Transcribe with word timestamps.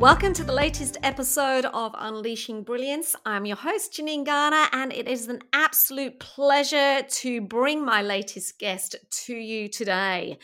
Welcome 0.00 0.32
to 0.32 0.44
the 0.44 0.54
latest 0.54 0.96
episode 1.02 1.66
of 1.66 1.94
Unleashing 1.98 2.62
Brilliance. 2.62 3.14
I'm 3.26 3.44
your 3.44 3.58
host, 3.58 3.92
Janine 3.92 4.24
Garner, 4.24 4.66
and 4.72 4.94
it 4.94 5.06
is 5.06 5.28
an 5.28 5.40
absolute 5.52 6.18
pleasure 6.18 7.02
to 7.02 7.42
bring 7.42 7.84
my 7.84 8.00
latest 8.00 8.58
guest 8.58 8.96
to 9.26 9.34
you 9.34 9.68
today. 9.68 10.38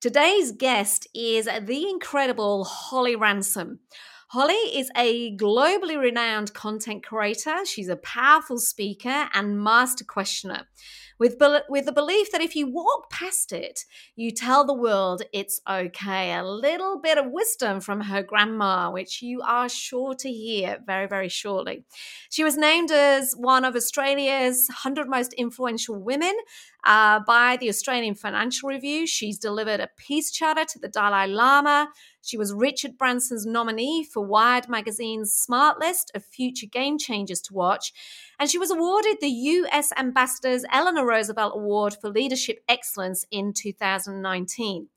Today's 0.00 0.52
guest 0.52 1.08
is 1.12 1.46
the 1.46 1.88
incredible 1.90 2.62
Holly 2.62 3.16
Ransom. 3.16 3.80
Holly 4.28 4.54
is 4.54 4.92
a 4.96 5.36
globally 5.36 6.00
renowned 6.00 6.54
content 6.54 7.04
creator. 7.04 7.66
She's 7.66 7.88
a 7.88 7.96
powerful 7.96 8.58
speaker 8.58 9.28
and 9.34 9.60
master 9.60 10.04
questioner 10.04 10.68
with, 11.20 11.36
with 11.68 11.84
the 11.84 11.92
belief 11.92 12.32
that 12.32 12.40
if 12.40 12.56
you 12.56 12.66
walk 12.66 13.10
past 13.10 13.52
it, 13.52 13.84
you 14.16 14.30
tell 14.30 14.64
the 14.64 14.74
world 14.74 15.22
it's 15.34 15.60
okay. 15.68 16.34
A 16.34 16.42
little 16.42 16.98
bit 16.98 17.18
of 17.18 17.26
wisdom 17.28 17.80
from 17.80 18.00
her 18.00 18.22
grandma, 18.22 18.90
which 18.90 19.20
you 19.20 19.42
are 19.42 19.68
sure 19.68 20.14
to 20.14 20.32
hear 20.32 20.78
very, 20.86 21.06
very 21.06 21.28
shortly. 21.28 21.84
She 22.30 22.42
was 22.42 22.56
named 22.56 22.90
as 22.90 23.34
one 23.36 23.66
of 23.66 23.76
Australia's 23.76 24.66
100 24.68 25.08
most 25.08 25.34
influential 25.34 26.02
women 26.02 26.34
uh, 26.84 27.20
by 27.26 27.56
the 27.56 27.68
Australian 27.68 28.14
Financial 28.14 28.68
Review. 28.68 29.06
She's 29.06 29.38
delivered 29.38 29.80
a 29.80 29.90
peace 29.96 30.30
charter 30.30 30.64
to 30.64 30.78
the 30.78 30.88
Dalai 30.88 31.26
Lama. 31.26 31.88
She 32.22 32.36
was 32.36 32.52
Richard 32.52 32.98
Branson's 32.98 33.46
nominee 33.46 34.04
for 34.04 34.24
Wired 34.24 34.68
Magazine's 34.68 35.32
Smart 35.32 35.78
List 35.78 36.10
of 36.14 36.24
Future 36.24 36.66
Game 36.66 36.98
Changers 36.98 37.40
to 37.42 37.54
Watch. 37.54 37.92
And 38.38 38.50
she 38.50 38.58
was 38.58 38.70
awarded 38.70 39.18
the 39.20 39.28
US 39.28 39.90
Ambassador's 39.96 40.64
Eleanor 40.70 41.06
Roosevelt 41.06 41.52
Award 41.54 41.96
for 42.00 42.10
Leadership 42.10 42.62
Excellence 42.68 43.24
in 43.30 43.52
2019. 43.52 44.88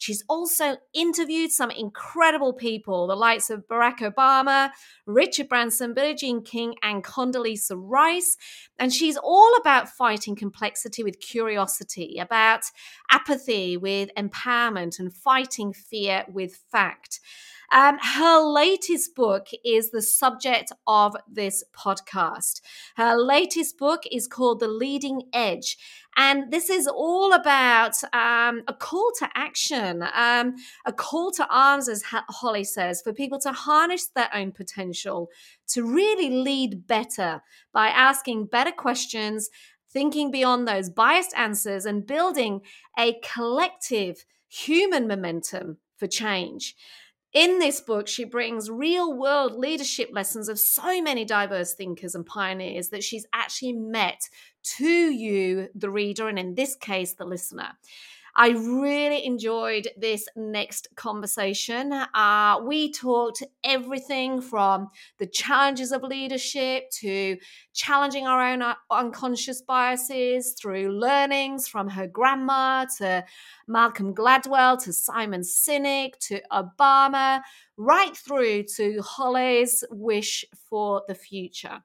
She's 0.00 0.24
also 0.30 0.78
interviewed 0.94 1.52
some 1.52 1.70
incredible 1.70 2.54
people, 2.54 3.06
the 3.06 3.14
likes 3.14 3.50
of 3.50 3.68
Barack 3.68 3.98
Obama, 3.98 4.70
Richard 5.04 5.50
Branson, 5.50 5.92
Billie 5.92 6.14
Jean 6.14 6.42
King, 6.42 6.74
and 6.82 7.04
Condoleezza 7.04 7.76
Rice. 7.76 8.38
And 8.78 8.94
she's 8.94 9.18
all 9.18 9.54
about 9.56 9.90
fighting 9.90 10.34
complexity 10.34 11.02
with 11.02 11.20
curiosity, 11.20 12.16
about 12.18 12.62
apathy 13.10 13.76
with 13.76 14.08
empowerment, 14.16 14.98
and 14.98 15.12
fighting 15.12 15.74
fear 15.74 16.24
with 16.32 16.56
fact. 16.72 17.20
Um, 17.72 17.98
her 17.98 18.40
latest 18.40 19.14
book 19.14 19.46
is 19.64 19.90
the 19.90 20.02
subject 20.02 20.72
of 20.86 21.16
this 21.30 21.62
podcast. 21.72 22.60
Her 22.96 23.16
latest 23.16 23.78
book 23.78 24.02
is 24.10 24.26
called 24.26 24.60
The 24.60 24.68
Leading 24.68 25.22
Edge. 25.32 25.78
And 26.16 26.50
this 26.50 26.68
is 26.68 26.88
all 26.88 27.32
about 27.32 27.94
um, 28.12 28.62
a 28.66 28.74
call 28.76 29.12
to 29.20 29.28
action, 29.34 30.04
um, 30.14 30.56
a 30.84 30.92
call 30.92 31.30
to 31.32 31.46
arms, 31.48 31.88
as 31.88 32.02
Holly 32.06 32.64
says, 32.64 33.00
for 33.00 33.12
people 33.12 33.38
to 33.40 33.52
harness 33.52 34.08
their 34.08 34.28
own 34.34 34.50
potential, 34.50 35.28
to 35.68 35.84
really 35.84 36.30
lead 36.30 36.88
better 36.88 37.42
by 37.72 37.88
asking 37.88 38.46
better 38.46 38.72
questions, 38.72 39.48
thinking 39.88 40.32
beyond 40.32 40.66
those 40.66 40.90
biased 40.90 41.34
answers, 41.36 41.84
and 41.84 42.06
building 42.06 42.62
a 42.98 43.20
collective 43.22 44.24
human 44.48 45.06
momentum 45.06 45.78
for 45.96 46.08
change. 46.08 46.74
In 47.32 47.60
this 47.60 47.80
book, 47.80 48.08
she 48.08 48.24
brings 48.24 48.68
real 48.68 49.16
world 49.16 49.54
leadership 49.54 50.10
lessons 50.12 50.48
of 50.48 50.58
so 50.58 51.00
many 51.00 51.24
diverse 51.24 51.74
thinkers 51.74 52.16
and 52.16 52.26
pioneers 52.26 52.88
that 52.88 53.04
she's 53.04 53.24
actually 53.32 53.72
met 53.72 54.28
to 54.78 54.88
you, 54.88 55.68
the 55.74 55.90
reader, 55.90 56.28
and 56.28 56.40
in 56.40 56.56
this 56.56 56.74
case, 56.74 57.14
the 57.14 57.24
listener. 57.24 57.78
I 58.36 58.50
really 58.50 59.24
enjoyed 59.24 59.88
this 59.96 60.28
next 60.36 60.88
conversation. 60.94 61.92
Uh, 61.92 62.60
we 62.64 62.92
talked 62.92 63.42
everything 63.64 64.40
from 64.40 64.88
the 65.18 65.26
challenges 65.26 65.92
of 65.92 66.02
leadership 66.02 66.90
to 67.00 67.36
challenging 67.74 68.26
our 68.26 68.40
own 68.40 68.62
uh, 68.62 68.74
unconscious 68.90 69.62
biases 69.62 70.54
through 70.60 70.92
learnings 70.92 71.66
from 71.68 71.88
her 71.88 72.06
grandma 72.06 72.86
to 72.98 73.24
Malcolm 73.66 74.14
Gladwell 74.14 74.82
to 74.84 74.92
Simon 74.92 75.42
Sinek 75.42 76.16
to 76.20 76.40
Obama, 76.52 77.42
right 77.76 78.16
through 78.16 78.64
to 78.76 79.00
Holly's 79.02 79.84
wish 79.90 80.44
for 80.68 81.02
the 81.08 81.14
future. 81.14 81.82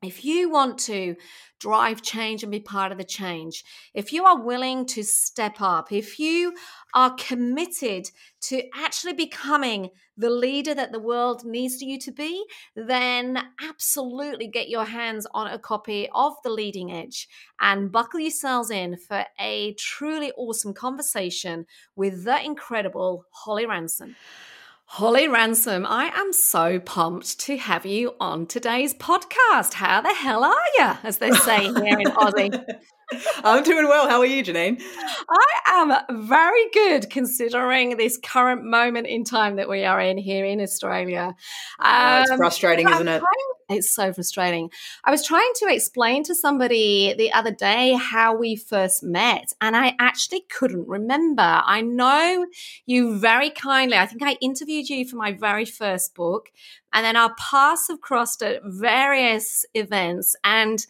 If 0.00 0.24
you 0.24 0.48
want 0.48 0.78
to 0.80 1.16
drive 1.58 2.02
change 2.02 2.44
and 2.44 2.52
be 2.52 2.60
part 2.60 2.92
of 2.92 2.98
the 2.98 3.04
change, 3.04 3.64
if 3.94 4.12
you 4.12 4.24
are 4.24 4.40
willing 4.40 4.86
to 4.86 5.02
step 5.02 5.56
up, 5.60 5.90
if 5.90 6.20
you 6.20 6.54
are 6.94 7.16
committed 7.16 8.08
to 8.42 8.62
actually 8.76 9.14
becoming 9.14 9.90
the 10.16 10.30
leader 10.30 10.72
that 10.72 10.92
the 10.92 11.00
world 11.00 11.44
needs 11.44 11.82
you 11.82 11.98
to 11.98 12.12
be, 12.12 12.44
then 12.76 13.42
absolutely 13.60 14.46
get 14.46 14.68
your 14.68 14.84
hands 14.84 15.26
on 15.34 15.48
a 15.48 15.58
copy 15.58 16.08
of 16.14 16.34
The 16.44 16.50
Leading 16.50 16.92
Edge 16.92 17.28
and 17.60 17.90
buckle 17.90 18.20
yourselves 18.20 18.70
in 18.70 18.96
for 18.96 19.24
a 19.40 19.74
truly 19.74 20.30
awesome 20.36 20.74
conversation 20.74 21.66
with 21.96 22.22
the 22.22 22.40
incredible 22.40 23.24
Holly 23.32 23.66
Ransom. 23.66 24.14
Holly 24.90 25.28
Ransom, 25.28 25.84
I 25.86 26.06
am 26.06 26.32
so 26.32 26.80
pumped 26.80 27.38
to 27.40 27.58
have 27.58 27.84
you 27.84 28.14
on 28.18 28.46
today's 28.46 28.94
podcast. 28.94 29.74
How 29.74 30.00
the 30.00 30.14
hell 30.14 30.42
are 30.42 30.54
you, 30.78 30.92
as 31.04 31.18
they 31.18 31.30
say 31.30 31.64
here 31.64 32.00
in 32.00 32.06
Aussie? 32.06 32.58
I'm 33.44 33.62
doing 33.64 33.86
well. 33.86 34.08
How 34.08 34.20
are 34.20 34.26
you, 34.26 34.42
Janine? 34.42 34.80
I 35.30 35.46
am 35.66 36.26
very 36.26 36.70
good 36.72 37.10
considering 37.10 37.98
this 37.98 38.18
current 38.18 38.64
moment 38.64 39.06
in 39.08 39.24
time 39.24 39.56
that 39.56 39.68
we 39.68 39.84
are 39.84 40.00
in 40.00 40.16
here 40.16 40.46
in 40.46 40.58
Australia. 40.58 41.34
Um, 41.78 42.22
it's 42.22 42.34
frustrating, 42.36 42.88
isn't 42.88 43.08
it? 43.08 43.22
It's 43.68 43.90
so 43.90 44.14
frustrating. 44.14 44.70
I 45.04 45.10
was 45.10 45.26
trying 45.26 45.52
to 45.56 45.66
explain 45.68 46.24
to 46.24 46.34
somebody 46.34 47.14
the 47.18 47.32
other 47.32 47.50
day 47.50 47.92
how 47.92 48.34
we 48.34 48.56
first 48.56 49.02
met, 49.02 49.52
and 49.60 49.76
I 49.76 49.94
actually 49.98 50.40
couldn't 50.48 50.88
remember. 50.88 51.42
I 51.42 51.82
know 51.82 52.46
you 52.86 53.18
very 53.18 53.50
kindly, 53.50 53.98
I 53.98 54.06
think 54.06 54.22
I 54.22 54.38
interviewed 54.40 54.88
you 54.88 55.06
for 55.06 55.16
my 55.16 55.32
very 55.32 55.66
first 55.66 56.14
book, 56.14 56.50
and 56.94 57.04
then 57.04 57.16
our 57.16 57.34
paths 57.34 57.88
have 57.88 58.00
crossed 58.00 58.42
at 58.42 58.62
various 58.64 59.66
events. 59.74 60.34
And 60.44 60.86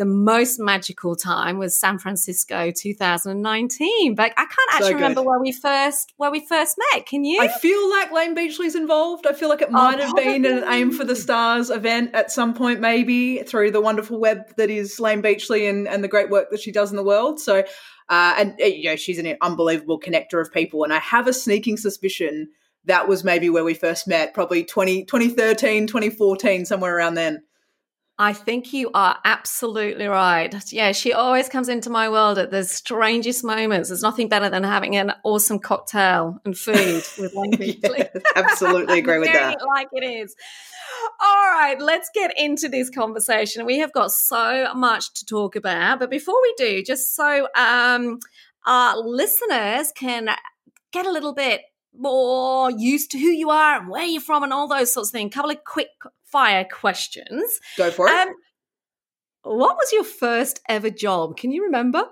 the 0.00 0.06
most 0.06 0.58
magical 0.58 1.14
time 1.14 1.58
was 1.58 1.78
San 1.78 1.98
Francisco 1.98 2.70
2019. 2.70 4.14
But 4.14 4.32
I 4.32 4.46
can't 4.46 4.70
actually 4.72 4.88
so 4.88 4.94
remember 4.94 5.22
where 5.22 5.38
we 5.38 5.52
first 5.52 6.14
where 6.16 6.30
we 6.30 6.40
first 6.40 6.78
met. 6.94 7.04
Can 7.04 7.22
you? 7.22 7.38
I 7.42 7.48
feel 7.48 7.90
like 7.90 8.10
Layne 8.10 8.34
Beachley's 8.34 8.74
involved. 8.74 9.26
I 9.26 9.34
feel 9.34 9.50
like 9.50 9.60
it 9.60 9.68
oh, 9.68 9.72
might 9.72 10.00
oh, 10.00 10.06
have 10.06 10.16
been 10.16 10.46
an 10.46 10.64
Aim 10.68 10.90
for 10.90 11.04
the 11.04 11.14
Stars 11.14 11.68
event 11.68 12.14
at 12.14 12.32
some 12.32 12.54
point, 12.54 12.80
maybe 12.80 13.42
through 13.42 13.72
the 13.72 13.80
wonderful 13.82 14.18
web 14.18 14.38
that 14.56 14.70
is 14.70 14.98
Layne 14.98 15.20
Beachley 15.20 15.66
and, 15.66 15.86
and 15.86 16.02
the 16.02 16.08
great 16.08 16.30
work 16.30 16.48
that 16.50 16.60
she 16.60 16.72
does 16.72 16.90
in 16.90 16.96
the 16.96 17.04
world. 17.04 17.38
So 17.38 17.62
uh, 18.08 18.34
and 18.38 18.54
uh, 18.58 18.64
you 18.64 18.88
know 18.88 18.96
she's 18.96 19.18
an 19.18 19.36
unbelievable 19.42 20.00
connector 20.00 20.40
of 20.40 20.52
people 20.52 20.82
and 20.82 20.92
i 20.92 20.98
have 20.98 21.28
a 21.28 21.32
sneaking 21.32 21.76
suspicion 21.76 22.48
that 22.86 23.06
was 23.06 23.22
maybe 23.22 23.48
where 23.48 23.62
we 23.62 23.74
first 23.74 24.08
met 24.08 24.34
probably 24.34 24.64
20, 24.64 25.04
2013 25.04 25.86
2014 25.86 26.64
somewhere 26.64 26.96
around 26.96 27.14
then 27.14 27.40
I 28.20 28.34
think 28.34 28.74
you 28.74 28.90
are 28.92 29.16
absolutely 29.24 30.04
right. 30.04 30.54
Yeah, 30.70 30.92
she 30.92 31.14
always 31.14 31.48
comes 31.48 31.70
into 31.70 31.88
my 31.88 32.10
world 32.10 32.36
at 32.36 32.50
the 32.50 32.64
strangest 32.64 33.42
moments. 33.42 33.88
There's 33.88 34.02
nothing 34.02 34.28
better 34.28 34.50
than 34.50 34.62
having 34.62 34.94
an 34.94 35.14
awesome 35.24 35.58
cocktail 35.58 36.38
and 36.44 36.54
food 36.56 37.02
with 37.18 37.32
one 37.32 37.50
yeah, 37.58 38.08
Absolutely 38.36 38.98
agree 38.98 39.20
with 39.20 39.32
that. 39.32 39.66
Like 39.66 39.88
it 39.92 40.04
is. 40.04 40.36
All 41.18 41.50
right, 41.50 41.80
let's 41.80 42.10
get 42.14 42.38
into 42.38 42.68
this 42.68 42.90
conversation. 42.90 43.64
We 43.64 43.78
have 43.78 43.94
got 43.94 44.12
so 44.12 44.74
much 44.74 45.14
to 45.14 45.24
talk 45.24 45.56
about, 45.56 45.98
but 45.98 46.10
before 46.10 46.36
we 46.42 46.54
do, 46.58 46.82
just 46.82 47.16
so 47.16 47.48
um, 47.56 48.18
our 48.66 48.98
listeners 48.98 49.92
can 49.94 50.28
get 50.92 51.06
a 51.06 51.10
little 51.10 51.32
bit 51.32 51.62
more 51.96 52.70
used 52.70 53.12
to 53.12 53.18
who 53.18 53.28
you 53.28 53.48
are 53.48 53.80
and 53.80 53.88
where 53.88 54.04
you're 54.04 54.20
from 54.20 54.42
and 54.42 54.52
all 54.52 54.68
those 54.68 54.92
sorts 54.92 55.08
of 55.08 55.12
things. 55.12 55.32
A 55.32 55.34
couple 55.34 55.50
of 55.50 55.64
quick 55.64 55.88
fire 56.30 56.64
questions. 56.64 57.60
Go 57.76 57.90
for 57.90 58.08
it. 58.08 58.14
Um, 58.14 58.34
what 59.42 59.76
was 59.76 59.92
your 59.92 60.04
first 60.04 60.60
ever 60.68 60.90
job? 60.90 61.36
Can 61.36 61.52
you 61.52 61.64
remember? 61.64 62.04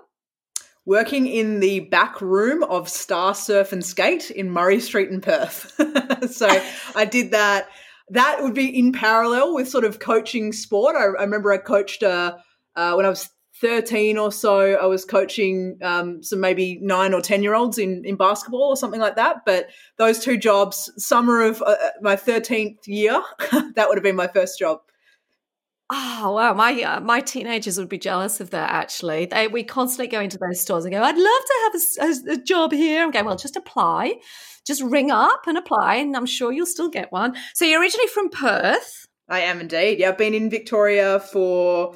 Working 0.85 1.27
in 1.27 1.59
the 1.59 1.81
back 1.81 2.21
room 2.21 2.63
of 2.63 2.89
Star 2.89 3.35
Surf 3.35 3.71
and 3.71 3.85
Skate 3.85 4.31
in 4.31 4.49
Murray 4.49 4.79
Street 4.79 5.09
in 5.09 5.21
Perth. 5.21 5.73
so 6.31 6.47
I 6.95 7.05
did 7.05 7.31
that. 7.31 7.69
That 8.09 8.41
would 8.41 8.55
be 8.55 8.77
in 8.77 8.91
parallel 8.91 9.53
with 9.53 9.69
sort 9.69 9.83
of 9.83 9.99
coaching 9.99 10.51
sport. 10.51 10.95
I, 10.95 11.03
I 11.19 11.23
remember 11.23 11.51
I 11.51 11.57
coached 11.57 12.01
uh, 12.01 12.37
uh, 12.75 12.93
when 12.93 13.05
I 13.05 13.09
was 13.09 13.29
13 13.61 14.17
or 14.17 14.31
so, 14.31 14.75
I 14.75 14.85
was 14.85 15.03
coaching 15.03 15.77
um, 15.81 16.23
some 16.23 16.39
maybe 16.39 16.79
nine 16.81 17.13
or 17.13 17.21
10 17.21 17.43
year 17.43 17.55
olds 17.55 17.77
in, 17.77 18.03
in 18.05 18.15
basketball 18.15 18.63
or 18.63 18.77
something 18.77 19.01
like 19.01 19.15
that. 19.17 19.45
But 19.45 19.69
those 19.97 20.19
two 20.19 20.37
jobs, 20.37 20.91
summer 20.97 21.41
of 21.41 21.61
uh, 21.61 21.75
my 22.01 22.15
13th 22.15 22.87
year, 22.87 23.21
that 23.75 23.87
would 23.87 23.97
have 23.97 24.03
been 24.03 24.15
my 24.15 24.27
first 24.27 24.59
job. 24.59 24.79
Oh 25.91 26.33
wow, 26.35 26.53
my 26.53 26.79
uh, 26.83 26.99
my 26.99 27.19
teenagers 27.19 27.79
would 27.79 27.89
be 27.89 27.97
jealous 27.97 28.39
of 28.39 28.51
that. 28.51 28.69
Actually, 28.69 29.25
they 29.25 29.47
we 29.47 29.63
constantly 29.63 30.07
go 30.07 30.19
into 30.19 30.37
those 30.37 30.61
stores 30.61 30.85
and 30.85 30.93
go, 30.93 31.01
"I'd 31.01 31.17
love 31.17 31.23
to 31.23 31.53
have 31.63 31.73
a, 31.75 32.31
a, 32.31 32.33
a 32.35 32.37
job 32.37 32.71
here." 32.71 33.01
I'm 33.01 33.09
going, 33.09 33.25
"Well, 33.25 33.35
just 33.35 33.55
apply, 33.55 34.17
just 34.67 34.83
ring 34.83 35.09
up 35.09 35.47
and 35.47 35.57
apply, 35.57 35.95
and 35.95 36.15
I'm 36.15 36.27
sure 36.27 36.51
you'll 36.51 36.67
still 36.67 36.89
get 36.89 37.11
one." 37.11 37.35
So 37.55 37.65
you're 37.65 37.81
originally 37.81 38.05
from 38.05 38.29
Perth. 38.29 39.07
I 39.29 39.39
am 39.39 39.61
indeed. 39.61 39.97
Yeah, 39.97 40.09
I've 40.09 40.17
been 40.19 40.35
in 40.35 40.51
Victoria 40.51 41.19
for 41.19 41.95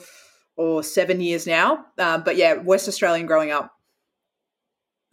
or 0.55 0.83
seven 0.83 1.21
years 1.21 1.47
now, 1.47 1.85
um, 1.97 2.23
but 2.23 2.35
yeah, 2.35 2.53
West 2.53 2.87
Australian 2.87 3.25
growing 3.25 3.51
up. 3.51 3.71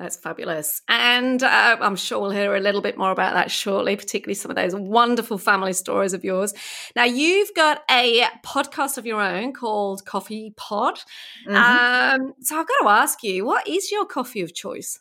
That's 0.00 0.16
fabulous. 0.16 0.80
And 0.88 1.42
uh, 1.42 1.76
I'm 1.78 1.94
sure 1.94 2.20
we'll 2.20 2.30
hear 2.30 2.54
a 2.54 2.60
little 2.60 2.80
bit 2.80 2.96
more 2.96 3.10
about 3.10 3.34
that 3.34 3.50
shortly, 3.50 3.96
particularly 3.96 4.34
some 4.34 4.50
of 4.50 4.56
those 4.56 4.74
wonderful 4.74 5.36
family 5.36 5.74
stories 5.74 6.14
of 6.14 6.24
yours. 6.24 6.54
Now, 6.96 7.04
you've 7.04 7.52
got 7.54 7.82
a 7.90 8.24
podcast 8.42 8.96
of 8.96 9.04
your 9.04 9.20
own 9.20 9.52
called 9.52 10.06
Coffee 10.06 10.54
Pod. 10.56 11.00
Mm-hmm. 11.46 12.22
Um, 12.22 12.32
so 12.40 12.58
I've 12.58 12.66
got 12.66 12.82
to 12.82 12.88
ask 12.88 13.22
you, 13.22 13.44
what 13.44 13.68
is 13.68 13.92
your 13.92 14.06
coffee 14.06 14.40
of 14.40 14.54
choice? 14.54 14.98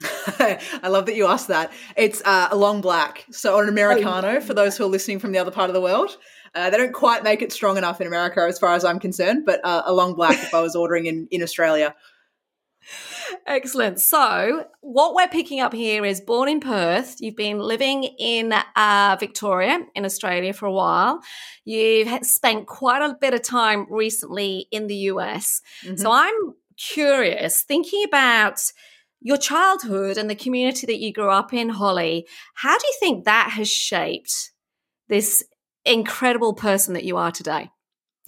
I 0.02 0.88
love 0.88 1.04
that 1.06 1.16
you 1.16 1.26
asked 1.26 1.48
that. 1.48 1.70
It's 1.94 2.22
uh, 2.24 2.48
a 2.50 2.56
long 2.56 2.80
black, 2.80 3.26
so 3.30 3.60
an 3.60 3.68
Americano 3.68 4.36
oh, 4.36 4.40
for 4.40 4.54
those 4.54 4.78
who 4.78 4.84
are 4.84 4.88
listening 4.88 5.18
from 5.18 5.32
the 5.32 5.38
other 5.38 5.50
part 5.50 5.68
of 5.68 5.74
the 5.74 5.80
world. 5.80 6.16
Uh, 6.54 6.70
they 6.70 6.76
don't 6.76 6.92
quite 6.92 7.22
make 7.22 7.42
it 7.42 7.52
strong 7.52 7.76
enough 7.76 8.00
in 8.00 8.06
America, 8.06 8.40
as 8.40 8.58
far 8.58 8.74
as 8.74 8.84
I'm 8.84 8.98
concerned, 8.98 9.44
but 9.44 9.60
uh, 9.64 9.82
a 9.84 9.92
long 9.92 10.14
black 10.14 10.38
if 10.38 10.54
I 10.54 10.60
was 10.60 10.74
ordering 10.74 11.06
in, 11.06 11.28
in 11.30 11.42
Australia. 11.42 11.94
Excellent. 13.46 14.00
So, 14.00 14.64
what 14.80 15.14
we're 15.14 15.28
picking 15.28 15.60
up 15.60 15.74
here 15.74 16.04
is 16.04 16.20
born 16.20 16.48
in 16.48 16.60
Perth. 16.60 17.16
You've 17.20 17.36
been 17.36 17.58
living 17.58 18.04
in 18.18 18.54
uh, 18.76 19.16
Victoria, 19.20 19.80
in 19.94 20.04
Australia, 20.04 20.52
for 20.52 20.66
a 20.66 20.72
while. 20.72 21.20
You've 21.64 22.24
spent 22.24 22.66
quite 22.66 23.02
a 23.02 23.16
bit 23.20 23.34
of 23.34 23.42
time 23.42 23.86
recently 23.90 24.68
in 24.70 24.86
the 24.86 24.96
US. 24.96 25.60
Mm-hmm. 25.84 25.96
So, 25.96 26.10
I'm 26.10 26.54
curious, 26.76 27.62
thinking 27.62 28.04
about 28.04 28.60
your 29.20 29.36
childhood 29.36 30.16
and 30.16 30.30
the 30.30 30.34
community 30.34 30.86
that 30.86 31.00
you 31.00 31.12
grew 31.12 31.30
up 31.30 31.52
in, 31.52 31.68
Holly, 31.70 32.26
how 32.54 32.78
do 32.78 32.86
you 32.86 32.94
think 33.00 33.24
that 33.24 33.50
has 33.50 33.68
shaped 33.68 34.52
this 35.08 35.44
incredible 35.90 36.54
person 36.54 36.94
that 36.94 37.04
you 37.04 37.16
are 37.16 37.32
today? 37.32 37.70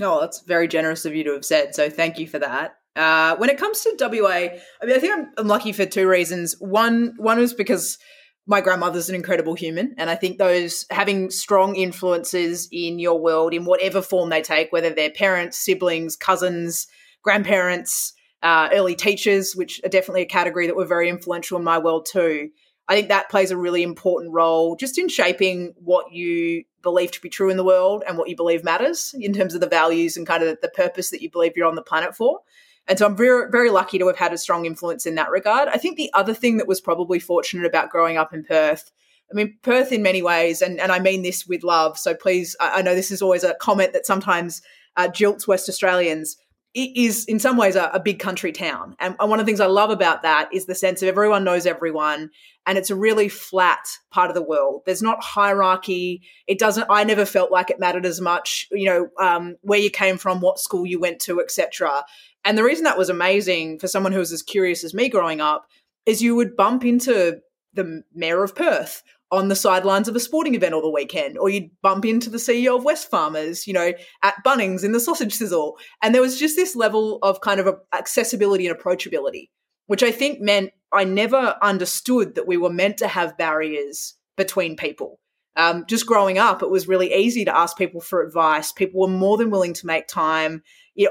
Oh, 0.00 0.20
that's 0.20 0.40
very 0.40 0.68
generous 0.68 1.04
of 1.04 1.14
you 1.14 1.24
to 1.24 1.32
have 1.32 1.44
said. 1.44 1.74
So, 1.74 1.90
thank 1.90 2.18
you 2.18 2.26
for 2.26 2.38
that. 2.38 2.76
Uh, 2.96 3.36
when 3.36 3.50
it 3.50 3.58
comes 3.58 3.82
to 3.82 3.96
WA, 3.98 4.28
I 4.28 4.86
mean, 4.86 4.96
I 4.96 4.98
think 4.98 5.16
I'm, 5.16 5.32
I'm 5.38 5.46
lucky 5.46 5.72
for 5.72 5.86
two 5.86 6.08
reasons. 6.08 6.56
One, 6.58 7.14
one 7.18 7.38
was 7.38 7.54
because 7.54 7.98
my 8.46 8.60
grandmother's 8.60 9.08
an 9.08 9.14
incredible 9.14 9.54
human, 9.54 9.94
and 9.96 10.10
I 10.10 10.16
think 10.16 10.38
those 10.38 10.86
having 10.90 11.30
strong 11.30 11.76
influences 11.76 12.68
in 12.72 12.98
your 12.98 13.20
world 13.20 13.54
in 13.54 13.64
whatever 13.64 14.02
form 14.02 14.30
they 14.30 14.42
take, 14.42 14.72
whether 14.72 14.90
they're 14.90 15.10
parents, 15.10 15.56
siblings, 15.58 16.16
cousins, 16.16 16.88
grandparents, 17.22 18.12
uh, 18.42 18.70
early 18.72 18.96
teachers, 18.96 19.54
which 19.54 19.80
are 19.84 19.88
definitely 19.88 20.22
a 20.22 20.26
category 20.26 20.66
that 20.66 20.76
were 20.76 20.86
very 20.86 21.08
influential 21.08 21.58
in 21.58 21.64
my 21.64 21.78
world 21.78 22.08
too. 22.10 22.50
I 22.88 22.94
think 22.94 23.08
that 23.08 23.30
plays 23.30 23.50
a 23.50 23.56
really 23.56 23.82
important 23.82 24.32
role 24.32 24.74
just 24.76 24.98
in 24.98 25.08
shaping 25.08 25.74
what 25.76 26.12
you 26.12 26.64
believe 26.82 27.12
to 27.12 27.20
be 27.20 27.28
true 27.28 27.50
in 27.50 27.56
the 27.56 27.64
world 27.64 28.02
and 28.06 28.18
what 28.18 28.28
you 28.28 28.36
believe 28.36 28.64
matters 28.64 29.14
in 29.20 29.32
terms 29.32 29.54
of 29.54 29.60
the 29.60 29.68
values 29.68 30.16
and 30.16 30.26
kind 30.26 30.42
of 30.42 30.60
the 30.60 30.68
purpose 30.68 31.10
that 31.10 31.22
you 31.22 31.30
believe 31.30 31.52
you're 31.56 31.68
on 31.68 31.76
the 31.76 31.82
planet 31.82 32.16
for. 32.16 32.40
And 32.88 32.98
so 32.98 33.06
I'm 33.06 33.16
very, 33.16 33.50
very 33.50 33.70
lucky 33.70 33.98
to 33.98 34.06
have 34.08 34.16
had 34.16 34.32
a 34.32 34.38
strong 34.38 34.66
influence 34.66 35.06
in 35.06 35.14
that 35.14 35.30
regard. 35.30 35.68
I 35.68 35.76
think 35.76 35.96
the 35.96 36.10
other 36.14 36.34
thing 36.34 36.56
that 36.56 36.66
was 36.66 36.80
probably 36.80 37.20
fortunate 37.20 37.66
about 37.66 37.90
growing 37.90 38.16
up 38.16 38.32
in 38.34 38.42
Perth, 38.42 38.90
I 39.30 39.34
mean, 39.34 39.58
Perth 39.62 39.92
in 39.92 40.02
many 40.02 40.22
ways, 40.22 40.60
and, 40.60 40.80
and 40.80 40.90
I 40.90 40.98
mean 40.98 41.22
this 41.22 41.46
with 41.46 41.62
love. 41.62 41.96
So 41.96 42.14
please, 42.14 42.56
I, 42.58 42.78
I 42.78 42.82
know 42.82 42.96
this 42.96 43.12
is 43.12 43.22
always 43.22 43.44
a 43.44 43.54
comment 43.54 43.92
that 43.92 44.06
sometimes 44.06 44.62
uh, 44.96 45.08
jilts 45.08 45.46
West 45.46 45.68
Australians. 45.68 46.36
It 46.72 46.96
is 46.96 47.24
in 47.24 47.40
some 47.40 47.56
ways 47.56 47.74
a, 47.74 47.90
a 47.92 48.00
big 48.00 48.18
country 48.20 48.52
town. 48.52 48.94
And, 49.00 49.16
one 49.18 49.40
of 49.40 49.44
the 49.44 49.50
things 49.50 49.60
I 49.60 49.66
love 49.66 49.90
about 49.90 50.22
that 50.22 50.48
is 50.52 50.66
the 50.66 50.74
sense 50.74 51.02
of 51.02 51.08
everyone 51.08 51.42
knows 51.44 51.66
everyone 51.66 52.30
and 52.66 52.78
it's 52.78 52.90
a 52.90 52.96
really 52.96 53.28
flat 53.28 53.88
part 54.10 54.30
of 54.30 54.34
the 54.34 54.42
world. 54.42 54.82
There's 54.86 55.02
not 55.02 55.22
hierarchy. 55.22 56.22
It 56.46 56.58
doesn't. 56.58 56.86
I 56.90 57.04
never 57.04 57.24
felt 57.24 57.50
like 57.50 57.70
it 57.70 57.80
mattered 57.80 58.06
as 58.06 58.20
much. 58.20 58.68
You 58.70 58.86
know, 58.86 59.08
um, 59.18 59.56
where 59.62 59.80
you 59.80 59.90
came 59.90 60.18
from, 60.18 60.40
what 60.40 60.58
school 60.58 60.86
you 60.86 61.00
went 61.00 61.20
to, 61.22 61.40
etc. 61.40 62.04
And 62.44 62.56
the 62.56 62.64
reason 62.64 62.84
that 62.84 62.98
was 62.98 63.08
amazing 63.08 63.78
for 63.78 63.88
someone 63.88 64.12
who 64.12 64.18
was 64.18 64.32
as 64.32 64.42
curious 64.42 64.84
as 64.84 64.94
me 64.94 65.08
growing 65.08 65.40
up 65.40 65.66
is 66.06 66.22
you 66.22 66.36
would 66.36 66.56
bump 66.56 66.84
into 66.84 67.40
the 67.74 68.02
mayor 68.14 68.42
of 68.42 68.54
Perth 68.54 69.02
on 69.32 69.48
the 69.48 69.56
sidelines 69.56 70.08
of 70.08 70.16
a 70.16 70.20
sporting 70.20 70.54
event 70.54 70.74
all 70.74 70.82
the 70.82 70.90
weekend, 70.90 71.38
or 71.38 71.48
you'd 71.48 71.70
bump 71.82 72.04
into 72.04 72.30
the 72.30 72.38
CEO 72.38 72.76
of 72.76 72.84
Wesfarmers, 72.84 73.66
you 73.66 73.72
know, 73.72 73.92
at 74.22 74.34
Bunnings 74.44 74.84
in 74.84 74.92
the 74.92 75.00
sausage 75.00 75.34
sizzle. 75.34 75.78
And 76.02 76.14
there 76.14 76.22
was 76.22 76.38
just 76.38 76.56
this 76.56 76.74
level 76.74 77.18
of 77.22 77.40
kind 77.40 77.60
of 77.60 77.76
accessibility 77.92 78.66
and 78.66 78.76
approachability, 78.76 79.48
which 79.86 80.02
I 80.02 80.10
think 80.10 80.40
meant 80.40 80.72
I 80.92 81.04
never 81.04 81.56
understood 81.62 82.34
that 82.34 82.48
we 82.48 82.56
were 82.56 82.72
meant 82.72 82.98
to 82.98 83.08
have 83.08 83.38
barriers 83.38 84.14
between 84.36 84.76
people. 84.76 85.20
Um, 85.56 85.84
just 85.88 86.06
growing 86.06 86.38
up, 86.38 86.62
it 86.62 86.70
was 86.70 86.88
really 86.88 87.12
easy 87.12 87.44
to 87.44 87.56
ask 87.56 87.76
people 87.76 88.00
for 88.00 88.22
advice. 88.22 88.72
People 88.72 89.00
were 89.00 89.08
more 89.08 89.36
than 89.36 89.50
willing 89.50 89.74
to 89.74 89.86
make 89.86 90.06
time 90.06 90.62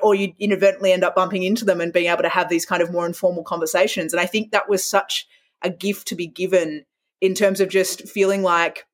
or 0.01 0.15
you'd 0.15 0.35
inadvertently 0.39 0.91
end 0.91 1.03
up 1.03 1.15
bumping 1.15 1.43
into 1.43 1.65
them 1.65 1.81
and 1.81 1.93
being 1.93 2.11
able 2.11 2.21
to 2.21 2.29
have 2.29 2.49
these 2.49 2.65
kind 2.65 2.81
of 2.81 2.91
more 2.91 3.05
informal 3.05 3.43
conversations. 3.43 4.13
And 4.13 4.19
I 4.19 4.25
think 4.25 4.51
that 4.51 4.69
was 4.69 4.83
such 4.83 5.27
a 5.61 5.69
gift 5.69 6.07
to 6.09 6.15
be 6.15 6.27
given 6.27 6.85
in 7.21 7.33
terms 7.33 7.59
of 7.59 7.69
just 7.69 8.07
feeling 8.07 8.43
like 8.43 8.85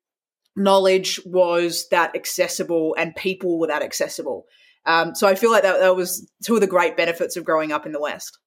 knowledge 0.56 1.20
was 1.24 1.88
that 1.90 2.16
accessible 2.16 2.94
and 2.98 3.14
people 3.14 3.58
were 3.58 3.66
that 3.66 3.82
accessible. 3.82 4.46
Um, 4.86 5.14
so 5.14 5.26
I 5.26 5.34
feel 5.34 5.50
like 5.50 5.64
that, 5.64 5.80
that 5.80 5.96
was 5.96 6.30
two 6.44 6.54
of 6.54 6.60
the 6.60 6.66
great 6.66 6.96
benefits 6.96 7.36
of 7.36 7.44
growing 7.44 7.72
up 7.72 7.86
in 7.86 7.92
the 7.92 8.00
West. 8.00 8.38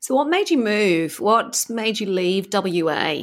So, 0.00 0.14
what 0.14 0.28
made 0.28 0.50
you 0.50 0.56
move? 0.56 1.20
What 1.20 1.66
made 1.68 2.00
you 2.00 2.06
leave 2.06 2.48
WA? 2.52 3.22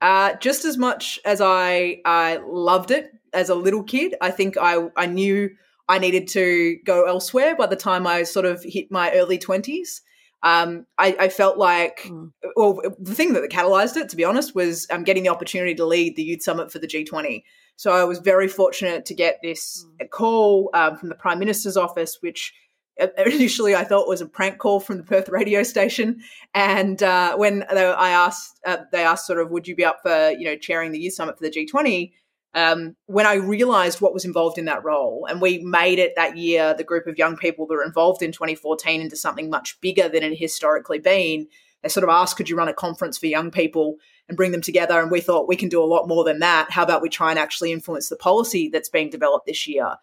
Uh, 0.00 0.34
just 0.36 0.64
as 0.64 0.76
much 0.76 1.20
as 1.24 1.40
I 1.40 2.00
I 2.04 2.40
loved 2.44 2.90
it 2.90 3.12
as 3.32 3.50
a 3.50 3.54
little 3.54 3.84
kid, 3.84 4.16
I 4.20 4.30
think 4.32 4.56
I 4.60 4.88
I 4.96 5.06
knew 5.06 5.50
I 5.88 5.98
needed 5.98 6.26
to 6.28 6.78
go 6.84 7.04
elsewhere 7.04 7.54
by 7.54 7.66
the 7.66 7.76
time 7.76 8.06
I 8.06 8.24
sort 8.24 8.46
of 8.46 8.64
hit 8.64 8.90
my 8.90 9.12
early 9.12 9.38
twenties. 9.38 10.02
Um, 10.46 10.86
I, 10.96 11.16
I, 11.18 11.28
felt 11.28 11.58
like, 11.58 12.02
mm. 12.04 12.30
well, 12.54 12.80
the 13.00 13.16
thing 13.16 13.32
that 13.32 13.50
catalyzed 13.50 13.96
it, 13.96 14.08
to 14.10 14.16
be 14.16 14.22
honest, 14.22 14.54
was 14.54 14.86
um, 14.92 15.02
getting 15.02 15.24
the 15.24 15.28
opportunity 15.28 15.74
to 15.74 15.84
lead 15.84 16.14
the 16.14 16.22
youth 16.22 16.40
summit 16.40 16.70
for 16.70 16.78
the 16.78 16.86
G20. 16.86 17.42
So 17.74 17.90
I 17.90 18.04
was 18.04 18.20
very 18.20 18.46
fortunate 18.46 19.04
to 19.06 19.14
get 19.14 19.40
this 19.42 19.84
mm. 20.00 20.08
call 20.08 20.70
um, 20.72 20.96
from 20.98 21.08
the 21.08 21.16
Prime 21.16 21.40
Minister's 21.40 21.76
office, 21.76 22.18
which 22.20 22.54
initially 23.26 23.74
I 23.74 23.82
thought 23.82 24.06
was 24.06 24.20
a 24.20 24.26
prank 24.26 24.58
call 24.58 24.78
from 24.78 24.98
the 24.98 25.02
Perth 25.02 25.28
radio 25.28 25.64
station. 25.64 26.20
And 26.54 27.02
uh, 27.02 27.36
when 27.36 27.64
they, 27.74 27.84
I 27.84 28.10
asked, 28.10 28.60
uh, 28.64 28.84
they 28.92 29.02
asked 29.02 29.26
sort 29.26 29.40
of, 29.40 29.50
would 29.50 29.66
you 29.66 29.74
be 29.74 29.84
up 29.84 29.98
for 30.04 30.30
you 30.30 30.44
know 30.44 30.56
chairing 30.56 30.92
the 30.92 31.00
youth 31.00 31.14
summit 31.14 31.38
for 31.38 31.42
the 31.42 31.50
G20? 31.50 32.12
Um, 32.56 32.96
when 33.04 33.26
I 33.26 33.34
realized 33.34 34.00
what 34.00 34.14
was 34.14 34.24
involved 34.24 34.56
in 34.56 34.64
that 34.64 34.82
role, 34.82 35.26
and 35.28 35.40
we 35.42 35.58
made 35.58 35.98
it 35.98 36.14
that 36.16 36.38
year, 36.38 36.74
the 36.74 36.82
group 36.82 37.06
of 37.06 37.18
young 37.18 37.36
people 37.36 37.66
that 37.66 37.74
were 37.74 37.84
involved 37.84 38.22
in 38.22 38.32
2014 38.32 39.02
into 39.02 39.14
something 39.14 39.50
much 39.50 39.78
bigger 39.80 40.08
than 40.08 40.22
it 40.22 40.30
had 40.30 40.38
historically 40.38 40.98
been. 40.98 41.46
They 41.82 41.90
sort 41.90 42.04
of 42.04 42.10
asked, 42.10 42.36
could 42.36 42.48
you 42.48 42.56
run 42.56 42.68
a 42.68 42.74
conference 42.74 43.18
for 43.18 43.26
young 43.26 43.50
people 43.50 43.96
and 44.26 44.38
bring 44.38 44.52
them 44.52 44.62
together? 44.62 44.98
And 44.98 45.10
we 45.10 45.20
thought 45.20 45.46
we 45.46 45.54
can 45.54 45.68
do 45.68 45.82
a 45.82 45.84
lot 45.84 46.08
more 46.08 46.24
than 46.24 46.38
that. 46.38 46.70
How 46.70 46.82
about 46.82 47.02
we 47.02 47.10
try 47.10 47.28
and 47.28 47.38
actually 47.38 47.72
influence 47.72 48.08
the 48.08 48.16
policy 48.16 48.70
that's 48.72 48.88
being 48.88 49.10
developed 49.10 49.46
this 49.46 49.68
year? 49.68 49.96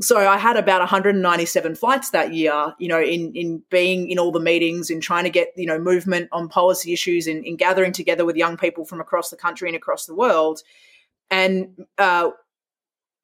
so 0.00 0.18
I 0.18 0.36
had 0.36 0.56
about 0.56 0.80
197 0.80 1.74
flights 1.74 2.10
that 2.10 2.34
year, 2.34 2.74
you 2.78 2.88
know, 2.88 3.00
in 3.00 3.32
in 3.34 3.62
being 3.70 4.10
in 4.10 4.18
all 4.18 4.30
the 4.30 4.40
meetings, 4.40 4.90
in 4.90 5.00
trying 5.00 5.24
to 5.24 5.30
get, 5.30 5.52
you 5.56 5.66
know, 5.66 5.78
movement 5.78 6.28
on 6.32 6.48
policy 6.48 6.92
issues, 6.92 7.26
in, 7.26 7.42
in 7.44 7.56
gathering 7.56 7.92
together 7.92 8.24
with 8.24 8.36
young 8.36 8.56
people 8.58 8.84
from 8.84 9.00
across 9.00 9.30
the 9.30 9.36
country 9.36 9.68
and 9.68 9.76
across 9.76 10.04
the 10.04 10.14
world. 10.14 10.62
And 11.30 11.84
uh, 11.98 12.30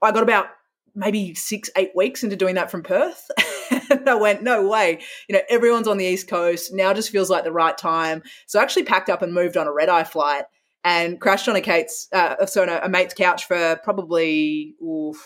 I 0.01 0.13
got 0.13 0.23
about 0.23 0.47
maybe 0.95 1.35
six, 1.35 1.71
eight 1.77 1.93
weeks 1.95 2.23
into 2.23 2.37
doing 2.37 2.57
that 2.57 2.71
from 2.71 2.83
Perth. 2.83 3.31
and 3.91 4.09
I 4.09 4.15
went, 4.15 4.43
no 4.43 4.69
way. 4.69 5.01
You 5.29 5.35
know, 5.35 5.43
everyone's 5.49 5.89
on 5.89 5.97
the 5.97 6.05
East 6.05 6.29
Coast. 6.29 6.73
Now 6.73 6.93
just 6.93 7.11
feels 7.11 7.31
like 7.31 7.45
the 7.45 7.53
right 7.53 7.77
time. 7.77 8.23
So 8.47 8.59
I 8.59 8.63
actually 8.63 8.85
packed 8.85 9.09
up 9.09 9.23
and 9.23 9.33
moved 9.33 9.57
on 9.57 9.67
a 9.67 9.73
red 9.73 9.89
eye 9.89 10.05
flight 10.05 10.45
and 10.85 11.21
crashed 11.21 11.49
on 11.49 11.57
a 11.57 11.61
Kate's, 11.61 12.09
uh, 12.13 12.45
so 12.47 12.63
on 12.63 12.69
a, 12.69 12.81
a 12.85 12.89
mate's 12.89 13.15
couch 13.15 13.47
for 13.47 13.79
probably, 13.85 14.75
oof, 14.83 15.17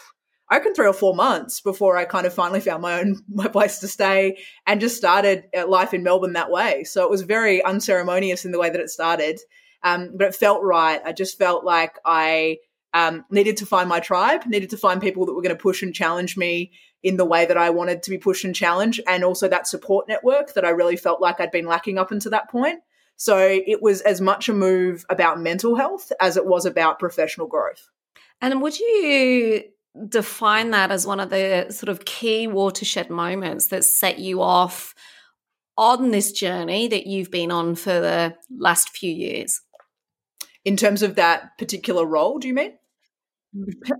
I 0.49 0.57
reckon 0.57 0.75
three 0.75 0.87
or 0.87 0.93
four 0.93 1.15
months 1.15 1.61
before 1.61 1.97
I 1.97 2.05
kind 2.05 2.27
of 2.27 2.33
finally 2.33 2.61
found 2.61 2.83
my 2.83 3.01
own 3.01 3.17
my 3.29 3.49
place 3.49 3.79
to 3.81 3.89
stay 3.89 4.39
and 4.67 4.81
just 4.81 4.97
started 4.97 5.45
uh, 5.57 5.67
life 5.67 5.93
in 5.93 6.03
Melbourne 6.03 6.35
that 6.35 6.51
way. 6.51 6.85
So 6.85 7.03
it 7.03 7.11
was 7.11 7.23
very 7.23 7.65
unceremonious 7.65 8.45
in 8.45 8.53
the 8.53 8.59
way 8.59 8.71
that 8.71 8.81
it 8.81 8.91
started, 8.91 9.41
um, 9.83 10.13
but 10.15 10.29
it 10.29 10.35
felt 10.35 10.63
right. 10.63 11.01
I 11.05 11.13
just 11.13 11.39
felt 11.39 11.65
like 11.65 11.99
I 12.05 12.59
Um, 12.97 13.27
needed 13.31 13.59
to 13.59 13.67
find 13.67 13.91
my 13.91 14.01
tribe, 14.01 14.47
needed 14.47 14.71
to 14.71 14.79
find 14.79 15.03
people 15.03 15.27
that 15.27 15.35
were 15.35 15.43
going 15.43 15.55
to 15.55 15.63
push 15.63 15.83
and 15.83 15.95
challenge 15.95 16.35
me 16.39 16.73
in 17.03 17.19
the 17.19 17.27
way 17.27 17.45
that 17.45 17.59
I 17.59 17.69
wanted 17.69 18.03
to 18.05 18.11
be 18.11 18.17
pushed 18.17 18.45
and 18.47 18.55
challenged, 18.55 19.03
and 19.07 19.23
also 19.23 19.49
that 19.49 19.67
support 19.67 20.09
network 20.09 20.55
that 20.55 20.65
I 20.65 20.71
really 20.71 20.97
felt 20.97 21.21
like 21.21 21.39
I'd 21.39 21.51
been 21.51 21.67
lacking 21.67 21.99
up 21.99 22.11
until 22.11 22.31
that 22.31 22.49
point. 22.49 22.81
So 23.17 23.37
it 23.39 23.83
was 23.83 24.01
as 24.01 24.23
much 24.23 24.49
a 24.49 24.55
move 24.55 25.05
about 25.11 25.39
mental 25.39 25.77
health 25.77 26.11
as 26.21 26.39
it 26.39 26.47
was 26.47 26.65
about 26.65 26.99
professional 26.99 27.47
growth. 27.47 27.91
And 28.41 28.63
would 28.63 28.79
you 28.79 29.65
define 30.09 30.71
that 30.71 30.91
as 30.91 31.07
one 31.07 31.21
of 31.21 31.29
the 31.29 31.67
sort 31.71 31.91
of 31.91 32.07
key 32.07 32.47
watershed 32.47 33.11
moments 33.11 33.67
that 33.67 33.85
set 33.85 34.19
you 34.19 34.41
off 34.41 34.95
on 35.77 36.13
this 36.13 36.33
journey 36.33 36.89
that 36.89 37.07
you've 37.07 37.31
been 37.31 37.51
on 37.51 37.75
for 37.75 38.01
the 38.01 38.35
last 38.59 38.89
few 38.89 39.13
years? 39.13 39.61
In 40.65 40.77
terms 40.77 41.03
of 41.03 41.15
that 41.15 41.57
particular 41.59 42.07
role, 42.07 42.39
do 42.39 42.49
you 42.49 42.55
mean? 42.55 42.73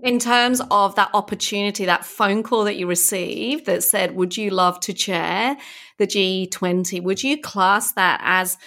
In 0.03 0.19
terms 0.19 0.61
of 0.71 0.95
that 0.97 1.11
opportunity, 1.15 1.85
that 1.87 2.05
phone 2.05 2.43
call 2.43 2.65
that 2.65 2.77
you 2.77 2.87
received 2.87 3.67
that 3.67 3.83
said, 3.83 4.15
Would 4.17 4.37
you 4.37 4.51
love 4.51 4.81
to 4.81 4.93
chair 4.93 5.57
the 5.99 6.07
G20? 6.07 7.03
Would 7.03 7.23
you 7.23 7.41
class 7.41 7.93
that 7.93 8.21
as 8.23 8.59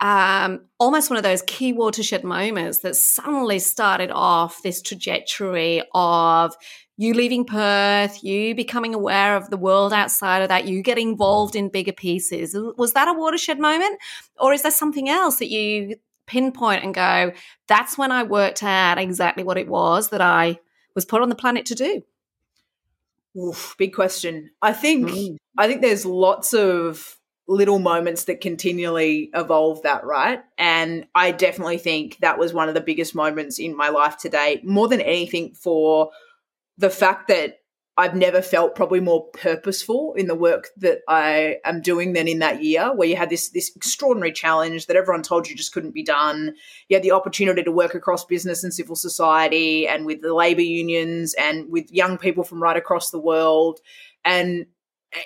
um, 0.00 0.66
almost 0.78 1.08
one 1.08 1.16
of 1.16 1.22
those 1.22 1.42
key 1.42 1.72
watershed 1.72 2.22
moments 2.22 2.80
that 2.80 2.96
suddenly 2.96 3.58
started 3.58 4.10
off 4.10 4.62
this 4.62 4.82
trajectory 4.82 5.82
of 5.94 6.54
you 6.98 7.12
leaving 7.12 7.44
Perth, 7.44 8.24
you 8.24 8.54
becoming 8.54 8.94
aware 8.94 9.36
of 9.36 9.50
the 9.50 9.56
world 9.56 9.92
outside 9.92 10.40
of 10.40 10.48
that, 10.48 10.66
you 10.66 10.82
getting 10.82 11.10
involved 11.10 11.54
in 11.54 11.68
bigger 11.68 11.92
pieces. 11.92 12.56
Was 12.78 12.94
that 12.94 13.08
a 13.08 13.12
watershed 13.12 13.58
moment? 13.58 13.98
Or 14.38 14.52
is 14.54 14.62
there 14.62 14.70
something 14.70 15.08
else 15.08 15.36
that 15.36 15.50
you 15.50 15.96
pinpoint 16.26 16.84
and 16.84 16.94
go, 16.94 17.32
that's 17.68 17.96
when 17.96 18.12
I 18.12 18.22
worked 18.22 18.62
out 18.62 18.98
exactly 18.98 19.44
what 19.44 19.58
it 19.58 19.68
was 19.68 20.08
that 20.08 20.20
I 20.20 20.58
was 20.94 21.04
put 21.04 21.22
on 21.22 21.28
the 21.28 21.34
planet 21.34 21.66
to 21.66 21.74
do? 21.74 22.02
Oof, 23.38 23.74
big 23.78 23.94
question. 23.94 24.50
I 24.62 24.72
think 24.72 25.10
mm. 25.10 25.36
I 25.58 25.66
think 25.66 25.82
there's 25.82 26.06
lots 26.06 26.54
of 26.54 27.18
little 27.48 27.78
moments 27.78 28.24
that 28.24 28.40
continually 28.40 29.30
evolve 29.34 29.82
that, 29.82 30.04
right? 30.04 30.40
And 30.58 31.06
I 31.14 31.30
definitely 31.30 31.78
think 31.78 32.18
that 32.18 32.38
was 32.38 32.52
one 32.52 32.68
of 32.68 32.74
the 32.74 32.80
biggest 32.80 33.14
moments 33.14 33.58
in 33.58 33.76
my 33.76 33.88
life 33.88 34.16
today, 34.16 34.60
more 34.64 34.88
than 34.88 35.00
anything 35.00 35.54
for 35.54 36.10
the 36.78 36.90
fact 36.90 37.28
that 37.28 37.60
I've 37.98 38.14
never 38.14 38.42
felt 38.42 38.74
probably 38.74 39.00
more 39.00 39.26
purposeful 39.28 40.12
in 40.18 40.26
the 40.26 40.34
work 40.34 40.68
that 40.76 40.98
I 41.08 41.56
am 41.64 41.80
doing 41.80 42.12
than 42.12 42.28
in 42.28 42.40
that 42.40 42.62
year, 42.62 42.94
where 42.94 43.08
you 43.08 43.16
had 43.16 43.30
this 43.30 43.48
this 43.48 43.74
extraordinary 43.74 44.32
challenge 44.32 44.86
that 44.86 44.96
everyone 44.96 45.22
told 45.22 45.48
you 45.48 45.56
just 45.56 45.72
couldn't 45.72 45.94
be 45.94 46.02
done. 46.02 46.54
You 46.88 46.96
had 46.96 47.02
the 47.02 47.12
opportunity 47.12 47.62
to 47.62 47.72
work 47.72 47.94
across 47.94 48.26
business 48.26 48.62
and 48.62 48.74
civil 48.74 48.96
society, 48.96 49.88
and 49.88 50.04
with 50.04 50.20
the 50.20 50.34
labor 50.34 50.60
unions, 50.60 51.34
and 51.38 51.70
with 51.70 51.90
young 51.90 52.18
people 52.18 52.44
from 52.44 52.62
right 52.62 52.76
across 52.76 53.10
the 53.10 53.20
world. 53.20 53.80
And 54.24 54.66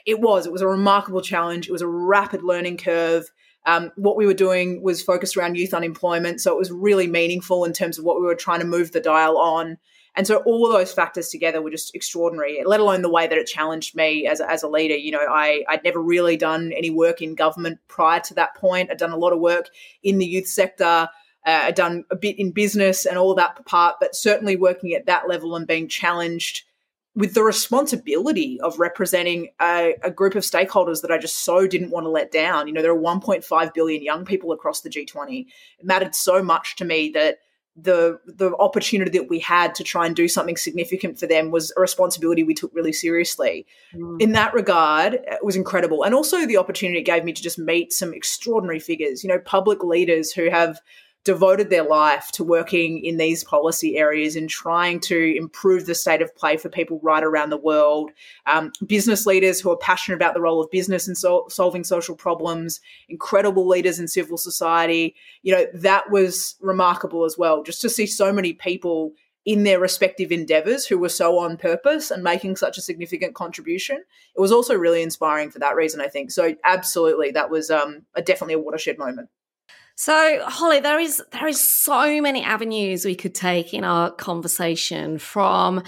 it 0.06 0.20
was 0.20 0.46
it 0.46 0.52
was 0.52 0.62
a 0.62 0.68
remarkable 0.68 1.22
challenge. 1.22 1.68
It 1.68 1.72
was 1.72 1.82
a 1.82 1.88
rapid 1.88 2.44
learning 2.44 2.76
curve. 2.76 3.24
Um, 3.66 3.90
what 3.96 4.16
we 4.16 4.26
were 4.26 4.34
doing 4.34 4.80
was 4.80 5.02
focused 5.02 5.36
around 5.36 5.56
youth 5.56 5.74
unemployment, 5.74 6.40
so 6.40 6.52
it 6.52 6.58
was 6.58 6.70
really 6.70 7.08
meaningful 7.08 7.64
in 7.64 7.72
terms 7.72 7.98
of 7.98 8.04
what 8.04 8.20
we 8.20 8.26
were 8.26 8.36
trying 8.36 8.60
to 8.60 8.66
move 8.66 8.92
the 8.92 9.00
dial 9.00 9.38
on. 9.38 9.76
And 10.20 10.26
so 10.26 10.42
all 10.44 10.68
those 10.68 10.92
factors 10.92 11.30
together 11.30 11.62
were 11.62 11.70
just 11.70 11.94
extraordinary, 11.94 12.62
let 12.66 12.78
alone 12.78 13.00
the 13.00 13.08
way 13.08 13.26
that 13.26 13.38
it 13.38 13.46
challenged 13.46 13.96
me 13.96 14.26
as 14.26 14.38
a, 14.38 14.50
as 14.50 14.62
a 14.62 14.68
leader. 14.68 14.94
You 14.94 15.12
know, 15.12 15.26
I, 15.26 15.64
I'd 15.66 15.82
never 15.82 15.98
really 15.98 16.36
done 16.36 16.74
any 16.76 16.90
work 16.90 17.22
in 17.22 17.34
government 17.34 17.78
prior 17.88 18.20
to 18.20 18.34
that 18.34 18.54
point. 18.54 18.90
I'd 18.90 18.98
done 18.98 19.12
a 19.12 19.16
lot 19.16 19.32
of 19.32 19.40
work 19.40 19.70
in 20.02 20.18
the 20.18 20.26
youth 20.26 20.46
sector. 20.46 21.08
Uh, 21.46 21.60
I'd 21.62 21.74
done 21.74 22.04
a 22.10 22.16
bit 22.16 22.38
in 22.38 22.50
business 22.50 23.06
and 23.06 23.16
all 23.16 23.34
that 23.36 23.64
part, 23.64 23.96
but 23.98 24.14
certainly 24.14 24.56
working 24.56 24.92
at 24.92 25.06
that 25.06 25.26
level 25.26 25.56
and 25.56 25.66
being 25.66 25.88
challenged 25.88 26.64
with 27.14 27.32
the 27.32 27.42
responsibility 27.42 28.60
of 28.60 28.78
representing 28.78 29.48
a, 29.58 29.94
a, 30.02 30.10
group 30.10 30.34
of 30.34 30.42
stakeholders 30.42 31.00
that 31.00 31.10
I 31.10 31.16
just 31.16 31.46
so 31.46 31.66
didn't 31.66 31.92
want 31.92 32.04
to 32.04 32.10
let 32.10 32.30
down. 32.30 32.68
You 32.68 32.74
know, 32.74 32.82
there 32.82 32.92
are 32.92 32.94
1.5 32.94 33.72
billion 33.72 34.02
young 34.02 34.26
people 34.26 34.52
across 34.52 34.82
the 34.82 34.90
G20. 34.90 35.46
It 35.78 35.86
mattered 35.86 36.14
so 36.14 36.42
much 36.42 36.76
to 36.76 36.84
me 36.84 37.08
that 37.14 37.38
the 37.76 38.18
the 38.26 38.54
opportunity 38.56 39.10
that 39.18 39.28
we 39.28 39.38
had 39.38 39.74
to 39.76 39.84
try 39.84 40.06
and 40.06 40.16
do 40.16 40.28
something 40.28 40.56
significant 40.56 41.18
for 41.18 41.26
them 41.26 41.50
was 41.50 41.72
a 41.76 41.80
responsibility 41.80 42.42
we 42.42 42.54
took 42.54 42.74
really 42.74 42.92
seriously. 42.92 43.66
Mm. 43.94 44.20
In 44.20 44.32
that 44.32 44.52
regard, 44.54 45.14
it 45.14 45.44
was 45.44 45.56
incredible, 45.56 46.02
and 46.02 46.14
also 46.14 46.46
the 46.46 46.56
opportunity 46.56 46.98
it 46.98 47.04
gave 47.04 47.24
me 47.24 47.32
to 47.32 47.42
just 47.42 47.58
meet 47.58 47.92
some 47.92 48.12
extraordinary 48.12 48.80
figures. 48.80 49.22
You 49.22 49.28
know, 49.28 49.38
public 49.38 49.82
leaders 49.84 50.32
who 50.32 50.50
have 50.50 50.80
devoted 51.24 51.68
their 51.68 51.82
life 51.82 52.30
to 52.32 52.42
working 52.42 53.04
in 53.04 53.18
these 53.18 53.44
policy 53.44 53.98
areas 53.98 54.36
and 54.36 54.48
trying 54.48 54.98
to 54.98 55.36
improve 55.36 55.84
the 55.84 55.94
state 55.94 56.22
of 56.22 56.34
play 56.34 56.56
for 56.56 56.70
people 56.70 56.98
right 57.02 57.22
around 57.22 57.50
the 57.50 57.58
world. 57.58 58.10
Um, 58.46 58.72
business 58.86 59.26
leaders 59.26 59.60
who 59.60 59.70
are 59.70 59.76
passionate 59.76 60.16
about 60.16 60.32
the 60.32 60.40
role 60.40 60.62
of 60.62 60.70
business 60.70 61.10
so- 61.14 61.46
solving 61.48 61.84
social 61.84 62.16
problems, 62.16 62.80
incredible 63.08 63.68
leaders 63.68 63.98
in 63.98 64.08
civil 64.08 64.38
society. 64.38 65.14
You 65.42 65.54
know, 65.54 65.66
that 65.74 66.10
was 66.10 66.56
remarkable 66.60 67.24
as 67.24 67.36
well, 67.36 67.62
just 67.62 67.82
to 67.82 67.90
see 67.90 68.06
so 68.06 68.32
many 68.32 68.54
people 68.54 69.12
in 69.44 69.64
their 69.64 69.80
respective 69.80 70.32
endeavors 70.32 70.86
who 70.86 70.98
were 70.98 71.08
so 71.08 71.38
on 71.38 71.56
purpose 71.56 72.10
and 72.10 72.22
making 72.22 72.56
such 72.56 72.76
a 72.78 72.82
significant 72.82 73.34
contribution. 73.34 73.96
It 74.36 74.40
was 74.40 74.52
also 74.52 74.74
really 74.74 75.02
inspiring 75.02 75.50
for 75.50 75.58
that 75.58 75.76
reason, 75.76 76.00
I 76.00 76.08
think. 76.08 76.30
So, 76.30 76.54
absolutely, 76.64 77.30
that 77.32 77.50
was 77.50 77.70
um, 77.70 78.02
a, 78.14 78.22
definitely 78.22 78.54
a 78.54 78.58
watershed 78.58 78.98
moment. 78.98 79.28
So, 80.02 80.42
Holly, 80.46 80.80
there 80.80 80.98
is 80.98 81.22
there 81.30 81.46
is 81.46 81.60
so 81.60 82.22
many 82.22 82.42
avenues 82.42 83.04
we 83.04 83.14
could 83.14 83.34
take 83.34 83.74
in 83.74 83.84
our 83.84 84.10
conversation 84.10 85.18
from 85.18 85.82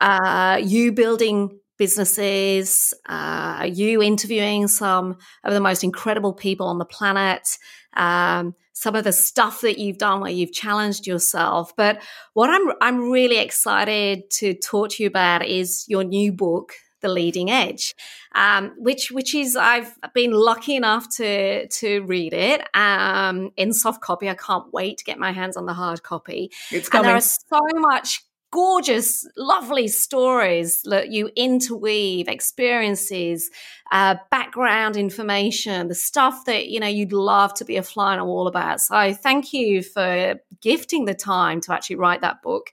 uh, 0.00 0.58
you 0.64 0.90
building 0.90 1.60
businesses, 1.76 2.94
uh, 3.10 3.68
you 3.70 4.00
interviewing 4.00 4.68
some 4.68 5.18
of 5.44 5.52
the 5.52 5.60
most 5.60 5.84
incredible 5.84 6.32
people 6.32 6.66
on 6.66 6.78
the 6.78 6.86
planet, 6.86 7.58
um, 7.92 8.54
some 8.72 8.94
of 8.94 9.04
the 9.04 9.12
stuff 9.12 9.60
that 9.60 9.76
you've 9.76 9.98
done 9.98 10.22
where 10.22 10.30
you've 10.30 10.54
challenged 10.54 11.06
yourself. 11.06 11.76
But 11.76 12.02
what 12.32 12.48
I'm 12.48 12.72
I'm 12.80 13.10
really 13.10 13.36
excited 13.36 14.30
to 14.38 14.54
talk 14.54 14.92
to 14.92 15.02
you 15.02 15.08
about 15.08 15.44
is 15.44 15.84
your 15.88 16.04
new 16.04 16.32
book, 16.32 16.72
the 17.00 17.08
leading 17.08 17.50
edge, 17.50 17.94
um, 18.34 18.74
which 18.78 19.10
which 19.10 19.34
is 19.34 19.56
I've 19.56 19.94
been 20.14 20.32
lucky 20.32 20.76
enough 20.76 21.08
to 21.16 21.68
to 21.68 22.02
read 22.02 22.32
it 22.32 22.62
um, 22.74 23.50
in 23.56 23.72
soft 23.72 24.00
copy. 24.00 24.28
I 24.28 24.34
can't 24.34 24.72
wait 24.72 24.98
to 24.98 25.04
get 25.04 25.18
my 25.18 25.32
hands 25.32 25.56
on 25.56 25.66
the 25.66 25.74
hard 25.74 26.02
copy. 26.02 26.50
It's 26.70 26.88
coming. 26.88 27.06
And 27.06 27.10
there 27.10 27.16
are 27.16 27.20
so 27.20 27.60
much 27.78 28.22
gorgeous, 28.50 29.28
lovely 29.36 29.88
stories 29.88 30.82
that 30.84 31.10
you 31.10 31.30
interweave, 31.36 32.28
experiences, 32.28 33.50
uh, 33.92 34.16
background 34.30 34.96
information, 34.96 35.88
the 35.88 35.94
stuff 35.94 36.44
that 36.46 36.68
you 36.68 36.80
know 36.80 36.86
you'd 36.86 37.12
love 37.12 37.54
to 37.54 37.64
be 37.64 37.76
a 37.76 37.82
fly 37.82 38.14
on 38.14 38.18
a 38.18 38.24
wall 38.24 38.46
about. 38.46 38.80
So 38.80 39.12
thank 39.12 39.52
you 39.52 39.82
for 39.82 40.36
gifting 40.60 41.04
the 41.04 41.14
time 41.14 41.60
to 41.62 41.72
actually 41.72 41.96
write 41.96 42.20
that 42.22 42.42
book. 42.42 42.70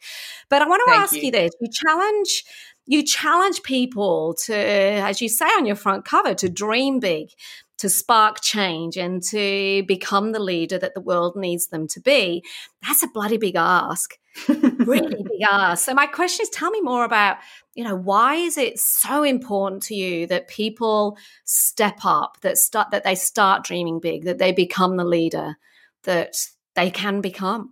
But 0.49 0.61
I 0.61 0.67
want 0.67 0.81
to 0.85 0.91
thank 0.91 1.03
ask 1.03 1.13
you. 1.13 1.21
you 1.23 1.31
this: 1.31 1.51
you 1.59 1.69
challenge 1.71 2.43
you 2.85 3.03
challenge 3.03 3.63
people 3.63 4.35
to, 4.45 4.55
as 4.55 5.21
you 5.21 5.29
say 5.29 5.45
on 5.45 5.65
your 5.65 5.75
front 5.75 6.05
cover, 6.05 6.33
to 6.35 6.49
dream 6.49 6.99
big, 6.99 7.29
to 7.77 7.89
spark 7.89 8.41
change, 8.41 8.95
and 8.95 9.21
to 9.23 9.83
become 9.87 10.31
the 10.31 10.39
leader 10.39 10.77
that 10.77 10.93
the 10.93 11.01
world 11.01 11.35
needs 11.35 11.67
them 11.67 11.87
to 11.89 11.99
be. 11.99 12.43
That's 12.85 13.03
a 13.03 13.07
bloody 13.07 13.37
big 13.37 13.55
ask. 13.55 14.17
really 14.49 15.23
big 15.23 15.41
ask. 15.49 15.85
So 15.85 15.93
my 15.93 16.05
question 16.05 16.43
is 16.43 16.49
tell 16.49 16.69
me 16.69 16.81
more 16.81 17.03
about, 17.03 17.37
you 17.73 17.83
know, 17.83 17.95
why 17.95 18.35
is 18.35 18.57
it 18.57 18.79
so 18.79 19.23
important 19.23 19.81
to 19.83 19.95
you 19.95 20.27
that 20.27 20.47
people 20.47 21.17
step 21.43 21.99
up, 22.03 22.37
that 22.41 22.57
start 22.57 22.91
that 22.91 23.03
they 23.03 23.15
start 23.15 23.63
dreaming 23.63 23.99
big, 23.99 24.25
that 24.25 24.37
they 24.37 24.51
become 24.51 24.97
the 24.97 25.05
leader 25.05 25.57
that 26.03 26.35
they 26.75 26.91
can 26.91 27.21
become? 27.21 27.71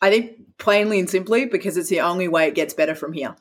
I 0.00 0.10
think 0.10 0.58
plainly 0.58 1.00
and 1.00 1.10
simply 1.10 1.46
because 1.46 1.76
it's 1.76 1.88
the 1.88 2.00
only 2.00 2.28
way 2.28 2.46
it 2.46 2.54
gets 2.54 2.72
better 2.72 2.94
from 2.94 3.12
here. 3.12 3.34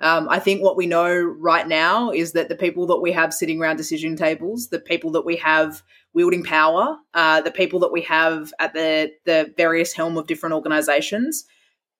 Um, 0.00 0.28
I 0.28 0.38
think 0.38 0.62
what 0.62 0.76
we 0.76 0.86
know 0.86 1.12
right 1.12 1.66
now 1.66 2.10
is 2.10 2.32
that 2.32 2.48
the 2.48 2.54
people 2.54 2.86
that 2.86 3.00
we 3.00 3.10
have 3.12 3.34
sitting 3.34 3.60
around 3.60 3.76
decision 3.76 4.14
tables, 4.16 4.68
the 4.68 4.78
people 4.78 5.10
that 5.12 5.24
we 5.24 5.36
have 5.36 5.82
wielding 6.12 6.44
power, 6.44 6.96
uh, 7.14 7.40
the 7.40 7.50
people 7.50 7.80
that 7.80 7.92
we 7.92 8.02
have 8.02 8.52
at 8.60 8.74
the 8.74 9.10
the 9.24 9.52
various 9.56 9.92
helm 9.92 10.16
of 10.16 10.28
different 10.28 10.54
organisations, 10.54 11.44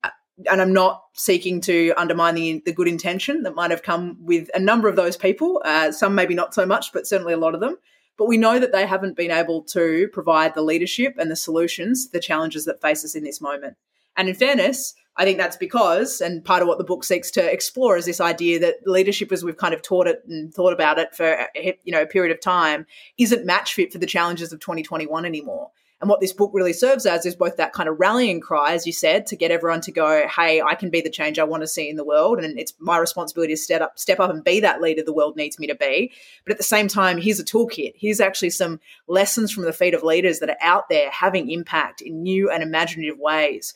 uh, 0.04 0.10
and 0.48 0.60
I'm 0.60 0.72
not 0.72 1.02
seeking 1.14 1.60
to 1.62 1.92
undermine 1.96 2.36
the 2.36 2.62
the 2.64 2.72
good 2.72 2.86
intention 2.86 3.42
that 3.42 3.56
might 3.56 3.72
have 3.72 3.82
come 3.82 4.16
with 4.20 4.48
a 4.54 4.60
number 4.60 4.88
of 4.88 4.94
those 4.94 5.16
people. 5.16 5.60
Uh, 5.64 5.90
some 5.90 6.14
maybe 6.14 6.34
not 6.34 6.54
so 6.54 6.64
much, 6.64 6.92
but 6.92 7.06
certainly 7.06 7.32
a 7.32 7.38
lot 7.38 7.54
of 7.54 7.60
them. 7.60 7.76
But 8.16 8.28
we 8.28 8.36
know 8.36 8.58
that 8.60 8.72
they 8.72 8.86
haven't 8.86 9.16
been 9.16 9.30
able 9.30 9.62
to 9.64 10.08
provide 10.12 10.54
the 10.54 10.62
leadership 10.62 11.14
and 11.18 11.30
the 11.30 11.36
solutions 11.36 12.10
the 12.10 12.20
challenges 12.20 12.64
that 12.66 12.80
face 12.80 13.04
us 13.04 13.16
in 13.16 13.24
this 13.24 13.40
moment. 13.40 13.76
And 14.16 14.28
in 14.28 14.34
fairness, 14.34 14.94
I 15.18 15.24
think 15.24 15.36
that's 15.36 15.56
because, 15.56 16.20
and 16.20 16.44
part 16.44 16.62
of 16.62 16.68
what 16.68 16.78
the 16.78 16.84
book 16.84 17.02
seeks 17.02 17.32
to 17.32 17.52
explore 17.52 17.96
is 17.96 18.06
this 18.06 18.20
idea 18.20 18.60
that 18.60 18.76
leadership, 18.86 19.32
as 19.32 19.42
we've 19.42 19.56
kind 19.56 19.74
of 19.74 19.82
taught 19.82 20.06
it 20.06 20.22
and 20.28 20.54
thought 20.54 20.72
about 20.72 20.98
it 21.00 21.14
for 21.14 21.48
you 21.56 21.92
know 21.92 22.02
a 22.02 22.06
period 22.06 22.32
of 22.32 22.40
time, 22.40 22.86
isn't 23.18 23.44
match 23.44 23.74
fit 23.74 23.92
for 23.92 23.98
the 23.98 24.06
challenges 24.06 24.52
of 24.52 24.60
2021 24.60 25.24
anymore. 25.24 25.70
And 26.00 26.08
what 26.08 26.20
this 26.20 26.32
book 26.32 26.52
really 26.54 26.72
serves 26.72 27.06
as 27.06 27.26
is 27.26 27.34
both 27.34 27.56
that 27.56 27.72
kind 27.72 27.88
of 27.88 27.98
rallying 27.98 28.40
cry, 28.40 28.72
as 28.72 28.86
you 28.86 28.92
said, 28.92 29.26
to 29.26 29.36
get 29.36 29.50
everyone 29.50 29.80
to 29.80 29.90
go, 29.90 30.28
hey, 30.28 30.62
I 30.62 30.76
can 30.76 30.90
be 30.90 31.00
the 31.00 31.10
change 31.10 31.40
I 31.40 31.44
want 31.44 31.64
to 31.64 31.66
see 31.66 31.88
in 31.88 31.96
the 31.96 32.04
world. 32.04 32.38
And 32.38 32.56
it's 32.56 32.72
my 32.78 32.98
responsibility 32.98 33.54
to 33.54 33.56
step 33.56 33.82
up, 33.82 33.98
step 33.98 34.20
up 34.20 34.30
and 34.30 34.44
be 34.44 34.60
that 34.60 34.80
leader 34.80 35.02
the 35.02 35.12
world 35.12 35.36
needs 35.36 35.58
me 35.58 35.66
to 35.66 35.74
be. 35.74 36.12
But 36.44 36.52
at 36.52 36.58
the 36.58 36.64
same 36.64 36.86
time, 36.86 37.18
here's 37.18 37.40
a 37.40 37.44
toolkit. 37.44 37.94
Here's 37.96 38.20
actually 38.20 38.50
some 38.50 38.78
lessons 39.08 39.50
from 39.50 39.64
the 39.64 39.72
feet 39.72 39.92
of 39.92 40.04
leaders 40.04 40.38
that 40.38 40.50
are 40.50 40.56
out 40.60 40.88
there 40.88 41.10
having 41.10 41.50
impact 41.50 42.00
in 42.00 42.22
new 42.22 42.48
and 42.48 42.62
imaginative 42.62 43.18
ways. 43.18 43.74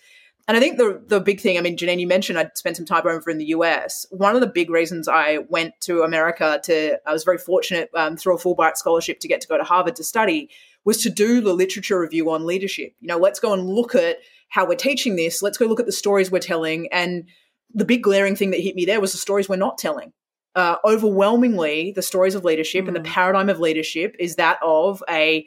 And 0.48 0.56
I 0.56 0.60
think 0.60 0.76
the 0.76 1.02
the 1.06 1.20
big 1.20 1.40
thing, 1.40 1.56
I 1.56 1.60
mean, 1.60 1.76
Janine, 1.76 2.00
you 2.00 2.06
mentioned 2.06 2.38
I'd 2.38 2.56
spent 2.56 2.76
some 2.76 2.86
time 2.86 3.06
over 3.06 3.30
in 3.30 3.38
the 3.38 3.46
US. 3.46 4.06
One 4.10 4.34
of 4.34 4.40
the 4.40 4.46
big 4.46 4.70
reasons 4.70 5.06
I 5.06 5.38
went 5.48 5.74
to 5.82 6.02
America 6.02 6.60
to, 6.64 6.98
I 7.06 7.12
was 7.12 7.24
very 7.24 7.38
fortunate 7.38 7.90
um, 7.94 8.16
through 8.16 8.36
a 8.36 8.40
Fulbright 8.40 8.76
scholarship 8.76 9.20
to 9.20 9.28
get 9.28 9.40
to 9.42 9.48
go 9.48 9.56
to 9.56 9.64
Harvard 9.64 9.96
to 9.96 10.04
study, 10.04 10.50
was 10.84 11.02
to 11.02 11.10
do 11.10 11.40
the 11.40 11.54
literature 11.54 12.00
review 12.00 12.30
on 12.30 12.44
leadership. 12.44 12.94
You 13.00 13.08
know, 13.08 13.18
let's 13.18 13.40
go 13.40 13.52
and 13.52 13.68
look 13.68 13.94
at 13.94 14.18
how 14.48 14.66
we're 14.66 14.74
teaching 14.74 15.16
this. 15.16 15.42
Let's 15.42 15.58
go 15.58 15.66
look 15.66 15.80
at 15.80 15.86
the 15.86 15.92
stories 15.92 16.30
we're 16.30 16.40
telling. 16.40 16.88
And 16.92 17.28
the 17.72 17.84
big 17.84 18.02
glaring 18.02 18.36
thing 18.36 18.50
that 18.50 18.60
hit 18.60 18.74
me 18.74 18.84
there 18.84 19.00
was 19.00 19.12
the 19.12 19.18
stories 19.18 19.48
we're 19.48 19.56
not 19.56 19.78
telling. 19.78 20.12
Uh, 20.54 20.76
overwhelmingly, 20.84 21.92
the 21.92 22.02
stories 22.02 22.34
of 22.34 22.44
leadership 22.44 22.84
mm. 22.84 22.88
and 22.88 22.96
the 22.96 23.00
mm. 23.00 23.06
paradigm 23.06 23.48
of 23.48 23.60
leadership 23.60 24.14
is 24.18 24.36
that 24.36 24.58
of 24.62 25.02
a 25.08 25.46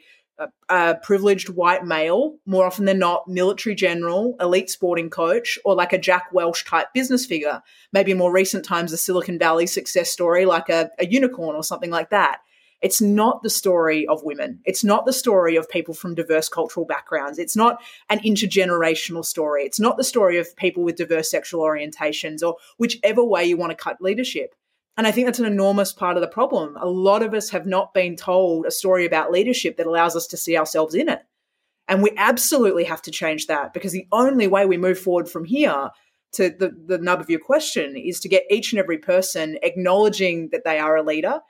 a, 0.68 0.94
privileged 1.02 1.48
white 1.48 1.84
male, 1.84 2.36
more 2.46 2.66
often 2.66 2.84
than 2.84 2.98
not, 2.98 3.28
military 3.28 3.74
general, 3.74 4.36
elite 4.40 4.70
sporting 4.70 5.10
coach, 5.10 5.58
or 5.64 5.74
like 5.74 5.92
a 5.92 5.98
Jack 5.98 6.28
Welch 6.32 6.64
type 6.64 6.88
business 6.94 7.26
figure. 7.26 7.62
Maybe 7.92 8.12
in 8.12 8.18
more 8.18 8.32
recent 8.32 8.64
times, 8.64 8.92
a 8.92 8.96
Silicon 8.96 9.38
Valley 9.38 9.66
success 9.66 10.10
story 10.10 10.44
like 10.46 10.68
a, 10.68 10.90
a 10.98 11.06
unicorn 11.06 11.56
or 11.56 11.64
something 11.64 11.90
like 11.90 12.10
that. 12.10 12.40
It's 12.82 13.00
not 13.00 13.42
the 13.42 13.50
story 13.50 14.06
of 14.06 14.22
women. 14.22 14.60
It's 14.64 14.84
not 14.84 15.06
the 15.06 15.12
story 15.12 15.56
of 15.56 15.68
people 15.68 15.94
from 15.94 16.14
diverse 16.14 16.48
cultural 16.48 16.84
backgrounds. 16.84 17.38
It's 17.38 17.56
not 17.56 17.82
an 18.10 18.18
intergenerational 18.20 19.24
story. 19.24 19.64
It's 19.64 19.80
not 19.80 19.96
the 19.96 20.04
story 20.04 20.38
of 20.38 20.54
people 20.56 20.84
with 20.84 20.96
diverse 20.96 21.30
sexual 21.30 21.62
orientations 21.62 22.42
or 22.42 22.56
whichever 22.76 23.24
way 23.24 23.44
you 23.46 23.56
want 23.56 23.70
to 23.70 23.82
cut 23.82 24.02
leadership. 24.02 24.54
And 24.96 25.06
I 25.06 25.12
think 25.12 25.26
that's 25.26 25.38
an 25.38 25.44
enormous 25.44 25.92
part 25.92 26.16
of 26.16 26.22
the 26.22 26.28
problem. 26.28 26.76
A 26.80 26.86
lot 26.86 27.22
of 27.22 27.34
us 27.34 27.50
have 27.50 27.66
not 27.66 27.92
been 27.92 28.16
told 28.16 28.64
a 28.64 28.70
story 28.70 29.04
about 29.04 29.30
leadership 29.30 29.76
that 29.76 29.86
allows 29.86 30.16
us 30.16 30.26
to 30.28 30.36
see 30.36 30.56
ourselves 30.56 30.94
in 30.94 31.08
it. 31.08 31.20
And 31.88 32.02
we 32.02 32.12
absolutely 32.16 32.84
have 32.84 33.02
to 33.02 33.10
change 33.10 33.46
that 33.46 33.72
because 33.72 33.92
the 33.92 34.08
only 34.10 34.46
way 34.46 34.66
we 34.66 34.78
move 34.78 34.98
forward 34.98 35.28
from 35.28 35.44
here 35.44 35.90
to 36.32 36.50
the, 36.50 36.72
the 36.86 36.98
nub 36.98 37.20
of 37.20 37.30
your 37.30 37.40
question 37.40 37.96
is 37.96 38.20
to 38.20 38.28
get 38.28 38.44
each 38.50 38.72
and 38.72 38.80
every 38.80 38.98
person 38.98 39.58
acknowledging 39.62 40.48
that 40.50 40.64
they 40.64 40.78
are 40.78 40.96
a 40.96 41.02
leader 41.02 41.40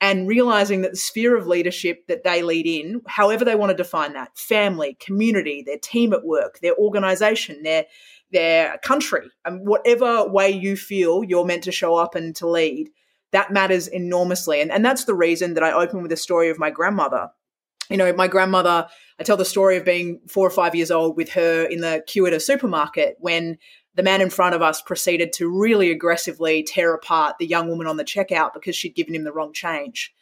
and 0.00 0.28
realizing 0.28 0.80
that 0.82 0.92
the 0.92 0.96
sphere 0.96 1.36
of 1.36 1.46
leadership 1.46 2.06
that 2.06 2.24
they 2.24 2.42
lead 2.42 2.66
in, 2.66 3.02
however 3.06 3.44
they 3.44 3.54
want 3.54 3.70
to 3.70 3.76
define 3.76 4.14
that 4.14 4.36
family, 4.36 4.96
community, 5.00 5.62
their 5.64 5.78
team 5.78 6.12
at 6.12 6.24
work, 6.24 6.60
their 6.60 6.74
organization, 6.76 7.62
their 7.62 7.84
their 8.32 8.78
country, 8.78 9.28
and 9.44 9.66
whatever 9.66 10.28
way 10.28 10.50
you 10.50 10.76
feel 10.76 11.24
you're 11.24 11.44
meant 11.44 11.64
to 11.64 11.72
show 11.72 11.96
up 11.96 12.14
and 12.14 12.34
to 12.36 12.48
lead, 12.48 12.90
that 13.32 13.52
matters 13.52 13.88
enormously. 13.88 14.60
And, 14.60 14.70
and 14.70 14.84
that's 14.84 15.04
the 15.04 15.14
reason 15.14 15.54
that 15.54 15.64
I 15.64 15.72
open 15.72 16.02
with 16.02 16.10
the 16.10 16.16
story 16.16 16.50
of 16.50 16.58
my 16.58 16.70
grandmother. 16.70 17.30
You 17.88 17.96
know, 17.96 18.12
my 18.12 18.28
grandmother, 18.28 18.86
I 19.18 19.22
tell 19.24 19.36
the 19.36 19.44
story 19.44 19.76
of 19.76 19.84
being 19.84 20.20
four 20.28 20.46
or 20.46 20.50
five 20.50 20.74
years 20.74 20.92
old 20.92 21.16
with 21.16 21.30
her 21.30 21.64
in 21.64 21.80
the 21.80 22.04
queue 22.06 22.26
at 22.26 22.32
a 22.32 22.40
supermarket 22.40 23.16
when 23.18 23.58
the 23.96 24.04
man 24.04 24.20
in 24.20 24.30
front 24.30 24.54
of 24.54 24.62
us 24.62 24.80
proceeded 24.80 25.32
to 25.34 25.50
really 25.50 25.90
aggressively 25.90 26.62
tear 26.62 26.94
apart 26.94 27.36
the 27.38 27.46
young 27.46 27.68
woman 27.68 27.88
on 27.88 27.96
the 27.96 28.04
checkout 28.04 28.52
because 28.54 28.76
she'd 28.76 28.94
given 28.94 29.14
him 29.14 29.24
the 29.24 29.32
wrong 29.32 29.52
change. 29.52 30.14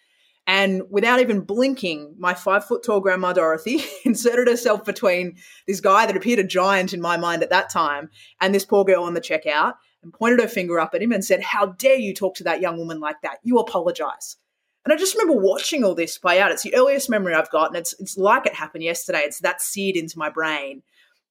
And 0.49 0.85
without 0.89 1.21
even 1.21 1.43
blinking, 1.43 2.15
my 2.19 2.33
five 2.33 2.65
foot 2.65 2.83
tall 2.83 3.01
grandma 3.01 3.35
Dorothy 3.35 3.85
inserted 4.07 4.49
herself 4.49 4.83
between 4.83 5.37
this 5.67 5.81
guy 5.81 6.07
that 6.07 6.17
appeared 6.17 6.39
a 6.39 6.45
giant 6.45 6.95
in 6.95 7.03
my 7.03 7.19
mind 7.19 7.43
at 7.43 7.51
that 7.51 7.69
time 7.69 8.09
and 8.41 8.55
this 8.55 8.65
poor 8.65 8.83
girl 8.83 9.05
on 9.05 9.13
the 9.13 9.21
checkout 9.21 9.75
and 10.03 10.11
pointed 10.11 10.41
her 10.41 10.49
finger 10.49 10.81
up 10.81 10.95
at 10.95 11.03
him 11.03 11.13
and 11.13 11.23
said, 11.23 11.43
How 11.43 11.67
dare 11.67 11.99
you 11.99 12.15
talk 12.15 12.35
to 12.37 12.45
that 12.45 12.63
young 12.63 12.79
woman 12.79 12.99
like 12.99 13.21
that? 13.23 13.41
You 13.43 13.59
apologize. 13.59 14.39
And 14.87 14.93
I 14.93 14.97
just 14.97 15.15
remember 15.15 15.39
watching 15.39 15.85
all 15.85 15.95
this 15.95 16.17
play 16.17 16.41
out. 16.41 16.51
It's 16.51 16.63
the 16.63 16.75
earliest 16.75 17.11
memory 17.11 17.35
I've 17.35 17.51
got, 17.51 17.69
and 17.69 17.77
it's, 17.77 17.95
it's 18.01 18.17
like 18.17 18.47
it 18.47 18.55
happened 18.55 18.85
yesterday. 18.85 19.21
It's 19.25 19.41
that 19.41 19.61
seared 19.61 19.97
into 19.97 20.19
my 20.19 20.31
brain. 20.31 20.83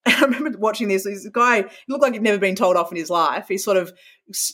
I 0.21 0.21
remember 0.21 0.57
watching 0.57 0.87
this. 0.87 1.03
This 1.03 1.27
guy 1.29 1.65
looked 1.87 2.01
like 2.01 2.13
he'd 2.13 2.21
never 2.21 2.37
been 2.37 2.55
told 2.55 2.77
off 2.77 2.91
in 2.91 2.97
his 2.97 3.09
life. 3.09 3.47
He 3.47 3.57
sort 3.57 3.77
of 3.77 3.91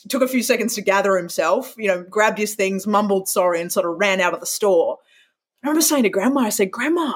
took 0.10 0.22
a 0.22 0.28
few 0.28 0.42
seconds 0.42 0.76
to 0.76 0.82
gather 0.82 1.16
himself, 1.16 1.76
you 1.78 1.88
know, 1.88 2.04
grabbed 2.04 2.38
his 2.39 2.56
things, 2.56 2.88
mumbled 2.88 3.28
sorry, 3.28 3.62
and 3.62 3.72
sort 3.72 3.86
of 3.86 3.96
ran 3.98 4.20
out 4.20 4.34
of 4.34 4.39
the 4.39 4.46
store. 4.46 4.98
I 5.63 5.68
remember 5.68 5.82
saying 5.82 6.04
to 6.04 6.10
Grandma, 6.10 6.42
I 6.42 6.50
said, 6.50 6.72
Grandma, 6.72 7.13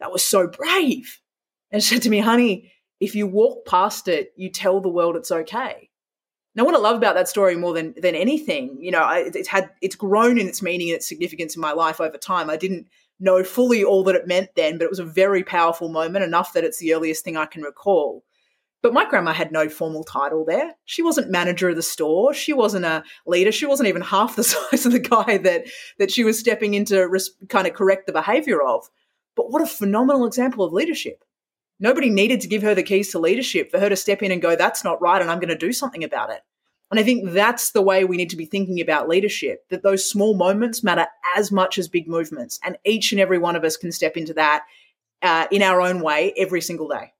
that 0.00 0.12
was 0.12 0.26
so 0.26 0.48
brave. 0.48 1.20
And 1.70 1.82
she 1.82 1.94
said 1.94 2.02
to 2.02 2.10
me, 2.10 2.18
honey, 2.18 2.72
if 3.00 3.14
you 3.14 3.26
walk 3.26 3.66
past 3.66 4.08
it, 4.08 4.32
you 4.36 4.50
tell 4.50 4.80
the 4.80 4.88
world 4.88 5.16
it's 5.16 5.32
okay. 5.32 5.90
Now, 6.54 6.64
what 6.64 6.74
I 6.74 6.78
love 6.78 6.96
about 6.96 7.14
that 7.14 7.28
story 7.28 7.54
more 7.54 7.74
than 7.74 7.94
than 8.00 8.14
anything, 8.14 8.78
you 8.80 8.90
know, 8.90 9.06
it's 9.12 9.48
had 9.48 9.70
it's 9.82 9.94
grown 9.94 10.38
in 10.38 10.48
its 10.48 10.62
meaning 10.62 10.88
and 10.88 10.96
its 10.96 11.08
significance 11.08 11.54
in 11.54 11.60
my 11.60 11.72
life 11.72 12.00
over 12.00 12.16
time. 12.16 12.48
I 12.48 12.56
didn't 12.56 12.88
know 13.18 13.42
fully 13.42 13.84
all 13.84 14.04
that 14.04 14.14
it 14.14 14.26
meant 14.26 14.50
then, 14.56 14.78
but 14.78 14.84
it 14.84 14.90
was 14.90 14.98
a 14.98 15.04
very 15.04 15.42
powerful 15.42 15.88
moment, 15.88 16.24
enough 16.24 16.52
that 16.52 16.64
it's 16.64 16.78
the 16.78 16.94
earliest 16.94 17.24
thing 17.24 17.36
I 17.36 17.46
can 17.46 17.62
recall. 17.62 18.24
But 18.82 18.92
my 18.92 19.08
grandma 19.08 19.32
had 19.32 19.50
no 19.50 19.68
formal 19.68 20.04
title 20.04 20.44
there. 20.44 20.74
She 20.84 21.02
wasn't 21.02 21.30
manager 21.30 21.70
of 21.70 21.76
the 21.76 21.82
store. 21.82 22.34
She 22.34 22.52
wasn't 22.52 22.84
a 22.84 23.02
leader. 23.26 23.50
She 23.50 23.66
wasn't 23.66 23.88
even 23.88 24.02
half 24.02 24.36
the 24.36 24.44
size 24.44 24.86
of 24.86 24.92
the 24.92 25.00
guy 25.00 25.38
that 25.38 25.66
that 25.98 26.10
she 26.10 26.24
was 26.24 26.38
stepping 26.38 26.74
in 26.74 26.84
to 26.86 27.02
res- 27.02 27.30
kind 27.48 27.66
of 27.66 27.74
correct 27.74 28.06
the 28.06 28.12
behavior 28.12 28.62
of. 28.62 28.88
But 29.34 29.50
what 29.50 29.62
a 29.62 29.66
phenomenal 29.66 30.26
example 30.26 30.64
of 30.64 30.72
leadership. 30.72 31.24
Nobody 31.78 32.08
needed 32.08 32.40
to 32.40 32.48
give 32.48 32.62
her 32.62 32.74
the 32.74 32.82
keys 32.82 33.10
to 33.10 33.18
leadership 33.18 33.70
for 33.70 33.78
her 33.78 33.90
to 33.90 33.96
step 33.96 34.22
in 34.22 34.32
and 34.32 34.40
go, 34.40 34.56
that's 34.56 34.82
not 34.82 35.00
right, 35.02 35.20
and 35.20 35.30
I'm 35.30 35.40
going 35.40 35.50
to 35.50 35.56
do 35.56 35.72
something 35.72 36.04
about 36.04 36.30
it. 36.30 36.40
And 36.90 37.00
I 37.00 37.02
think 37.02 37.30
that's 37.32 37.72
the 37.72 37.82
way 37.82 38.04
we 38.04 38.16
need 38.16 38.30
to 38.30 38.36
be 38.36 38.46
thinking 38.46 38.80
about 38.80 39.08
leadership 39.08 39.64
that 39.70 39.82
those 39.82 40.08
small 40.08 40.36
moments 40.36 40.84
matter 40.84 41.06
as 41.36 41.50
much 41.50 41.78
as 41.78 41.88
big 41.88 42.06
movements. 42.06 42.60
And 42.62 42.78
each 42.84 43.12
and 43.12 43.20
every 43.20 43.38
one 43.38 43.56
of 43.56 43.64
us 43.64 43.76
can 43.76 43.90
step 43.90 44.16
into 44.16 44.34
that 44.34 44.64
uh, 45.22 45.46
in 45.50 45.62
our 45.62 45.80
own 45.80 46.00
way 46.00 46.32
every 46.36 46.60
single 46.60 46.88
day. 46.88 47.12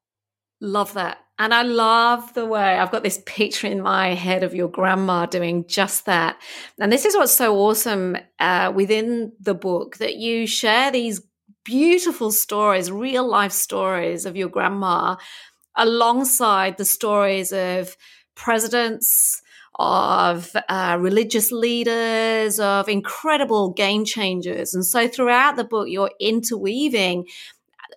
Love 0.60 0.94
that. 0.94 1.18
And 1.38 1.52
I 1.52 1.62
love 1.62 2.32
the 2.32 2.46
way 2.46 2.78
I've 2.78 2.90
got 2.90 3.02
this 3.02 3.20
picture 3.26 3.66
in 3.66 3.82
my 3.82 4.14
head 4.14 4.42
of 4.42 4.54
your 4.54 4.68
grandma 4.68 5.26
doing 5.26 5.66
just 5.66 6.06
that. 6.06 6.40
And 6.78 6.90
this 6.90 7.04
is 7.04 7.14
what's 7.14 7.32
so 7.32 7.56
awesome 7.58 8.16
uh, 8.38 8.72
within 8.74 9.32
the 9.38 9.54
book 9.54 9.98
that 9.98 10.16
you 10.16 10.46
share 10.46 10.90
these 10.90 11.20
beautiful 11.64 12.32
stories, 12.32 12.90
real 12.90 13.28
life 13.28 13.52
stories 13.52 14.24
of 14.24 14.36
your 14.36 14.48
grandma 14.48 15.16
alongside 15.74 16.78
the 16.78 16.86
stories 16.86 17.52
of 17.52 17.96
presidents, 18.34 19.42
of 19.78 20.56
uh, 20.68 20.96
religious 20.98 21.52
leaders, 21.52 22.58
of 22.58 22.88
incredible 22.88 23.70
game 23.70 24.04
changers. 24.04 24.74
And 24.74 24.84
so 24.84 25.06
throughout 25.06 25.56
the 25.56 25.64
book, 25.64 25.88
you're 25.88 26.12
interweaving 26.18 27.26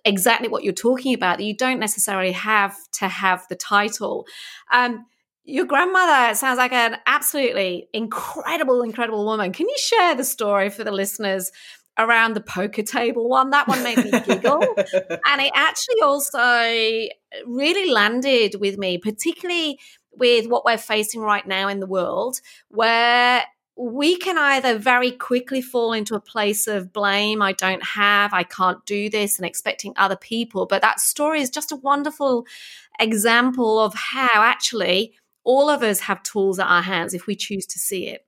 exactly 0.04 0.48
what 0.48 0.62
you're 0.62 0.72
talking 0.72 1.14
about. 1.14 1.40
You 1.40 1.56
don't 1.56 1.80
necessarily 1.80 2.32
have 2.32 2.76
to 2.92 3.08
have 3.08 3.46
the 3.48 3.56
title. 3.56 4.26
Um, 4.70 5.06
your 5.44 5.64
grandmother 5.64 6.34
sounds 6.34 6.58
like 6.58 6.72
an 6.72 6.96
absolutely 7.06 7.88
incredible, 7.92 8.82
incredible 8.82 9.24
woman. 9.24 9.52
Can 9.52 9.68
you 9.68 9.76
share 9.78 10.14
the 10.14 10.24
story 10.24 10.70
for 10.70 10.84
the 10.84 10.92
listeners 10.92 11.50
around 11.98 12.34
the 12.34 12.40
poker 12.40 12.82
table 12.82 13.28
one? 13.28 13.50
That 13.50 13.66
one 13.66 13.82
made 13.82 13.98
me 13.98 14.10
giggle. 14.10 14.62
and 15.26 15.40
it 15.40 15.52
actually 15.54 16.00
also 16.02 17.08
really 17.46 17.90
landed 17.90 18.56
with 18.60 18.78
me, 18.78 18.98
particularly 18.98 19.78
with 20.20 20.46
what 20.46 20.64
we're 20.64 20.78
facing 20.78 21.22
right 21.22 21.46
now 21.46 21.66
in 21.66 21.80
the 21.80 21.86
world, 21.86 22.40
where 22.68 23.42
we 23.76 24.16
can 24.16 24.36
either 24.36 24.78
very 24.78 25.10
quickly 25.10 25.62
fall 25.62 25.94
into 25.94 26.14
a 26.14 26.20
place 26.20 26.66
of 26.66 26.92
blame, 26.92 27.40
I 27.40 27.52
don't 27.52 27.82
have, 27.82 28.34
I 28.34 28.42
can't 28.42 28.84
do 28.84 29.08
this, 29.08 29.38
and 29.38 29.46
expecting 29.46 29.94
other 29.96 30.16
people. 30.16 30.66
But 30.66 30.82
that 30.82 31.00
story 31.00 31.40
is 31.40 31.48
just 31.48 31.72
a 31.72 31.76
wonderful 31.76 32.46
example 33.00 33.80
of 33.80 33.94
how 33.94 34.28
actually 34.42 35.14
all 35.44 35.70
of 35.70 35.82
us 35.82 36.00
have 36.00 36.22
tools 36.22 36.58
at 36.58 36.66
our 36.66 36.82
hands 36.82 37.14
if 37.14 37.26
we 37.26 37.34
choose 37.34 37.64
to 37.66 37.78
see 37.78 38.06
it. 38.06 38.26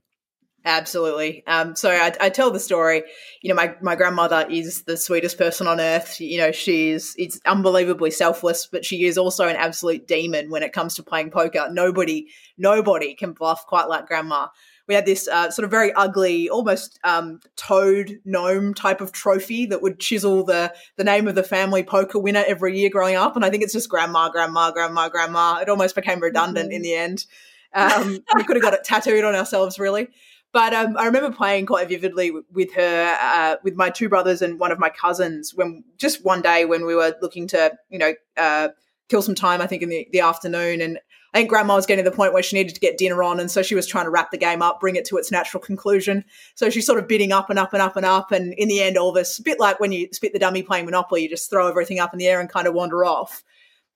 Absolutely. 0.65 1.45
Um, 1.47 1.75
so 1.75 1.91
I, 1.91 2.13
I, 2.21 2.31
tell 2.31 2.53
the 2.53 2.61
story. 2.61 3.03
You 3.41 3.49
know, 3.49 3.57
my, 3.57 3.75
my 3.83 3.97
grandmother 3.97 4.47
is 4.49 4.85
the 4.85 4.97
sweetest 4.97 5.37
person 5.37 5.67
on 5.67 5.81
earth. 5.81 6.21
You 6.21 6.39
know, 6.39 6.53
she's 6.53 7.17
it's 7.19 7.41
unbelievably 7.45 8.13
selfless, 8.13 8.69
but 8.71 8.85
she 8.85 9.05
is 9.05 9.19
also 9.19 9.49
an 9.49 9.57
absolute 9.57 10.07
demon 10.07 10.51
when 10.51 10.63
it 10.63 10.73
comes 10.73 10.95
to 10.95 11.03
playing 11.03 11.31
poker. 11.31 11.69
Nobody, 11.73 12.29
nobody 12.57 13.15
can 13.15 13.33
bluff 13.33 13.67
quite 13.67 13.89
like 13.89 14.07
grandma. 14.07 14.49
We 14.87 14.95
had 14.95 15.07
this 15.07 15.27
uh, 15.27 15.51
sort 15.51 15.65
of 15.65 15.71
very 15.71 15.93
ugly, 15.95 16.49
almost 16.49 17.01
um, 17.03 17.41
toad 17.57 18.21
gnome 18.25 18.75
type 18.75 19.01
of 19.01 19.11
trophy 19.11 19.67
that 19.67 19.83
would 19.83 19.99
chisel 19.99 20.45
the 20.45 20.73
the 20.97 21.05
name 21.05 21.27
of 21.27 21.35
the 21.35 21.43
family 21.43 21.83
poker 21.83 22.21
winner 22.21 22.45
every 22.47 22.79
year 22.79 22.91
growing 22.91 23.17
up, 23.17 23.35
and 23.35 23.45
I 23.45 23.51
think 23.51 23.65
it's 23.65 23.73
just 23.73 23.89
grandma, 23.89 24.29
grandma, 24.29 24.71
grandma, 24.71 25.09
grandma. 25.09 25.59
It 25.61 25.69
almost 25.69 25.97
became 25.97 26.21
redundant 26.21 26.69
mm-hmm. 26.69 26.77
in 26.77 26.83
the 26.83 26.95
end. 26.95 27.27
Um, 27.75 28.19
we 28.37 28.45
could 28.45 28.57
have 28.57 28.63
got 28.63 28.75
it 28.75 28.85
tattooed 28.85 29.25
on 29.25 29.35
ourselves, 29.35 29.79
really. 29.79 30.09
But 30.53 30.75
um, 30.75 30.97
I 30.99 31.07
remember 31.07 31.35
playing 31.35 31.67
quite 31.67 31.89
vividly 31.89 32.31
with 32.53 32.75
her, 32.75 33.17
uh, 33.21 33.57
with 33.63 33.75
my 33.75 33.89
two 33.89 34.09
brothers 34.09 34.43
and 34.43 34.61
one 34.61 34.71
of 34.71 34.79
my 34.79 34.91
cousins. 34.91 35.55
When 35.55 35.83
just 35.97 36.25
one 36.25 36.43
day 36.43 36.67
when 36.67 36.85
we 36.85 36.95
were 36.95 37.15
looking 37.23 37.47
to, 37.49 37.73
you 37.89 37.99
know, 37.99 38.13
uh, 38.37 38.69
kill 39.09 39.23
some 39.23 39.35
time, 39.35 39.63
I 39.63 39.67
think 39.67 39.83
in 39.83 39.89
the, 39.89 40.07
the 40.13 40.21
afternoon, 40.21 40.83
and 40.83 40.99
I 41.33 41.39
think 41.39 41.49
grandma 41.49 41.77
was 41.77 41.87
getting 41.87 42.05
to 42.05 42.11
the 42.11 42.15
point 42.15 42.35
where 42.35 42.43
she 42.43 42.57
needed 42.57 42.75
to 42.75 42.81
get 42.81 42.99
dinner 42.99 43.23
on. 43.23 43.41
And 43.41 43.51
so 43.51 43.63
she 43.63 43.75
was 43.75 43.87
trying 43.87 44.05
to 44.05 44.11
wrap 44.11 44.31
the 44.31 44.37
game 44.37 44.61
up, 44.61 44.81
bring 44.81 44.97
it 44.97 45.07
to 45.07 45.17
its 45.17 45.33
natural 45.33 45.63
conclusion. 45.63 46.25
So 46.55 46.69
she's 46.69 46.85
sort 46.85 46.99
of 46.99 47.09
bidding 47.09 47.33
up 47.33 47.49
and 47.49 47.59
up 47.59 47.73
and 47.73 47.81
up 47.81 47.97
and 47.97 48.05
up. 48.05 48.33
And 48.33 48.53
in 48.55 48.69
the 48.69 48.83
end, 48.83 48.99
all 48.99 49.13
this, 49.13 49.39
a 49.39 49.43
bit 49.43 49.59
like 49.59 49.81
when 49.81 49.93
you 49.93 50.09
spit 50.13 50.35
the 50.35 50.39
dummy 50.39 50.63
playing 50.63 50.85
Monopoly, 50.85 51.23
you 51.23 51.31
just 51.31 51.49
throw 51.49 51.69
everything 51.69 51.99
up 51.99 52.13
in 52.13 52.19
the 52.19 52.27
air 52.27 52.41
and 52.41 52.51
kind 52.51 52.67
of 52.67 52.75
wander 52.75 53.07
off. 53.07 53.43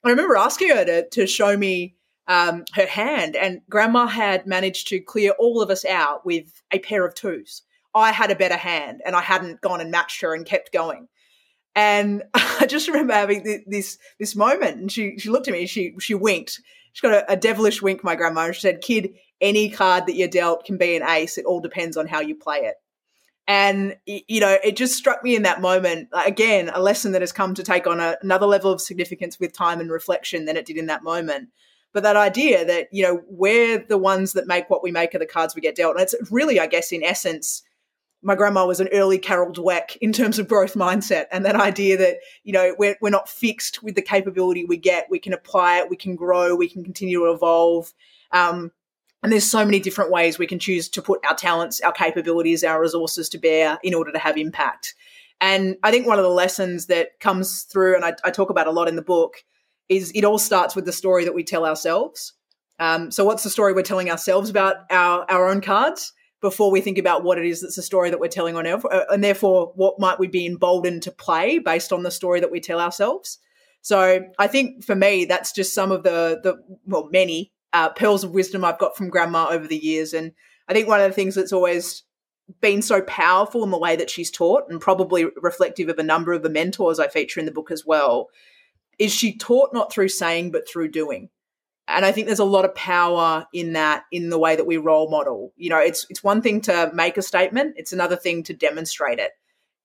I 0.03 0.09
remember 0.09 0.35
asking 0.35 0.69
her 0.69 0.85
to, 0.85 1.09
to 1.09 1.27
show 1.27 1.55
me 1.55 1.96
um, 2.27 2.65
her 2.73 2.85
hand, 2.85 3.35
and 3.35 3.61
grandma 3.69 4.07
had 4.07 4.45
managed 4.45 4.87
to 4.89 4.99
clear 4.99 5.31
all 5.39 5.61
of 5.61 5.69
us 5.69 5.85
out 5.85 6.25
with 6.25 6.61
a 6.71 6.79
pair 6.79 7.05
of 7.05 7.15
twos. 7.15 7.63
I 7.95 8.11
had 8.11 8.31
a 8.31 8.35
better 8.35 8.57
hand 8.57 9.01
and 9.05 9.15
I 9.15 9.21
hadn't 9.21 9.61
gone 9.61 9.81
and 9.81 9.89
matched 9.89 10.21
her 10.21 10.35
and 10.35 10.45
kept 10.45 10.71
going. 10.71 11.07
And 11.73 12.23
I 12.33 12.65
just 12.67 12.87
remember 12.87 13.13
having 13.13 13.63
this 13.65 13.97
this 14.19 14.35
moment, 14.35 14.77
and 14.77 14.91
she 14.91 15.17
she 15.17 15.29
looked 15.29 15.47
at 15.47 15.53
me, 15.53 15.65
she 15.67 15.95
she 15.99 16.13
winked, 16.13 16.61
She's 16.97 17.01
got 17.01 17.13
a, 17.13 17.33
a 17.33 17.37
devilish 17.37 17.83
wink, 17.83 18.03
my 18.03 18.15
grandma. 18.15 18.45
And 18.45 18.55
She 18.55 18.61
said, 18.61 18.81
Kid, 18.81 19.13
any 19.39 19.69
card 19.69 20.07
that 20.07 20.15
you're 20.15 20.27
dealt 20.27 20.65
can 20.65 20.77
be 20.77 20.95
an 20.95 21.07
ace. 21.07 21.37
It 21.37 21.45
all 21.45 21.59
depends 21.59 21.95
on 21.95 22.07
how 22.07 22.21
you 22.21 22.33
play 22.33 22.61
it. 22.61 22.73
And, 23.47 23.95
you 24.07 24.39
know, 24.39 24.57
it 24.63 24.75
just 24.75 24.95
struck 24.95 25.23
me 25.23 25.35
in 25.35 25.43
that 25.43 25.61
moment, 25.61 26.09
again, 26.25 26.71
a 26.73 26.81
lesson 26.81 27.11
that 27.11 27.21
has 27.21 27.31
come 27.31 27.53
to 27.53 27.61
take 27.61 27.85
on 27.85 27.99
a, 27.99 28.17
another 28.23 28.47
level 28.47 28.71
of 28.71 28.81
significance 28.81 29.39
with 29.39 29.53
time 29.53 29.79
and 29.79 29.91
reflection 29.91 30.45
than 30.45 30.57
it 30.57 30.65
did 30.65 30.75
in 30.75 30.87
that 30.87 31.03
moment. 31.03 31.49
But 31.93 32.03
that 32.03 32.15
idea 32.15 32.65
that, 32.65 32.87
you 32.91 33.03
know, 33.03 33.21
we're 33.27 33.79
the 33.79 33.97
ones 33.97 34.33
that 34.33 34.47
make 34.47 34.69
what 34.69 34.83
we 34.83 34.91
make 34.91 35.13
of 35.13 35.19
the 35.19 35.25
cards 35.25 35.55
we 35.55 35.61
get 35.61 35.75
dealt. 35.75 35.95
And 35.95 36.03
it's 36.03 36.15
really, 36.31 36.59
I 36.59 36.67
guess, 36.67 36.91
in 36.91 37.03
essence, 37.03 37.63
my 38.21 38.35
grandma 38.35 38.65
was 38.65 38.79
an 38.79 38.89
early 38.91 39.17
Carol 39.17 39.53
Dweck 39.53 39.95
in 40.01 40.11
terms 40.11 40.39
of 40.39 40.47
growth 40.47 40.73
mindset 40.73 41.25
and 41.31 41.45
that 41.45 41.55
idea 41.55 41.97
that, 41.97 42.17
you 42.43 42.51
know, 42.51 42.75
we're, 42.77 42.97
we're 43.01 43.09
not 43.09 43.29
fixed 43.29 43.83
with 43.83 43.95
the 43.95 44.01
capability 44.01 44.65
we 44.65 44.77
get. 44.77 45.07
We 45.09 45.19
can 45.19 45.33
apply 45.33 45.79
it, 45.79 45.89
we 45.89 45.95
can 45.95 46.15
grow, 46.15 46.55
we 46.55 46.69
can 46.69 46.83
continue 46.83 47.19
to 47.19 47.31
evolve. 47.31 47.93
Um, 48.31 48.71
and 49.23 49.31
there's 49.31 49.49
so 49.49 49.65
many 49.65 49.79
different 49.79 50.11
ways 50.11 50.37
we 50.37 50.47
can 50.47 50.59
choose 50.59 50.89
to 50.89 51.01
put 51.01 51.25
our 51.25 51.35
talents, 51.35 51.81
our 51.81 51.91
capabilities, 51.91 52.63
our 52.63 52.81
resources 52.81 53.29
to 53.29 53.37
bear 53.37 53.79
in 53.83 53.93
order 53.93 54.11
to 54.11 54.19
have 54.19 54.37
impact. 54.37 54.95
And 55.39 55.77
I 55.83 55.91
think 55.91 56.07
one 56.07 56.19
of 56.19 56.23
the 56.23 56.29
lessons 56.29 56.87
that 56.87 57.19
comes 57.19 57.63
through, 57.63 57.95
and 57.95 58.05
I, 58.05 58.13
I 58.23 58.31
talk 58.31 58.49
about 58.49 58.67
a 58.67 58.71
lot 58.71 58.87
in 58.87 58.95
the 58.95 59.01
book, 59.01 59.43
is 59.89 60.11
it 60.13 60.23
all 60.23 60.37
starts 60.37 60.75
with 60.75 60.85
the 60.85 60.91
story 60.91 61.25
that 61.25 61.35
we 61.35 61.43
tell 61.43 61.65
ourselves. 61.65 62.33
Um, 62.79 63.11
so, 63.11 63.25
what's 63.25 63.43
the 63.43 63.49
story 63.49 63.73
we're 63.73 63.81
telling 63.81 64.11
ourselves 64.11 64.49
about 64.49 64.75
our, 64.91 65.25
our 65.29 65.47
own 65.47 65.61
cards? 65.61 66.13
before 66.41 66.69
we 66.69 66.81
think 66.81 66.97
about 66.97 67.23
what 67.23 67.37
it 67.37 67.45
is 67.45 67.61
that's 67.61 67.77
a 67.77 67.83
story 67.83 68.09
that 68.09 68.19
we're 68.19 68.27
telling 68.27 68.55
on 68.55 68.67
our, 68.67 68.79
uh, 68.93 69.05
and 69.09 69.23
therefore 69.23 69.71
what 69.75 69.99
might 69.99 70.19
we 70.19 70.27
be 70.27 70.45
emboldened 70.45 71.01
to 71.03 71.11
play 71.11 71.59
based 71.59 71.91
on 71.91 72.03
the 72.03 72.11
story 72.11 72.39
that 72.39 72.51
we 72.51 72.59
tell 72.59 72.79
ourselves. 72.79 73.39
So 73.81 74.21
I 74.37 74.47
think 74.47 74.83
for 74.83 74.95
me, 74.95 75.25
that's 75.25 75.51
just 75.51 75.73
some 75.73 75.91
of 75.91 76.03
the 76.03 76.39
the 76.43 76.55
well, 76.85 77.09
many 77.11 77.51
uh, 77.73 77.89
pearls 77.89 78.23
of 78.23 78.31
wisdom 78.31 78.63
I've 78.63 78.79
got 78.79 78.95
from 78.95 79.09
grandma 79.09 79.47
over 79.49 79.67
the 79.67 79.77
years, 79.77 80.13
and 80.13 80.33
I 80.67 80.73
think 80.73 80.87
one 80.87 80.99
of 80.99 81.09
the 81.09 81.13
things 81.13 81.35
that's 81.35 81.53
always 81.53 82.03
been 82.61 82.81
so 82.81 83.01
powerful 83.01 83.63
in 83.63 83.71
the 83.71 83.77
way 83.77 83.95
that 83.95 84.09
she's 84.09 84.31
taught, 84.31 84.63
and 84.69 84.81
probably 84.81 85.25
reflective 85.41 85.89
of 85.89 85.99
a 85.99 86.03
number 86.03 86.33
of 86.33 86.43
the 86.43 86.49
mentors 86.49 86.99
I 86.99 87.07
feature 87.07 87.39
in 87.39 87.45
the 87.45 87.51
book 87.51 87.71
as 87.71 87.85
well, 87.85 88.27
is 88.99 89.13
she 89.13 89.37
taught 89.37 89.73
not 89.73 89.91
through 89.91 90.09
saying 90.09 90.51
but 90.51 90.67
through 90.67 90.89
doing 90.89 91.29
and 91.87 92.05
I 92.05 92.11
think 92.11 92.27
there's 92.27 92.39
a 92.39 92.45
lot 92.45 92.65
of 92.65 92.75
power 92.75 93.45
in 93.53 93.73
that 93.73 94.03
in 94.11 94.29
the 94.29 94.37
way 94.37 94.55
that 94.55 94.67
we 94.67 94.77
role 94.77 95.09
model. 95.09 95.53
You 95.55 95.69
know, 95.69 95.79
it's 95.79 96.05
it's 96.09 96.23
one 96.23 96.41
thing 96.41 96.59
to 96.61 96.91
make 96.93 97.17
a 97.17 97.21
statement; 97.21 97.75
it's 97.77 97.93
another 97.93 98.17
thing 98.17 98.43
to 98.43 98.53
demonstrate 98.53 99.19
it. 99.19 99.31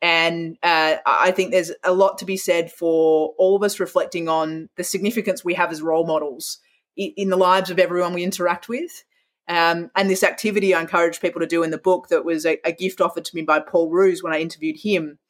And 0.01 0.59
uh, 0.64 0.96
I 1.07 1.31
think 1.31 1.53
there's 1.53 1.70
a 1.85 1.92
lot 1.92 2.18
to 2.18 2.25
be 2.25 2.37
said 2.37 2.72
for 2.72 3.35
all 3.38 3.55
of 3.55 3.62
us 3.62 3.79
reflecting 3.79 4.29
on 4.29 4.68
the 4.77 4.83
significance 4.83 5.44
we 5.44 5.55
have 5.55 5.70
as 5.70 5.81
role 5.81 6.05
models 6.05 6.59
in, 6.96 7.29
the 7.29 7.37
lives 7.37 7.70
of 7.70 7.79
everyone 7.79 8.12
we 8.12 8.25
interact 8.25 8.68
with. 8.68 9.05
Um, 9.46 9.92
and 9.94 10.11
this 10.11 10.25
activity 10.25 10.75
I 10.75 10.81
encourage 10.81 11.20
people 11.20 11.40
to 11.40 11.46
do 11.46 11.62
in 11.62 11.70
the 11.70 11.79
book 11.79 12.09
that 12.09 12.25
was 12.25 12.44
a, 12.44 12.59
a 12.64 12.72
gift 12.72 13.01
offered 13.01 13.25
to 13.27 13.37
me 13.37 13.42
by 13.42 13.61
Paul 13.61 13.90
Roos 13.90 14.25
when 14.25 14.33
I 14.33 14.40
interviewed 14.40 14.77
him, 14.77 15.20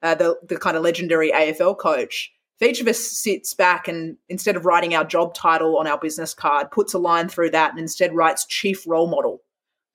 uh, 0.00 0.14
the, 0.14 0.38
the 0.46 0.56
kind 0.56 0.76
of 0.76 0.84
legendary 0.84 1.32
AFL 1.32 1.76
coach 1.76 2.32
if 2.60 2.68
each 2.68 2.80
of 2.80 2.88
us 2.88 2.98
sits 2.98 3.54
back 3.54 3.88
and 3.88 4.16
instead 4.28 4.56
of 4.56 4.66
writing 4.66 4.94
our 4.94 5.04
job 5.04 5.34
title 5.34 5.78
on 5.78 5.86
our 5.86 5.98
business 5.98 6.34
card, 6.34 6.70
puts 6.70 6.92
a 6.92 6.98
line 6.98 7.28
through 7.28 7.50
that 7.50 7.70
and 7.70 7.80
instead 7.80 8.14
writes 8.14 8.44
chief 8.46 8.86
role 8.86 9.08
model. 9.08 9.40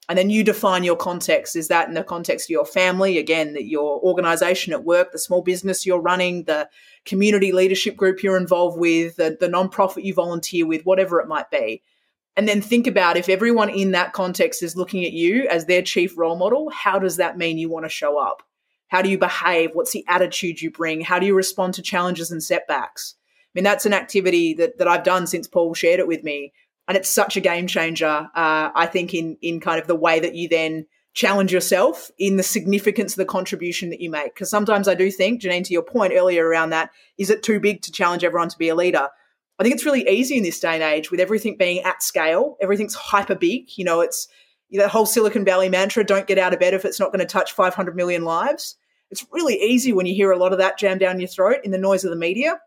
And 0.07 0.17
then 0.17 0.29
you 0.29 0.43
define 0.43 0.83
your 0.83 0.95
context. 0.95 1.55
Is 1.55 1.67
that 1.67 1.87
in 1.87 1.95
the 1.95 2.03
context 2.03 2.47
of 2.47 2.51
your 2.51 2.65
family, 2.65 3.17
again, 3.17 3.53
that 3.53 3.65
your 3.65 3.99
organization 4.01 4.73
at 4.73 4.83
work, 4.83 5.11
the 5.11 5.19
small 5.19 5.41
business 5.41 5.85
you're 5.85 6.01
running, 6.01 6.43
the 6.43 6.69
community 7.05 7.51
leadership 7.51 7.95
group 7.95 8.21
you're 8.21 8.37
involved 8.37 8.79
with, 8.79 9.15
the, 9.15 9.37
the 9.39 9.47
nonprofit 9.47 10.03
you 10.03 10.13
volunteer 10.13 10.65
with, 10.65 10.85
whatever 10.85 11.19
it 11.19 11.27
might 11.27 11.49
be. 11.49 11.81
And 12.35 12.47
then 12.47 12.61
think 12.61 12.85
about 12.85 13.17
if 13.17 13.29
everyone 13.29 13.69
in 13.69 13.91
that 13.91 14.13
context 14.13 14.61
is 14.61 14.75
looking 14.75 15.05
at 15.05 15.13
you 15.13 15.47
as 15.47 15.65
their 15.65 15.81
chief 15.81 16.17
role 16.17 16.35
model, 16.35 16.69
how 16.69 16.99
does 16.99 17.17
that 17.17 17.37
mean 17.37 17.57
you 17.57 17.69
want 17.69 17.85
to 17.85 17.89
show 17.89 18.19
up? 18.19 18.43
How 18.95 19.01
do 19.01 19.09
you 19.09 19.17
behave? 19.17 19.71
What's 19.73 19.91
the 19.91 20.05
attitude 20.07 20.61
you 20.61 20.71
bring? 20.71 21.01
How 21.01 21.19
do 21.19 21.25
you 21.25 21.35
respond 21.35 21.73
to 21.73 21.81
challenges 21.81 22.31
and 22.31 22.41
setbacks? 22.41 23.15
I 23.17 23.51
mean, 23.53 23.65
that's 23.65 23.85
an 23.85 23.93
activity 23.93 24.53
that, 24.53 24.77
that 24.77 24.87
I've 24.87 25.03
done 25.03 25.27
since 25.27 25.49
Paul 25.49 25.73
shared 25.73 25.99
it 25.99 26.07
with 26.07 26.23
me. 26.23 26.53
And 26.87 26.95
it's 26.95 27.09
such 27.09 27.35
a 27.35 27.41
game 27.41 27.67
changer, 27.67 28.05
uh, 28.05 28.69
I 28.73 28.85
think, 28.85 29.13
in, 29.13 29.35
in 29.41 29.59
kind 29.59 29.81
of 29.81 29.87
the 29.87 29.95
way 29.95 30.21
that 30.21 30.33
you 30.33 30.47
then 30.47 30.85
challenge 31.13 31.51
yourself 31.51 32.09
in 32.17 32.37
the 32.37 32.43
significance 32.43 33.11
of 33.11 33.17
the 33.17 33.25
contribution 33.25 33.89
that 33.89 33.99
you 33.99 34.09
make. 34.09 34.33
Because 34.33 34.49
sometimes 34.49 34.87
I 34.87 34.95
do 34.95 35.11
think, 35.11 35.41
Janine, 35.41 35.65
to 35.65 35.73
your 35.73 35.83
point 35.83 36.13
earlier 36.15 36.47
around 36.47 36.69
that, 36.69 36.91
is 37.17 37.29
it 37.29 37.43
too 37.43 37.59
big 37.59 37.81
to 37.81 37.91
challenge 37.91 38.23
everyone 38.23 38.47
to 38.47 38.57
be 38.57 38.69
a 38.69 38.75
leader? 38.75 39.09
I 39.59 39.63
think 39.63 39.75
it's 39.75 39.85
really 39.85 40.07
easy 40.07 40.37
in 40.37 40.43
this 40.43 40.61
day 40.61 40.75
and 40.75 40.83
age 40.83 41.11
with 41.11 41.19
everything 41.19 41.57
being 41.57 41.83
at 41.83 42.01
scale. 42.01 42.55
Everything's 42.61 42.95
hyper 42.95 43.35
big. 43.35 43.71
You 43.75 43.83
know, 43.83 43.99
it's 43.99 44.29
that 44.71 44.89
whole 44.89 45.05
Silicon 45.05 45.43
Valley 45.43 45.67
mantra 45.67 46.05
don't 46.05 46.27
get 46.27 46.37
out 46.37 46.53
of 46.53 46.61
bed 46.61 46.73
if 46.73 46.85
it's 46.85 47.01
not 47.01 47.11
going 47.11 47.19
to 47.19 47.25
touch 47.25 47.51
500 47.51 47.93
million 47.93 48.23
lives. 48.23 48.77
It's 49.15 49.25
really 49.31 49.57
easy 49.61 49.93
when 49.93 50.05
you 50.05 50.13
hear 50.13 50.31
a 50.31 50.37
lot 50.37 50.51
of 50.51 50.57
that 50.57 50.77
jam 50.77 50.97
down 50.97 51.21
your 51.21 51.29
throat 51.29 51.59
in 51.63 51.71
the 51.71 51.77
noise 51.77 52.03
of 52.03 52.09
the 52.09 52.17
media 52.17 52.59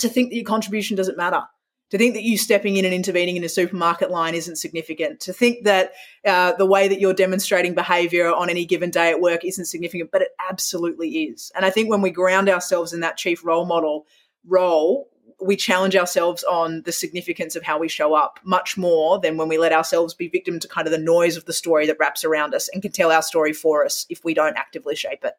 to 0.00 0.08
think 0.08 0.30
that 0.30 0.34
your 0.34 0.44
contribution 0.44 0.96
doesn't 0.96 1.16
matter. 1.16 1.42
To 1.90 1.98
think 1.98 2.14
that 2.14 2.24
you 2.24 2.36
stepping 2.36 2.76
in 2.76 2.84
and 2.84 2.92
intervening 2.92 3.36
in 3.36 3.44
a 3.44 3.48
supermarket 3.48 4.10
line 4.10 4.34
isn't 4.34 4.56
significant. 4.56 5.20
To 5.20 5.32
think 5.32 5.62
that 5.62 5.92
uh, 6.26 6.54
the 6.54 6.66
way 6.66 6.88
that 6.88 6.98
you're 6.98 7.14
demonstrating 7.14 7.76
behavior 7.76 8.26
on 8.26 8.50
any 8.50 8.64
given 8.64 8.90
day 8.90 9.10
at 9.10 9.20
work 9.20 9.44
isn't 9.44 9.66
significant, 9.66 10.10
but 10.10 10.20
it 10.20 10.30
absolutely 10.50 11.10
is. 11.10 11.52
And 11.54 11.64
I 11.64 11.70
think 11.70 11.88
when 11.88 12.02
we 12.02 12.10
ground 12.10 12.48
ourselves 12.48 12.92
in 12.92 12.98
that 13.00 13.16
chief 13.16 13.44
role 13.44 13.64
model 13.64 14.04
role, 14.44 15.08
we 15.40 15.54
challenge 15.54 15.94
ourselves 15.94 16.42
on 16.42 16.82
the 16.82 16.90
significance 16.90 17.54
of 17.54 17.62
how 17.62 17.78
we 17.78 17.86
show 17.86 18.14
up 18.14 18.40
much 18.42 18.76
more 18.76 19.20
than 19.20 19.36
when 19.36 19.46
we 19.46 19.58
let 19.58 19.72
ourselves 19.72 20.12
be 20.12 20.26
victim 20.26 20.58
to 20.58 20.66
kind 20.66 20.88
of 20.88 20.90
the 20.90 20.98
noise 20.98 21.36
of 21.36 21.44
the 21.44 21.52
story 21.52 21.86
that 21.86 21.98
wraps 22.00 22.24
around 22.24 22.52
us 22.52 22.68
and 22.72 22.82
can 22.82 22.90
tell 22.90 23.12
our 23.12 23.22
story 23.22 23.52
for 23.52 23.84
us 23.84 24.06
if 24.10 24.24
we 24.24 24.34
don't 24.34 24.56
actively 24.56 24.96
shape 24.96 25.24
it. 25.24 25.34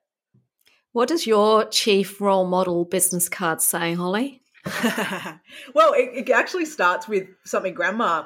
What 0.95 1.10
does 1.10 1.27
your 1.27 1.65
chief 1.65 2.21
role 2.21 2.47
model 2.47 2.86
business 2.86 3.27
card 3.27 3.62
say, 3.62 3.95
Holly? 3.95 4.41
well, 5.73 5.91
it, 5.91 6.25
it 6.25 6.29
actually 6.29 6.63
starts 6.63 7.05
with 7.05 7.27
something 7.43 7.73
grandma 7.73 8.23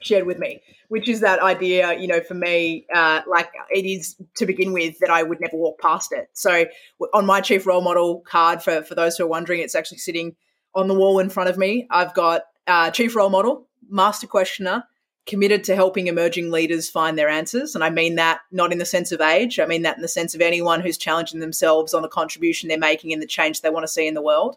shared 0.00 0.24
with 0.24 0.38
me, 0.38 0.62
which 0.88 1.06
is 1.06 1.20
that 1.20 1.38
idea, 1.42 1.92
you 2.00 2.06
know, 2.06 2.22
for 2.22 2.32
me, 2.32 2.86
uh, 2.94 3.20
like 3.28 3.50
it 3.68 3.84
is 3.84 4.16
to 4.36 4.46
begin 4.46 4.72
with 4.72 4.98
that 5.00 5.10
I 5.10 5.22
would 5.22 5.38
never 5.38 5.58
walk 5.58 5.82
past 5.82 6.12
it. 6.12 6.30
So 6.32 6.64
on 7.12 7.26
my 7.26 7.42
chief 7.42 7.66
role 7.66 7.82
model 7.82 8.20
card, 8.20 8.62
for, 8.62 8.80
for 8.80 8.94
those 8.94 9.18
who 9.18 9.24
are 9.24 9.28
wondering, 9.28 9.60
it's 9.60 9.74
actually 9.74 9.98
sitting 9.98 10.34
on 10.74 10.88
the 10.88 10.94
wall 10.94 11.18
in 11.18 11.28
front 11.28 11.50
of 11.50 11.58
me. 11.58 11.86
I've 11.90 12.14
got 12.14 12.44
uh, 12.66 12.90
chief 12.90 13.14
role 13.16 13.28
model, 13.28 13.68
master 13.90 14.26
questioner, 14.26 14.84
committed 15.28 15.62
to 15.64 15.76
helping 15.76 16.06
emerging 16.06 16.50
leaders 16.50 16.88
find 16.88 17.16
their 17.16 17.28
answers. 17.28 17.74
And 17.74 17.84
I 17.84 17.90
mean 17.90 18.16
that 18.16 18.40
not 18.50 18.72
in 18.72 18.78
the 18.78 18.84
sense 18.84 19.12
of 19.12 19.20
age, 19.20 19.60
I 19.60 19.66
mean 19.66 19.82
that 19.82 19.96
in 19.96 20.02
the 20.02 20.08
sense 20.08 20.34
of 20.34 20.40
anyone 20.40 20.80
who's 20.80 20.98
challenging 20.98 21.38
themselves 21.38 21.94
on 21.94 22.02
the 22.02 22.08
contribution 22.08 22.68
they're 22.68 22.78
making 22.78 23.12
in 23.12 23.20
the 23.20 23.26
change 23.26 23.60
they 23.60 23.70
want 23.70 23.84
to 23.84 23.88
see 23.88 24.08
in 24.08 24.14
the 24.14 24.22
world. 24.22 24.56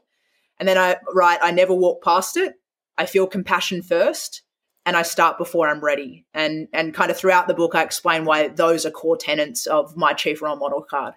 And 0.57 0.67
then 0.67 0.77
I 0.77 0.97
write, 1.13 1.39
I 1.41 1.51
never 1.51 1.73
walk 1.73 2.03
past 2.03 2.37
it. 2.37 2.55
I 2.97 3.05
feel 3.05 3.27
compassion 3.27 3.83
first 3.83 4.43
and 4.85 4.95
I 4.95 5.03
start 5.03 5.37
before 5.37 5.67
I'm 5.67 5.83
ready. 5.83 6.25
And 6.33 6.67
and 6.73 6.93
kind 6.93 7.11
of 7.11 7.17
throughout 7.17 7.47
the 7.47 7.53
book, 7.53 7.75
I 7.75 7.83
explain 7.83 8.25
why 8.25 8.47
those 8.47 8.85
are 8.85 8.91
core 8.91 9.17
tenets 9.17 9.65
of 9.67 9.95
my 9.95 10.13
chief 10.13 10.41
role 10.41 10.55
model 10.55 10.81
card. 10.81 11.13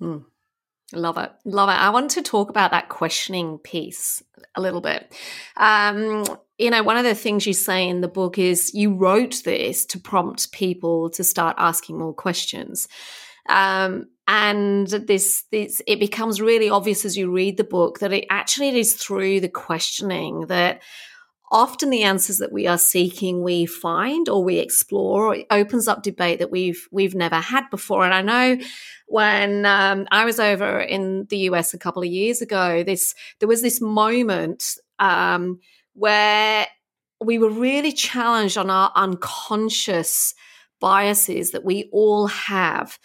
Mm. 0.00 0.24
Love 0.92 1.18
it. 1.18 1.30
Love 1.44 1.68
it. 1.68 1.72
I 1.72 1.90
want 1.90 2.12
to 2.12 2.22
talk 2.22 2.48
about 2.48 2.70
that 2.70 2.88
questioning 2.88 3.58
piece 3.58 4.22
a 4.54 4.60
little 4.60 4.80
bit. 4.80 5.14
Um, 5.56 6.24
you 6.56 6.70
know, 6.70 6.82
one 6.82 6.96
of 6.96 7.04
the 7.04 7.14
things 7.14 7.46
you 7.46 7.52
say 7.52 7.88
in 7.88 8.00
the 8.00 8.08
book 8.08 8.38
is 8.38 8.72
you 8.74 8.94
wrote 8.94 9.42
this 9.44 9.84
to 9.86 10.00
prompt 10.00 10.50
people 10.52 11.10
to 11.10 11.22
start 11.22 11.56
asking 11.58 11.98
more 11.98 12.14
questions. 12.14 12.88
Um, 13.48 14.08
and 14.26 14.86
this, 14.86 15.44
this, 15.52 15.82
it 15.86 16.00
becomes 16.00 16.40
really 16.40 16.70
obvious 16.70 17.04
as 17.04 17.16
you 17.16 17.30
read 17.30 17.56
the 17.56 17.64
book 17.64 17.98
that 18.00 18.12
it 18.12 18.26
actually 18.30 18.68
it 18.68 18.74
is 18.74 18.94
through 18.94 19.40
the 19.40 19.48
questioning 19.48 20.46
that 20.46 20.82
often 21.50 21.90
the 21.90 22.02
answers 22.02 22.38
that 22.38 22.52
we 22.52 22.66
are 22.66 22.78
seeking 22.78 23.42
we 23.42 23.64
find 23.64 24.28
or 24.28 24.44
we 24.44 24.58
explore 24.58 25.28
or 25.28 25.34
it 25.34 25.46
opens 25.50 25.88
up 25.88 26.02
debate 26.02 26.40
that 26.40 26.50
we've 26.50 26.86
we've 26.92 27.14
never 27.14 27.36
had 27.36 27.64
before 27.70 28.04
and 28.04 28.12
i 28.12 28.20
know 28.20 28.62
when 29.08 29.64
um, 29.66 30.06
i 30.10 30.24
was 30.24 30.38
over 30.38 30.80
in 30.80 31.26
the 31.30 31.38
us 31.38 31.74
a 31.74 31.78
couple 31.78 32.02
of 32.02 32.08
years 32.08 32.40
ago 32.40 32.82
this 32.82 33.14
there 33.40 33.48
was 33.48 33.62
this 33.62 33.80
moment 33.80 34.76
um, 34.98 35.58
where 35.94 36.66
we 37.20 37.38
were 37.38 37.50
really 37.50 37.92
challenged 37.92 38.56
on 38.56 38.70
our 38.70 38.92
unconscious 38.94 40.34
biases 40.80 41.50
that 41.50 41.64
we 41.64 41.88
all 41.92 42.28
have 42.28 42.98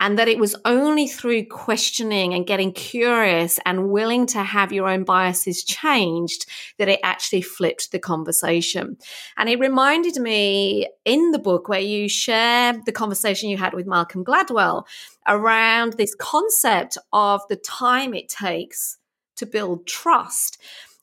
and 0.00 0.18
that 0.18 0.28
it 0.28 0.38
was 0.38 0.56
only 0.64 1.06
through 1.06 1.44
questioning 1.44 2.32
and 2.32 2.46
getting 2.46 2.72
curious 2.72 3.60
and 3.66 3.90
willing 3.90 4.26
to 4.26 4.42
have 4.42 4.72
your 4.72 4.88
own 4.88 5.04
biases 5.04 5.62
changed 5.62 6.46
that 6.78 6.88
it 6.88 6.98
actually 7.04 7.42
flipped 7.42 7.92
the 7.92 7.98
conversation. 7.98 8.96
And 9.36 9.48
it 9.50 9.60
reminded 9.60 10.16
me 10.16 10.88
in 11.04 11.30
the 11.32 11.38
book 11.38 11.68
where 11.68 11.80
you 11.80 12.08
share 12.08 12.80
the 12.86 12.92
conversation 12.92 13.50
you 13.50 13.58
had 13.58 13.74
with 13.74 13.86
Malcolm 13.86 14.24
Gladwell 14.24 14.84
around 15.28 15.92
this 15.92 16.14
concept 16.14 16.96
of 17.12 17.42
the 17.48 17.56
time 17.56 18.14
it 18.14 18.30
takes 18.30 18.96
to 19.36 19.44
build 19.44 19.86
trust. 19.86 20.58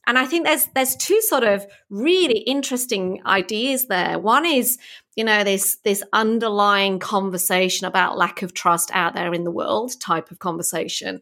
And 0.07 0.17
I 0.17 0.25
think 0.25 0.45
there's 0.45 0.67
there's 0.73 0.95
two 0.95 1.21
sort 1.21 1.43
of 1.43 1.67
really 1.89 2.39
interesting 2.39 3.21
ideas 3.25 3.87
there. 3.87 4.17
One 4.17 4.45
is, 4.45 4.77
you 5.17 5.25
know, 5.25 5.43
this 5.43 5.77
this 5.83 6.03
underlying 6.13 6.99
conversation 6.99 7.85
about 7.85 8.17
lack 8.17 8.41
of 8.41 8.53
trust 8.53 8.89
out 8.93 9.13
there 9.13 9.33
in 9.33 9.43
the 9.43 9.51
world 9.51 9.99
type 9.99 10.31
of 10.31 10.39
conversation. 10.39 11.19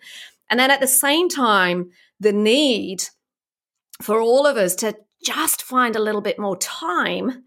And 0.49 0.59
then 0.59 0.69
at 0.69 0.81
the 0.81 0.87
same 0.87 1.29
time, 1.29 1.89
the 2.19 2.33
need 2.33 3.05
for 4.01 4.19
all 4.21 4.45
of 4.45 4.57
us 4.57 4.75
to 4.75 4.95
just 5.23 5.63
find 5.63 5.95
a 5.95 6.01
little 6.01 6.21
bit 6.21 6.37
more 6.37 6.57
time 6.57 7.43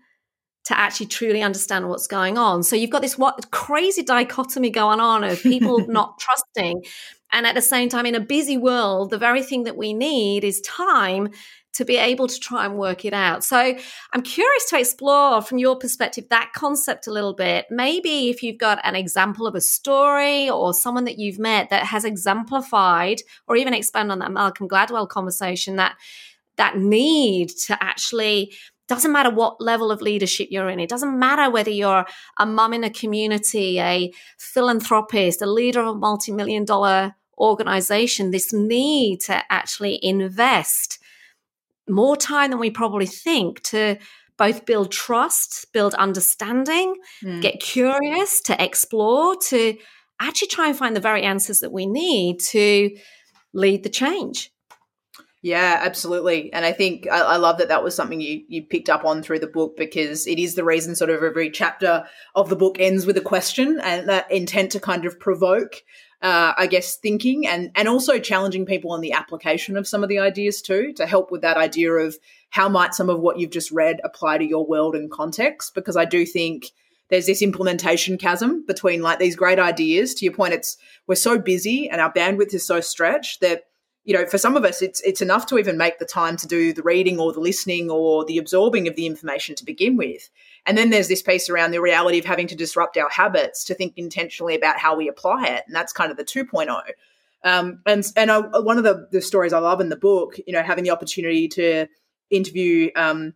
to 0.64 0.78
actually 0.78 1.06
truly 1.06 1.42
understand 1.42 1.88
what's 1.88 2.08
going 2.08 2.36
on. 2.36 2.62
So 2.62 2.74
you've 2.74 2.90
got 2.90 3.02
this 3.02 3.16
what 3.16 3.50
crazy 3.52 4.02
dichotomy 4.02 4.70
going 4.70 5.00
on 5.00 5.22
of 5.22 5.40
people 5.42 5.78
not 5.88 6.18
trusting 6.18 6.82
and 7.32 7.46
at 7.46 7.54
the 7.54 7.62
same 7.62 7.88
time, 7.88 8.06
in 8.06 8.14
a 8.14 8.20
busy 8.20 8.56
world, 8.56 9.10
the 9.10 9.18
very 9.18 9.42
thing 9.42 9.64
that 9.64 9.76
we 9.76 9.92
need 9.92 10.44
is 10.44 10.60
time 10.62 11.30
to 11.78 11.84
be 11.84 11.96
able 11.96 12.26
to 12.26 12.40
try 12.40 12.66
and 12.66 12.76
work 12.76 13.04
it 13.04 13.12
out. 13.12 13.44
So 13.44 13.56
I'm 13.56 14.22
curious 14.22 14.68
to 14.70 14.78
explore 14.78 15.40
from 15.40 15.58
your 15.58 15.76
perspective 15.76 16.24
that 16.30 16.50
concept 16.52 17.06
a 17.06 17.12
little 17.12 17.34
bit. 17.34 17.66
Maybe 17.70 18.30
if 18.30 18.42
you've 18.42 18.58
got 18.58 18.80
an 18.82 18.96
example 18.96 19.46
of 19.46 19.54
a 19.54 19.60
story 19.60 20.50
or 20.50 20.74
someone 20.74 21.04
that 21.04 21.20
you've 21.20 21.38
met 21.38 21.70
that 21.70 21.84
has 21.84 22.04
exemplified 22.04 23.22
or 23.46 23.54
even 23.54 23.74
expand 23.74 24.10
on 24.10 24.18
that 24.18 24.32
Malcolm 24.32 24.68
Gladwell 24.68 25.08
conversation 25.08 25.76
that 25.76 25.96
that 26.56 26.76
need 26.76 27.50
to 27.50 27.80
actually 27.80 28.52
doesn't 28.88 29.12
matter 29.12 29.30
what 29.30 29.60
level 29.60 29.92
of 29.92 30.02
leadership 30.02 30.48
you're 30.50 30.68
in. 30.68 30.80
It 30.80 30.88
doesn't 30.88 31.16
matter 31.16 31.48
whether 31.48 31.70
you're 31.70 32.06
a 32.38 32.46
mum 32.46 32.72
in 32.72 32.82
a 32.82 32.90
community, 32.90 33.78
a 33.78 34.12
philanthropist, 34.38 35.42
a 35.42 35.46
leader 35.46 35.80
of 35.80 35.88
a 35.88 35.94
multi 35.94 36.32
million 36.32 36.64
dollar 36.64 37.14
organization, 37.38 38.32
this 38.32 38.52
need 38.52 39.20
to 39.20 39.42
actually 39.48 40.00
invest 40.02 40.98
more 41.88 42.16
time 42.16 42.50
than 42.50 42.60
we 42.60 42.70
probably 42.70 43.06
think 43.06 43.62
to 43.64 43.98
both 44.36 44.64
build 44.64 44.92
trust, 44.92 45.66
build 45.72 45.94
understanding, 45.94 46.94
mm. 47.22 47.42
get 47.42 47.60
curious, 47.60 48.40
to 48.42 48.64
explore, 48.64 49.36
to 49.48 49.76
actually 50.20 50.48
try 50.48 50.68
and 50.68 50.78
find 50.78 50.96
the 50.96 51.00
very 51.00 51.22
answers 51.22 51.60
that 51.60 51.72
we 51.72 51.86
need 51.86 52.38
to 52.40 52.96
lead 53.52 53.82
the 53.82 53.88
change. 53.88 54.52
Yeah, 55.40 55.80
absolutely. 55.82 56.52
And 56.52 56.64
I 56.64 56.72
think 56.72 57.06
I, 57.10 57.20
I, 57.20 57.36
love 57.36 57.58
that 57.58 57.68
that 57.68 57.84
was 57.84 57.94
something 57.94 58.20
you, 58.20 58.42
you 58.48 58.64
picked 58.64 58.90
up 58.90 59.04
on 59.04 59.22
through 59.22 59.38
the 59.38 59.46
book 59.46 59.76
because 59.76 60.26
it 60.26 60.38
is 60.38 60.56
the 60.56 60.64
reason 60.64 60.96
sort 60.96 61.10
of 61.10 61.22
every 61.22 61.50
chapter 61.50 62.04
of 62.34 62.48
the 62.48 62.56
book 62.56 62.78
ends 62.80 63.06
with 63.06 63.16
a 63.16 63.22
question 63.22 63.78
and 63.80 64.08
that 64.08 64.30
intent 64.32 64.72
to 64.72 64.80
kind 64.80 65.04
of 65.04 65.20
provoke, 65.20 65.76
uh, 66.20 66.52
I 66.56 66.66
guess, 66.66 66.96
thinking 66.96 67.46
and, 67.46 67.70
and 67.74 67.88
also 67.88 68.18
challenging 68.18 68.66
people 68.66 68.92
on 68.92 69.00
the 69.00 69.12
application 69.12 69.76
of 69.76 69.86
some 69.86 70.02
of 70.02 70.08
the 70.08 70.18
ideas 70.18 70.60
too, 70.60 70.92
to 70.94 71.06
help 71.06 71.30
with 71.30 71.42
that 71.42 71.56
idea 71.56 71.92
of 71.92 72.18
how 72.50 72.68
might 72.68 72.94
some 72.94 73.08
of 73.08 73.20
what 73.20 73.38
you've 73.38 73.50
just 73.50 73.70
read 73.70 74.00
apply 74.02 74.38
to 74.38 74.44
your 74.44 74.66
world 74.66 74.96
and 74.96 75.10
context. 75.10 75.74
Because 75.74 75.96
I 75.96 76.04
do 76.04 76.26
think 76.26 76.72
there's 77.08 77.26
this 77.26 77.42
implementation 77.42 78.18
chasm 78.18 78.64
between 78.66 79.00
like 79.00 79.18
these 79.18 79.36
great 79.36 79.58
ideas. 79.58 80.14
To 80.14 80.24
your 80.24 80.34
point, 80.34 80.54
it's 80.54 80.76
we're 81.06 81.14
so 81.14 81.38
busy 81.38 81.88
and 81.88 82.00
our 82.00 82.12
bandwidth 82.12 82.52
is 82.52 82.66
so 82.66 82.80
stretched 82.80 83.40
that 83.40 83.64
you 84.04 84.14
know, 84.14 84.24
for 84.24 84.38
some 84.38 84.56
of 84.56 84.64
us, 84.64 84.80
it's 84.80 85.02
it's 85.02 85.20
enough 85.20 85.44
to 85.46 85.58
even 85.58 85.76
make 85.76 85.98
the 85.98 86.06
time 86.06 86.38
to 86.38 86.46
do 86.46 86.72
the 86.72 86.82
reading 86.82 87.20
or 87.20 87.30
the 87.30 87.40
listening 87.40 87.90
or 87.90 88.24
the 88.24 88.38
absorbing 88.38 88.88
of 88.88 88.96
the 88.96 89.04
information 89.04 89.54
to 89.56 89.66
begin 89.66 89.98
with. 89.98 90.30
And 90.68 90.76
then 90.76 90.90
there's 90.90 91.08
this 91.08 91.22
piece 91.22 91.48
around 91.48 91.70
the 91.70 91.80
reality 91.80 92.18
of 92.18 92.26
having 92.26 92.46
to 92.48 92.54
disrupt 92.54 92.98
our 92.98 93.08
habits 93.08 93.64
to 93.64 93.74
think 93.74 93.94
intentionally 93.96 94.54
about 94.54 94.78
how 94.78 94.94
we 94.94 95.08
apply 95.08 95.46
it, 95.46 95.64
and 95.66 95.74
that's 95.74 95.94
kind 95.94 96.10
of 96.10 96.18
the 96.18 96.24
2.0. 96.24 96.68
Um, 97.42 97.80
and 97.86 98.04
and 98.16 98.30
I, 98.30 98.38
one 98.38 98.76
of 98.76 98.84
the, 98.84 99.08
the 99.10 99.22
stories 99.22 99.54
I 99.54 99.60
love 99.60 99.80
in 99.80 99.88
the 99.88 99.96
book, 99.96 100.36
you 100.46 100.52
know, 100.52 100.62
having 100.62 100.84
the 100.84 100.90
opportunity 100.90 101.48
to 101.48 101.86
interview 102.30 102.90
um, 102.96 103.32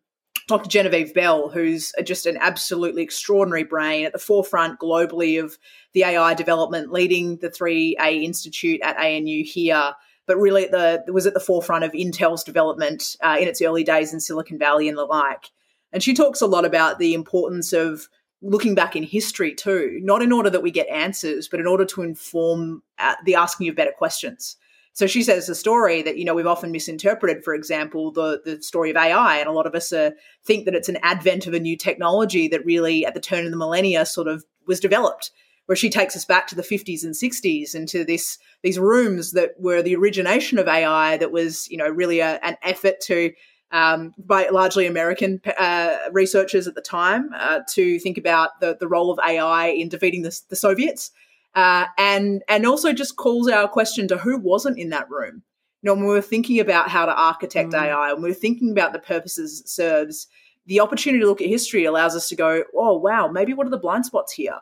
Dr. 0.47 0.69
Genevieve 0.69 1.15
Bell, 1.15 1.49
who's 1.49 1.93
just 2.05 2.27
an 2.27 2.37
absolutely 2.39 3.03
extraordinary 3.03 3.65
brain 3.65 4.05
at 4.05 4.13
the 4.13 4.19
forefront 4.19 4.79
globally 4.79 5.43
of 5.43 5.57
the 5.95 6.05
AI 6.05 6.35
development, 6.35 6.93
leading 6.93 7.39
the 7.39 7.49
3A 7.49 8.23
Institute 8.23 8.81
at 8.83 8.99
ANU 8.99 9.43
here 9.43 9.95
but 10.27 10.37
really 10.37 10.67
the 10.67 11.03
was 11.09 11.27
at 11.27 11.35
the 11.35 11.41
forefront 11.41 11.85
of 11.85 11.93
Intel's 11.93 12.45
development 12.45 13.17
uh, 13.23 13.37
in 13.41 13.49
its 13.49 13.61
early 13.61 13.83
days 13.83 14.13
in 14.13 14.21
Silicon 14.21 14.59
Valley 14.59 14.89
and 14.89 14.97
the 14.97 15.05
like. 15.05 15.51
And 15.93 16.03
she 16.03 16.15
talks 16.15 16.41
a 16.41 16.47
lot 16.47 16.65
about 16.65 16.99
the 16.99 17.15
importance 17.15 17.73
of 17.73 18.09
looking 18.41 18.75
back 18.75 18.97
in 18.97 19.03
history 19.03 19.55
too, 19.55 19.99
not 20.03 20.23
in 20.23 20.33
order 20.33 20.51
that 20.51 20.63
we 20.63 20.71
get 20.71 20.89
answers, 20.89 21.49
but 21.49 21.61
in 21.61 21.67
order 21.67 21.85
to 21.85 22.03
inform 22.03 22.83
uh, 22.99 23.15
the 23.25 23.35
asking 23.35 23.69
of 23.69 23.77
better 23.77 23.93
questions. 23.97 24.57
So 24.95 25.07
she 25.07 25.23
says 25.23 25.49
a 25.49 25.55
story 25.55 26.03
that 26.03 26.19
you 26.19 26.25
know 26.25 26.35
we've 26.35 26.47
often 26.47 26.71
misinterpreted. 26.71 27.45
For 27.45 27.55
example, 27.55 28.13
the 28.13 28.43
the 28.45 28.63
story 28.63 28.91
of 28.91 28.97
AI, 28.97 29.39
and 29.39 29.49
a 29.49 29.53
lot 29.53 29.67
of 29.67 29.75
us 29.75 29.91
uh, 29.91 30.11
think 30.45 30.67
that 30.67 30.75
it's 30.75 30.89
an 30.89 30.99
advent 31.03 31.47
of 31.47 31.55
a 31.55 31.61
new 31.61 31.79
technology 31.79 32.47
that 32.49 32.65
really, 32.67 33.07
at 33.07 33.15
the 33.15 33.21
turn 33.21 33.47
of 33.47 33.51
the 33.51 33.57
millennia, 33.57 34.05
sort 34.05 34.29
of 34.29 34.45
was 34.67 34.81
developed 34.81 35.31
where 35.67 35.77
she 35.77 35.91
takes 35.91 36.17
us 36.17 36.25
back 36.25 36.47
to 36.49 36.55
the 36.55 36.63
50s 36.63 37.05
and 37.05 37.15
60s 37.15 37.75
into 37.75 38.05
this 38.05 38.39
these 38.63 38.79
rooms 38.79 39.33
that 39.33 39.53
were 39.59 39.83
the 39.83 39.95
origination 39.95 40.59
of 40.59 40.69
AI 40.69 41.17
that 41.17 41.33
was 41.33 41.69
you 41.71 41.77
know 41.77 41.89
really 41.89 42.21
a, 42.21 42.39
an 42.43 42.57
effort 42.63 43.01
to 43.03 43.33
um, 43.73 44.15
by 44.19 44.49
largely 44.49 44.87
American 44.87 45.41
uh, 45.59 45.97
researchers 46.13 46.69
at 46.69 46.75
the 46.75 46.81
time 46.81 47.31
uh, 47.35 47.61
to 47.71 47.99
think 47.99 48.19
about 48.19 48.61
the, 48.61 48.77
the 48.79 48.89
role 48.89 49.11
of 49.11 49.19
AI 49.27 49.69
in 49.69 49.89
defeating 49.89 50.23
the, 50.23 50.41
the 50.49 50.57
Soviets 50.57 51.11
uh, 51.55 51.87
and 51.99 52.43
and 52.49 52.67
also 52.67 52.93
just 52.93 53.17
calls 53.17 53.49
our 53.49 53.69
question 53.69 54.09
to 54.09 54.19
who 54.19 54.39
wasn't 54.39 54.79
in 54.79 54.91
that 54.91 55.11
room. 55.11 55.43
You 55.83 55.89
know, 55.89 55.95
when 55.95 56.05
we 56.05 56.11
were 56.11 56.23
thinking 56.23 56.61
about 56.61 56.89
how 56.89 57.07
to 57.07 57.13
architect 57.13 57.73
mm. 57.73 57.83
AI, 57.83 58.13
when 58.13 58.23
we 58.23 58.31
were 58.31 58.35
thinking 58.35 58.71
about 58.71 58.93
the 58.93 59.01
purposes 59.01 59.61
it 59.61 59.69
serves, 59.69 60.29
the 60.67 60.81
opportunity 60.81 61.21
to 61.21 61.27
look 61.27 61.41
at 61.41 61.49
history 61.49 61.85
allows 61.85 62.15
us 62.15 62.29
to 62.29 62.37
go, 62.37 62.63
oh 62.75 62.97
wow, 62.97 63.27
maybe 63.27 63.53
what 63.53 63.67
are 63.67 63.71
the 63.71 63.79
blind 63.79 64.07
spots 64.07 64.33
here? 64.33 64.61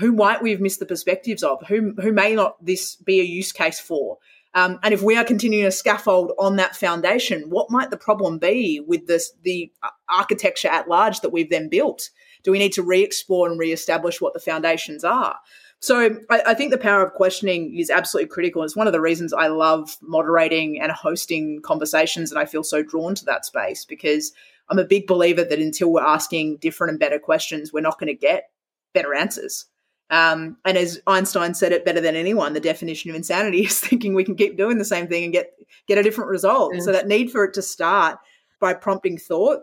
who 0.00 0.12
might 0.12 0.42
we 0.42 0.50
have 0.50 0.60
missed 0.60 0.80
the 0.80 0.86
perspectives 0.86 1.42
of? 1.42 1.64
Who 1.68 1.94
who 2.00 2.12
may 2.12 2.34
not 2.34 2.64
this 2.64 2.96
be 2.96 3.20
a 3.20 3.24
use 3.24 3.52
case 3.52 3.78
for? 3.78 4.18
Um, 4.54 4.80
and 4.82 4.92
if 4.92 5.02
we 5.02 5.16
are 5.16 5.24
continuing 5.24 5.64
to 5.64 5.70
scaffold 5.70 6.32
on 6.38 6.56
that 6.56 6.74
foundation, 6.74 7.50
what 7.50 7.70
might 7.70 7.90
the 7.90 7.96
problem 7.96 8.38
be 8.38 8.80
with 8.84 9.06
this 9.06 9.32
the 9.42 9.72
architecture 10.08 10.68
at 10.68 10.88
large 10.88 11.20
that 11.20 11.30
we've 11.30 11.50
then 11.50 11.68
built? 11.68 12.10
Do 12.42 12.50
we 12.50 12.58
need 12.58 12.72
to 12.72 12.82
re-explore 12.82 13.48
and 13.48 13.58
re-establish 13.58 14.20
what 14.20 14.32
the 14.32 14.40
foundations 14.40 15.04
are? 15.04 15.36
So 15.78 16.16
I, 16.28 16.42
I, 16.48 16.54
think 16.54 16.70
the 16.70 16.78
power 16.78 17.02
of 17.02 17.14
questioning 17.14 17.74
is 17.76 17.88
absolutely 17.90 18.28
critical. 18.28 18.62
It's 18.62 18.76
one 18.76 18.86
of 18.86 18.92
the 18.92 19.00
reasons 19.00 19.32
I 19.32 19.46
love 19.46 19.96
moderating 20.02 20.80
and 20.80 20.92
hosting 20.92 21.62
conversations, 21.62 22.30
and 22.30 22.38
I 22.38 22.44
feel 22.44 22.62
so 22.62 22.82
drawn 22.82 23.14
to 23.14 23.24
that 23.26 23.46
space 23.46 23.86
because 23.86 24.32
I'm 24.68 24.78
a 24.78 24.84
big 24.84 25.06
believer 25.06 25.42
that 25.42 25.58
until 25.58 25.90
we're 25.90 26.02
asking 26.02 26.58
different 26.58 26.90
and 26.90 27.00
better 27.00 27.18
questions, 27.18 27.72
we're 27.72 27.80
not 27.80 27.98
going 27.98 28.08
to 28.08 28.14
get 28.14 28.50
better 28.92 29.14
answers. 29.14 29.66
Um, 30.10 30.56
and 30.64 30.76
as 30.76 31.00
Einstein 31.06 31.54
said 31.54 31.72
it 31.72 31.84
better 31.84 32.00
than 32.00 32.16
anyone, 32.16 32.52
the 32.52 32.60
definition 32.60 33.10
of 33.10 33.16
insanity 33.16 33.60
is 33.66 33.80
thinking 33.80 34.14
we 34.14 34.24
can 34.24 34.34
keep 34.34 34.56
doing 34.56 34.78
the 34.78 34.84
same 34.84 35.06
thing 35.06 35.24
and 35.24 35.32
get 35.32 35.52
get 35.86 35.98
a 35.98 36.02
different 36.02 36.30
result. 36.30 36.74
So 36.80 36.92
that 36.92 37.08
need 37.08 37.30
for 37.30 37.44
it 37.44 37.54
to 37.54 37.62
start 37.62 38.18
by 38.60 38.74
prompting 38.74 39.18
thought. 39.18 39.60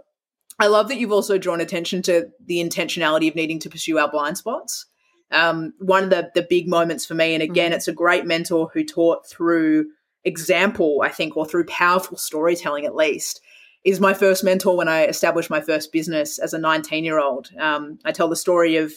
I 0.60 0.68
love 0.68 0.88
that 0.88 0.98
you've 0.98 1.12
also 1.12 1.38
drawn 1.38 1.62
attention 1.62 2.02
to 2.04 2.30
the 2.46 2.58
intentionality 2.58 3.28
of 3.28 3.36
needing 3.36 3.60
to 3.60 3.70
pursue 3.70 4.00
our 4.00 4.10
blind 4.10 4.38
spots. 4.38 4.86
Um, 5.32 5.74
one 5.80 6.06
of 6.06 6.10
the 6.10 6.32
the 6.34 6.48
big 6.50 6.68
moments 6.68 7.06
for 7.06 7.14
me, 7.14 7.34
and 7.34 7.44
again, 7.44 7.72
mm-hmm. 7.72 7.78
it's 7.78 7.88
a 7.88 7.94
great 7.94 8.26
mentor 8.26 8.70
who 8.74 8.84
taught 8.84 9.28
through 9.28 9.88
example, 10.24 11.02
I 11.04 11.10
think, 11.10 11.36
or 11.38 11.46
through 11.46 11.66
powerful 11.66 12.18
storytelling 12.18 12.86
at 12.86 12.96
least, 12.96 13.42
is 13.84 14.00
my 14.00 14.14
first 14.14 14.44
mentor 14.44 14.76
when 14.76 14.88
I 14.88 15.06
established 15.06 15.50
my 15.50 15.62
first 15.62 15.92
business 15.92 16.40
as 16.40 16.54
a 16.54 16.58
19 16.58 17.04
year 17.04 17.20
old. 17.20 17.50
Um, 17.60 18.00
I 18.06 18.12
tell 18.12 18.30
the 18.30 18.36
story 18.36 18.78
of 18.78 18.94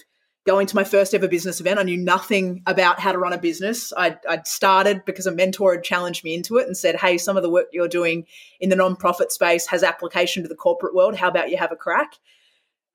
going 0.46 0.66
to 0.66 0.76
my 0.76 0.84
first 0.84 1.14
ever 1.14 1.28
business 1.28 1.60
event. 1.60 1.78
I 1.78 1.82
knew 1.82 1.96
nothing 1.96 2.62
about 2.66 2.98
how 2.98 3.12
to 3.12 3.18
run 3.18 3.32
a 3.32 3.38
business. 3.38 3.92
I'd, 3.96 4.18
I'd, 4.28 4.46
started 4.46 5.04
because 5.04 5.26
a 5.26 5.32
mentor 5.32 5.74
had 5.74 5.84
challenged 5.84 6.24
me 6.24 6.34
into 6.34 6.56
it 6.56 6.66
and 6.66 6.76
said, 6.76 6.96
Hey, 6.96 7.18
some 7.18 7.36
of 7.36 7.42
the 7.42 7.50
work 7.50 7.66
you're 7.72 7.88
doing 7.88 8.26
in 8.58 8.70
the 8.70 8.76
nonprofit 8.76 9.30
space 9.30 9.66
has 9.66 9.82
application 9.82 10.42
to 10.42 10.48
the 10.48 10.54
corporate 10.54 10.94
world. 10.94 11.16
How 11.16 11.28
about 11.28 11.50
you 11.50 11.56
have 11.58 11.72
a 11.72 11.76
crack? 11.76 12.14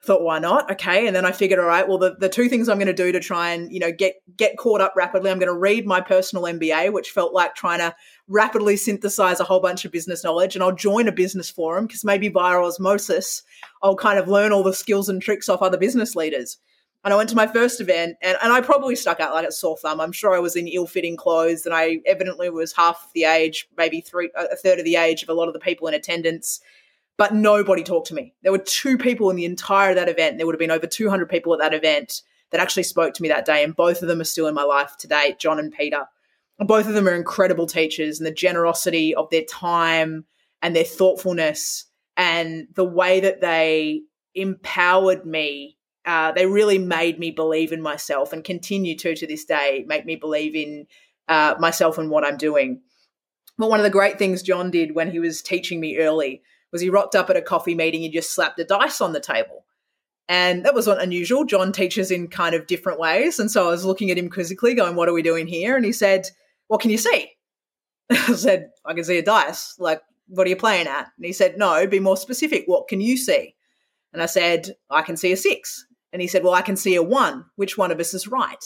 thought 0.05 0.21
why 0.21 0.38
not 0.38 0.69
okay 0.69 1.08
and 1.08 1.15
then 1.15 1.25
i 1.25 1.31
figured 1.31 1.60
all 1.60 1.65
right 1.65 1.88
well 1.88 1.97
the, 1.97 2.15
the 2.19 2.29
two 2.29 2.47
things 2.47 2.69
i'm 2.69 2.77
going 2.77 2.86
to 2.86 2.93
do 2.93 3.12
to 3.12 3.19
try 3.19 3.51
and 3.51 3.73
you 3.73 3.79
know 3.79 3.91
get 3.91 4.15
get 4.38 4.55
caught 4.55 4.79
up 4.79 4.93
rapidly 4.95 5.31
i'm 5.31 5.39
going 5.39 5.51
to 5.51 5.58
read 5.58 5.86
my 5.88 5.99
personal 5.99 6.45
mba 6.45 6.93
which 6.93 7.10
felt 7.10 7.34
like 7.34 7.55
trying 7.55 7.79
to 7.79 7.93
rapidly 8.27 8.77
synthesize 8.77 9.39
a 9.39 9.43
whole 9.43 9.60
bunch 9.60 9.84
of 9.84 9.91
business 9.91 10.23
knowledge 10.23 10.55
and 10.55 10.63
i'll 10.63 10.75
join 10.75 11.08
a 11.08 11.12
business 11.12 11.49
forum 11.49 11.88
because 11.88 12.05
maybe 12.05 12.27
via 12.27 12.60
osmosis 12.60 13.41
i'll 13.81 13.95
kind 13.95 14.19
of 14.19 14.27
learn 14.27 14.51
all 14.51 14.63
the 14.63 14.73
skills 14.73 15.10
and 15.10 15.21
tricks 15.21 15.49
off 15.49 15.63
other 15.63 15.77
business 15.77 16.15
leaders 16.15 16.58
and 17.05 17.13
I 17.13 17.17
went 17.17 17.29
to 17.29 17.35
my 17.35 17.47
first 17.47 17.79
event, 17.79 18.17
and, 18.21 18.37
and 18.43 18.51
I 18.51 18.59
probably 18.59 18.97
stuck 18.97 19.21
out 19.21 19.33
like 19.33 19.47
a 19.47 19.51
sore 19.51 19.77
thumb. 19.77 20.01
I'm 20.01 20.11
sure 20.11 20.35
I 20.35 20.39
was 20.39 20.57
in 20.57 20.67
ill-fitting 20.67 21.15
clothes, 21.15 21.65
and 21.65 21.73
I 21.73 21.99
evidently 22.05 22.49
was 22.49 22.73
half 22.73 23.09
the 23.13 23.23
age, 23.23 23.69
maybe 23.77 24.01
three, 24.01 24.29
a 24.35 24.57
third 24.57 24.79
of 24.79 24.85
the 24.85 24.97
age 24.97 25.23
of 25.23 25.29
a 25.29 25.33
lot 25.33 25.47
of 25.47 25.53
the 25.53 25.59
people 25.59 25.87
in 25.87 25.93
attendance 25.93 26.59
but 27.17 27.33
nobody 27.33 27.83
talked 27.83 28.07
to 28.07 28.13
me. 28.13 28.33
There 28.43 28.51
were 28.51 28.57
two 28.57 28.97
people 28.97 29.29
in 29.29 29.35
the 29.35 29.45
entire 29.45 29.93
that 29.93 30.09
event. 30.09 30.37
There 30.37 30.45
would 30.45 30.55
have 30.55 30.59
been 30.59 30.71
over 30.71 30.87
200 30.87 31.29
people 31.29 31.53
at 31.53 31.59
that 31.59 31.73
event 31.73 32.21
that 32.51 32.61
actually 32.61 32.83
spoke 32.83 33.13
to 33.13 33.21
me 33.21 33.29
that 33.29 33.45
day, 33.45 33.63
and 33.63 33.75
both 33.75 34.01
of 34.01 34.07
them 34.07 34.21
are 34.21 34.25
still 34.25 34.47
in 34.47 34.55
my 34.55 34.63
life 34.63 34.95
today, 34.97 35.35
John 35.39 35.59
and 35.59 35.73
Peter. 35.73 36.05
Both 36.59 36.87
of 36.87 36.93
them 36.93 37.07
are 37.07 37.15
incredible 37.15 37.67
teachers, 37.67 38.19
and 38.19 38.27
the 38.27 38.31
generosity 38.31 39.15
of 39.15 39.29
their 39.29 39.43
time 39.43 40.25
and 40.61 40.75
their 40.75 40.83
thoughtfulness 40.83 41.85
and 42.17 42.67
the 42.75 42.85
way 42.85 43.19
that 43.19 43.41
they 43.41 44.03
empowered 44.33 45.25
me. 45.25 45.74
Uh, 46.05 46.31
they 46.31 46.45
really 46.45 46.77
made 46.77 47.19
me 47.19 47.31
believe 47.31 47.71
in 47.71 47.81
myself 47.81 48.31
and 48.31 48.43
continue 48.43 48.95
to 48.95 49.15
to 49.15 49.25
this 49.25 49.45
day 49.45 49.83
make 49.87 50.05
me 50.05 50.15
believe 50.15 50.55
in 50.55 50.85
uh, 51.27 51.55
myself 51.59 51.97
and 51.97 52.09
what 52.09 52.23
I'm 52.23 52.37
doing. 52.37 52.81
But 53.57 53.69
one 53.69 53.79
of 53.79 53.83
the 53.83 53.89
great 53.89 54.19
things 54.19 54.43
John 54.43 54.69
did 54.69 54.95
when 54.95 55.11
he 55.11 55.19
was 55.19 55.41
teaching 55.41 55.79
me 55.79 55.97
early 55.97 56.41
was 56.71 56.81
he 56.81 56.89
rocked 56.89 57.15
up 57.15 57.29
at 57.29 57.37
a 57.37 57.41
coffee 57.41 57.75
meeting 57.75 58.03
and 58.03 58.13
just 58.13 58.33
slapped 58.33 58.59
a 58.59 58.65
dice 58.65 59.01
on 59.01 59.13
the 59.13 59.19
table. 59.19 59.65
And 60.27 60.65
that 60.65 60.73
was 60.73 60.87
not 60.87 61.01
unusual. 61.01 61.45
John 61.45 61.71
teaches 61.71 62.11
in 62.11 62.27
kind 62.27 62.55
of 62.55 62.67
different 62.67 62.99
ways. 62.99 63.39
And 63.39 63.49
so 63.49 63.67
I 63.67 63.71
was 63.71 63.85
looking 63.85 64.11
at 64.11 64.17
him 64.17 64.29
quizzically, 64.29 64.73
going, 64.73 64.95
What 64.95 65.07
are 65.07 65.13
we 65.13 65.21
doing 65.21 65.47
here? 65.47 65.75
And 65.75 65.85
he 65.85 65.91
said, 65.91 66.27
What 66.67 66.81
can 66.81 66.91
you 66.91 66.97
see? 66.97 67.31
I 68.09 68.33
said, 68.33 68.71
I 68.83 68.93
can 68.93 69.03
see 69.03 69.19
a 69.19 69.23
dice. 69.23 69.75
Like, 69.79 70.01
what 70.27 70.47
are 70.47 70.49
you 70.49 70.55
playing 70.55 70.87
at? 70.87 71.11
And 71.15 71.25
he 71.25 71.31
said, 71.31 71.57
No, 71.57 71.85
be 71.87 71.99
more 71.99 72.17
specific. 72.17 72.63
What 72.65 72.87
can 72.87 73.01
you 73.01 73.17
see? 73.17 73.55
And 74.13 74.21
I 74.21 74.25
said, 74.25 74.75
I 74.89 75.01
can 75.01 75.17
see 75.17 75.31
a 75.31 75.37
six. 75.37 75.85
And 76.15 76.21
he 76.21 76.30
said, 76.30 76.45
Well, 76.45 76.54
I 76.54 76.62
can 76.62 76.78
see 76.78 76.95
a 76.95 77.04
one. 77.04 77.43
Which 77.58 77.78
one 77.78 77.91
of 77.91 77.99
us 77.99 78.13
is 78.13 78.25
right? 78.25 78.63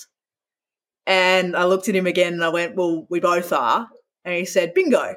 And 1.08 1.58
I 1.58 1.64
looked 1.64 1.90
at 1.90 1.96
him 1.96 2.06
again 2.06 2.34
and 2.34 2.44
I 2.44 2.50
went, 2.50 2.76
Well, 2.76 3.08
we 3.10 3.20
both 3.20 3.52
are. 3.52 3.88
And 4.24 4.36
he 4.36 4.46
said, 4.46 4.76
Bingo. 4.76 5.04
And 5.04 5.16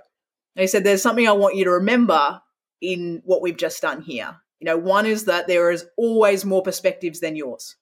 he 0.62 0.66
said, 0.66 0.82
There's 0.82 1.02
something 1.02 1.28
I 1.28 1.32
want 1.32 1.56
you 1.56 1.64
to 1.64 1.72
remember 1.72 2.40
in 2.80 3.20
what 3.26 3.42
we've 3.42 3.58
just 3.58 3.82
done 3.82 4.00
here. 4.00 4.34
You 4.60 4.64
know, 4.64 4.78
one 4.78 5.04
is 5.04 5.26
that 5.26 5.46
there 5.46 5.70
is 5.70 5.84
always 5.98 6.42
more 6.46 6.62
perspectives 6.62 7.20
than 7.20 7.36
yours. 7.36 7.76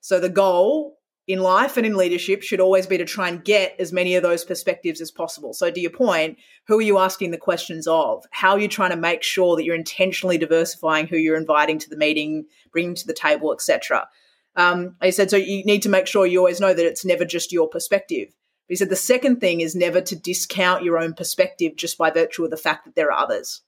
So 0.00 0.18
the 0.18 0.30
goal 0.30 0.96
in 1.28 1.40
life 1.40 1.76
and 1.76 1.86
in 1.86 1.96
leadership 1.96 2.42
should 2.42 2.60
always 2.60 2.86
be 2.86 2.98
to 2.98 3.04
try 3.04 3.28
and 3.28 3.44
get 3.44 3.76
as 3.78 3.92
many 3.92 4.16
of 4.16 4.22
those 4.22 4.44
perspectives 4.44 5.00
as 5.00 5.10
possible. 5.10 5.52
So, 5.52 5.70
to 5.70 5.80
your 5.80 5.90
point, 5.90 6.38
who 6.66 6.78
are 6.78 6.82
you 6.82 6.98
asking 6.98 7.30
the 7.30 7.38
questions 7.38 7.86
of? 7.86 8.24
How 8.30 8.52
are 8.52 8.58
you 8.58 8.68
trying 8.68 8.90
to 8.90 8.96
make 8.96 9.22
sure 9.22 9.56
that 9.56 9.64
you're 9.64 9.76
intentionally 9.76 10.38
diversifying 10.38 11.06
who 11.06 11.16
you're 11.16 11.36
inviting 11.36 11.78
to 11.78 11.88
the 11.88 11.96
meeting, 11.96 12.46
bringing 12.72 12.94
to 12.96 13.06
the 13.06 13.14
table, 13.14 13.52
etc. 13.52 14.08
Um, 14.56 14.96
I 15.00 15.10
said, 15.10 15.30
so 15.30 15.36
you 15.36 15.64
need 15.64 15.82
to 15.82 15.88
make 15.88 16.06
sure 16.06 16.26
you 16.26 16.38
always 16.38 16.60
know 16.60 16.74
that 16.74 16.86
it's 16.86 17.04
never 17.04 17.24
just 17.24 17.52
your 17.52 17.68
perspective. 17.68 18.28
he 18.68 18.76
said 18.76 18.90
the 18.90 18.96
second 18.96 19.40
thing 19.40 19.60
is 19.60 19.74
never 19.74 20.00
to 20.00 20.16
discount 20.16 20.84
your 20.84 20.98
own 20.98 21.14
perspective 21.14 21.76
just 21.76 21.96
by 21.96 22.10
virtue 22.10 22.44
of 22.44 22.50
the 22.50 22.56
fact 22.56 22.84
that 22.84 22.94
there 22.94 23.12
are 23.12 23.24
others. 23.24 23.62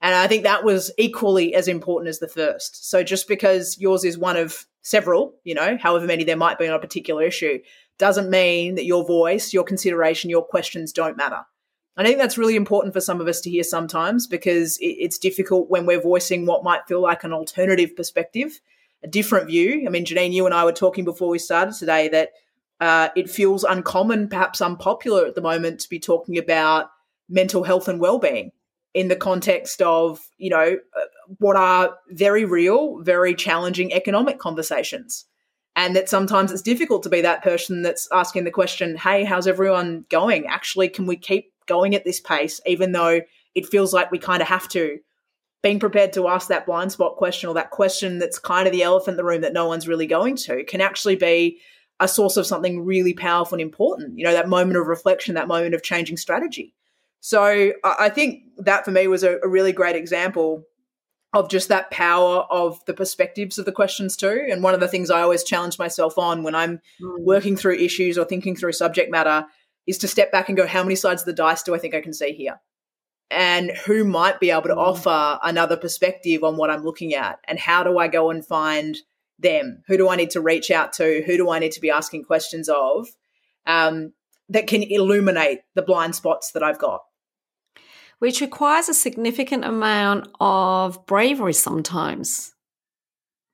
And 0.00 0.14
I 0.14 0.28
think 0.28 0.44
that 0.44 0.64
was 0.64 0.92
equally 0.96 1.54
as 1.54 1.66
important 1.66 2.08
as 2.08 2.20
the 2.20 2.28
first. 2.28 2.88
So 2.88 3.02
just 3.02 3.26
because 3.26 3.76
yours 3.78 4.04
is 4.04 4.16
one 4.16 4.36
of 4.36 4.66
several, 4.82 5.34
you 5.44 5.54
know, 5.54 5.76
however 5.80 6.06
many 6.06 6.24
there 6.24 6.36
might 6.36 6.58
be 6.58 6.68
on 6.68 6.74
a 6.74 6.78
particular 6.78 7.22
issue, 7.22 7.58
doesn't 7.98 8.30
mean 8.30 8.76
that 8.76 8.84
your 8.84 9.04
voice, 9.04 9.52
your 9.52 9.64
consideration, 9.64 10.30
your 10.30 10.44
questions 10.44 10.92
don't 10.92 11.16
matter. 11.16 11.40
I 11.96 12.04
think 12.04 12.18
that's 12.18 12.38
really 12.38 12.54
important 12.54 12.94
for 12.94 13.00
some 13.00 13.20
of 13.20 13.26
us 13.26 13.40
to 13.40 13.50
hear 13.50 13.64
sometimes 13.64 14.28
because 14.28 14.78
it's 14.80 15.18
difficult 15.18 15.68
when 15.68 15.84
we're 15.84 16.00
voicing 16.00 16.46
what 16.46 16.62
might 16.62 16.86
feel 16.86 17.02
like 17.02 17.24
an 17.24 17.32
alternative 17.32 17.96
perspective, 17.96 18.60
a 19.02 19.08
different 19.08 19.48
view. 19.48 19.82
I 19.84 19.90
mean, 19.90 20.04
Janine, 20.04 20.32
you 20.32 20.46
and 20.46 20.54
I 20.54 20.64
were 20.64 20.72
talking 20.72 21.04
before 21.04 21.28
we 21.28 21.40
started 21.40 21.74
today 21.74 22.08
that 22.10 22.30
uh, 22.80 23.08
it 23.16 23.28
feels 23.28 23.64
uncommon, 23.64 24.28
perhaps 24.28 24.60
unpopular 24.60 25.26
at 25.26 25.34
the 25.34 25.40
moment, 25.40 25.80
to 25.80 25.88
be 25.88 25.98
talking 25.98 26.38
about 26.38 26.86
mental 27.28 27.64
health 27.64 27.88
and 27.88 27.98
well-being 27.98 28.52
in 28.98 29.06
the 29.06 29.14
context 29.14 29.80
of, 29.80 30.18
you 30.38 30.50
know, 30.50 30.76
what 31.38 31.54
are 31.54 31.94
very 32.08 32.44
real, 32.44 33.00
very 33.04 33.32
challenging 33.32 33.92
economic 33.92 34.40
conversations. 34.40 35.24
And 35.76 35.94
that 35.94 36.08
sometimes 36.08 36.50
it's 36.50 36.62
difficult 36.62 37.04
to 37.04 37.08
be 37.08 37.20
that 37.20 37.44
person 37.44 37.82
that's 37.82 38.08
asking 38.10 38.42
the 38.42 38.50
question, 38.50 38.96
hey, 38.96 39.22
how's 39.22 39.46
everyone 39.46 40.04
going? 40.10 40.48
Actually, 40.48 40.88
can 40.88 41.06
we 41.06 41.16
keep 41.16 41.52
going 41.66 41.94
at 41.94 42.04
this 42.04 42.18
pace, 42.18 42.60
even 42.66 42.90
though 42.90 43.20
it 43.54 43.68
feels 43.68 43.94
like 43.94 44.10
we 44.10 44.18
kind 44.18 44.42
of 44.42 44.48
have 44.48 44.66
to? 44.70 44.98
Being 45.62 45.78
prepared 45.78 46.12
to 46.14 46.26
ask 46.26 46.48
that 46.48 46.66
blind 46.66 46.90
spot 46.90 47.14
question 47.14 47.48
or 47.48 47.54
that 47.54 47.70
question 47.70 48.18
that's 48.18 48.40
kind 48.40 48.66
of 48.66 48.72
the 48.72 48.82
elephant 48.82 49.12
in 49.12 49.16
the 49.18 49.24
room 49.24 49.42
that 49.42 49.52
no 49.52 49.68
one's 49.68 49.86
really 49.86 50.08
going 50.08 50.34
to 50.38 50.64
can 50.64 50.80
actually 50.80 51.14
be 51.14 51.60
a 52.00 52.08
source 52.08 52.36
of 52.36 52.46
something 52.46 52.84
really 52.84 53.14
powerful 53.14 53.54
and 53.54 53.62
important. 53.62 54.18
You 54.18 54.24
know, 54.24 54.32
that 54.32 54.48
moment 54.48 54.76
of 54.76 54.88
reflection, 54.88 55.36
that 55.36 55.46
moment 55.46 55.76
of 55.76 55.84
changing 55.84 56.16
strategy. 56.16 56.74
So 57.20 57.72
I 57.82 58.08
think 58.08 58.44
that 58.58 58.84
for 58.84 58.90
me 58.90 59.06
was 59.08 59.22
a, 59.22 59.38
a 59.42 59.48
really 59.48 59.72
great 59.72 59.96
example 59.96 60.64
of 61.34 61.50
just 61.50 61.68
that 61.68 61.90
power 61.90 62.46
of 62.50 62.82
the 62.86 62.94
perspectives 62.94 63.58
of 63.58 63.66
the 63.66 63.72
questions 63.72 64.16
too. 64.16 64.46
And 64.50 64.62
one 64.62 64.74
of 64.74 64.80
the 64.80 64.88
things 64.88 65.10
I 65.10 65.20
always 65.20 65.44
challenge 65.44 65.78
myself 65.78 66.16
on 66.16 66.42
when 66.42 66.54
I'm 66.54 66.80
mm. 67.02 67.16
working 67.20 67.56
through 67.56 67.76
issues 67.76 68.16
or 68.16 68.24
thinking 68.24 68.56
through 68.56 68.72
subject 68.72 69.10
matter 69.10 69.46
is 69.86 69.98
to 69.98 70.08
step 70.08 70.32
back 70.32 70.48
and 70.48 70.56
go, 70.56 70.66
how 70.66 70.82
many 70.82 70.94
sides 70.94 71.22
of 71.22 71.26
the 71.26 71.32
dice 71.34 71.62
do 71.62 71.74
I 71.74 71.78
think 71.78 71.94
I 71.94 72.00
can 72.00 72.14
see 72.14 72.32
here? 72.32 72.60
And 73.30 73.72
who 73.84 74.04
might 74.04 74.40
be 74.40 74.50
able 74.50 74.62
to 74.62 74.74
mm. 74.74 74.78
offer 74.78 75.38
another 75.42 75.76
perspective 75.76 76.42
on 76.44 76.56
what 76.56 76.70
I'm 76.70 76.82
looking 76.84 77.14
at? 77.14 77.40
And 77.46 77.58
how 77.58 77.84
do 77.84 77.98
I 77.98 78.08
go 78.08 78.30
and 78.30 78.44
find 78.44 78.96
them? 79.38 79.82
Who 79.86 79.98
do 79.98 80.08
I 80.08 80.16
need 80.16 80.30
to 80.30 80.40
reach 80.40 80.70
out 80.70 80.94
to? 80.94 81.22
Who 81.26 81.36
do 81.36 81.50
I 81.50 81.58
need 81.58 81.72
to 81.72 81.80
be 81.80 81.90
asking 81.90 82.24
questions 82.24 82.70
of 82.70 83.06
um, 83.66 84.14
that 84.48 84.66
can 84.66 84.82
illuminate 84.82 85.60
the 85.74 85.82
blind 85.82 86.14
spots 86.14 86.52
that 86.52 86.62
I've 86.62 86.78
got? 86.78 87.02
Which 88.18 88.40
requires 88.40 88.88
a 88.88 88.94
significant 88.94 89.64
amount 89.64 90.28
of 90.40 91.06
bravery 91.06 91.52
sometimes, 91.52 92.54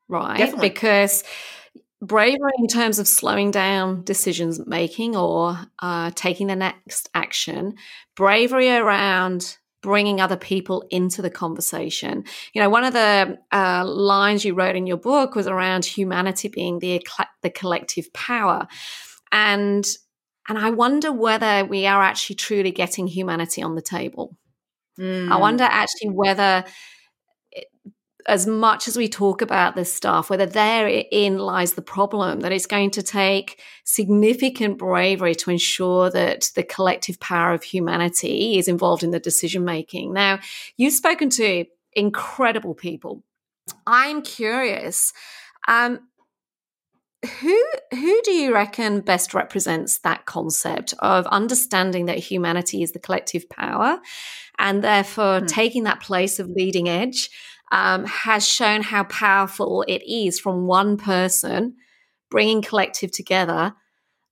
right? 0.09 0.39
Definitely. 0.39 0.71
Because 0.71 1.25
bravery 2.01 2.53
in 2.59 2.67
terms 2.67 2.99
of 2.99 3.09
slowing 3.09 3.51
down 3.51 4.05
decisions 4.05 4.65
making 4.67 5.17
or 5.17 5.59
uh, 5.81 6.11
taking 6.15 6.47
the 6.47 6.57
next 6.57 7.09
action, 7.15 7.75
bravery 8.15 8.71
around 8.71 9.57
bringing 9.83 10.19
other 10.19 10.37
people 10.37 10.83
into 10.91 11.21
the 11.21 11.29
conversation. 11.29 12.25
You 12.55 12.63
know, 12.63 12.71
one 12.71 12.85
of 12.85 12.95
the 12.95 13.39
uh, 13.53 13.85
lines 13.87 14.43
you 14.43 14.55
wrote 14.55 14.77
in 14.77 14.87
your 14.87 14.97
book 14.97 15.35
was 15.35 15.47
around 15.47 15.85
humanity 15.85 16.49
being 16.49 16.79
the 16.79 17.07
the 17.43 17.51
collective 17.51 18.11
power, 18.15 18.67
and 19.31 19.85
and 20.49 20.59
I 20.59 20.71
wonder 20.71 21.13
whether 21.13 21.67
we 21.67 21.87
are 21.87 22.03
actually 22.03 22.37
truly 22.37 22.71
getting 22.71 23.07
humanity 23.07 23.63
on 23.63 23.75
the 23.75 23.83
table. 23.83 24.39
Mm. 24.99 25.31
I 25.31 25.37
wonder 25.37 25.65
actually 25.65 26.11
whether, 26.11 26.65
as 28.27 28.47
much 28.47 28.89
as 28.89 28.97
we 28.97 29.09
talk 29.09 29.43
about 29.43 29.77
this 29.77 29.93
stuff, 29.93 30.31
whether 30.31 30.47
therein 30.47 31.39
lies 31.39 31.75
the 31.75 31.83
problem 31.83 32.41
that 32.41 32.53
it's 32.53 32.67
going 32.67 32.91
to 32.93 33.03
take 33.03 33.61
significant 33.85 34.79
bravery 34.79 35.35
to 35.35 35.51
ensure 35.51 36.11
that 36.11 36.51
the 36.55 36.63
collective 36.63 37.21
power 37.21 37.53
of 37.53 37.63
humanity 37.63 38.59
is 38.59 38.69
involved 38.69 39.03
in 39.03 39.11
the 39.11 39.21
decision 39.21 39.65
making. 39.65 40.13
Now, 40.13 40.39
you've 40.77 40.95
spoken 40.95 41.29
to 41.31 41.67
incredible 41.93 42.75
people. 42.75 43.23
I'm 43.87 44.23
curious. 44.23 45.13
Um, 45.69 46.01
who 47.41 47.65
who 47.91 48.21
do 48.23 48.33
you 48.33 48.53
reckon 48.53 49.01
best 49.01 49.33
represents 49.35 49.99
that 50.01 50.27
concept 50.27 50.95
of 50.99 51.27
understanding 51.29 52.07
that 52.07 52.19
humanity 52.19 52.83
is 52.83 52.93
the 52.93 52.99
collective 52.99 53.49
power 53.49 53.99
and 54.59 54.83
therefore 54.83 55.41
mm. 55.41 55.47
taking 55.49 55.85
that 55.85 56.01
place 56.01 56.39
of 56.39 56.49
leading 56.49 56.89
edge 56.89 57.31
um, 57.73 58.05
has 58.05 58.47
shown 58.47 58.83
how 58.83 59.05
powerful 59.05 59.85
it 59.89 60.03
is 60.03 60.39
from 60.39 60.67
one 60.67 60.97
person 60.97 61.75
bringing 62.31 62.63
collective 62.63 63.11
together 63.11 63.75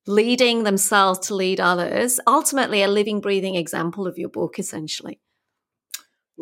leading 0.06 0.64
themselves 0.64 1.18
to 1.18 1.34
lead 1.34 1.60
others 1.60 2.18
ultimately 2.26 2.82
a 2.82 2.88
living 2.88 3.20
breathing 3.20 3.54
example 3.54 4.06
of 4.06 4.18
your 4.18 4.28
book 4.28 4.58
essentially 4.58 5.20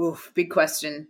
Oof, 0.01 0.33
big 0.35 0.51
question 0.51 1.09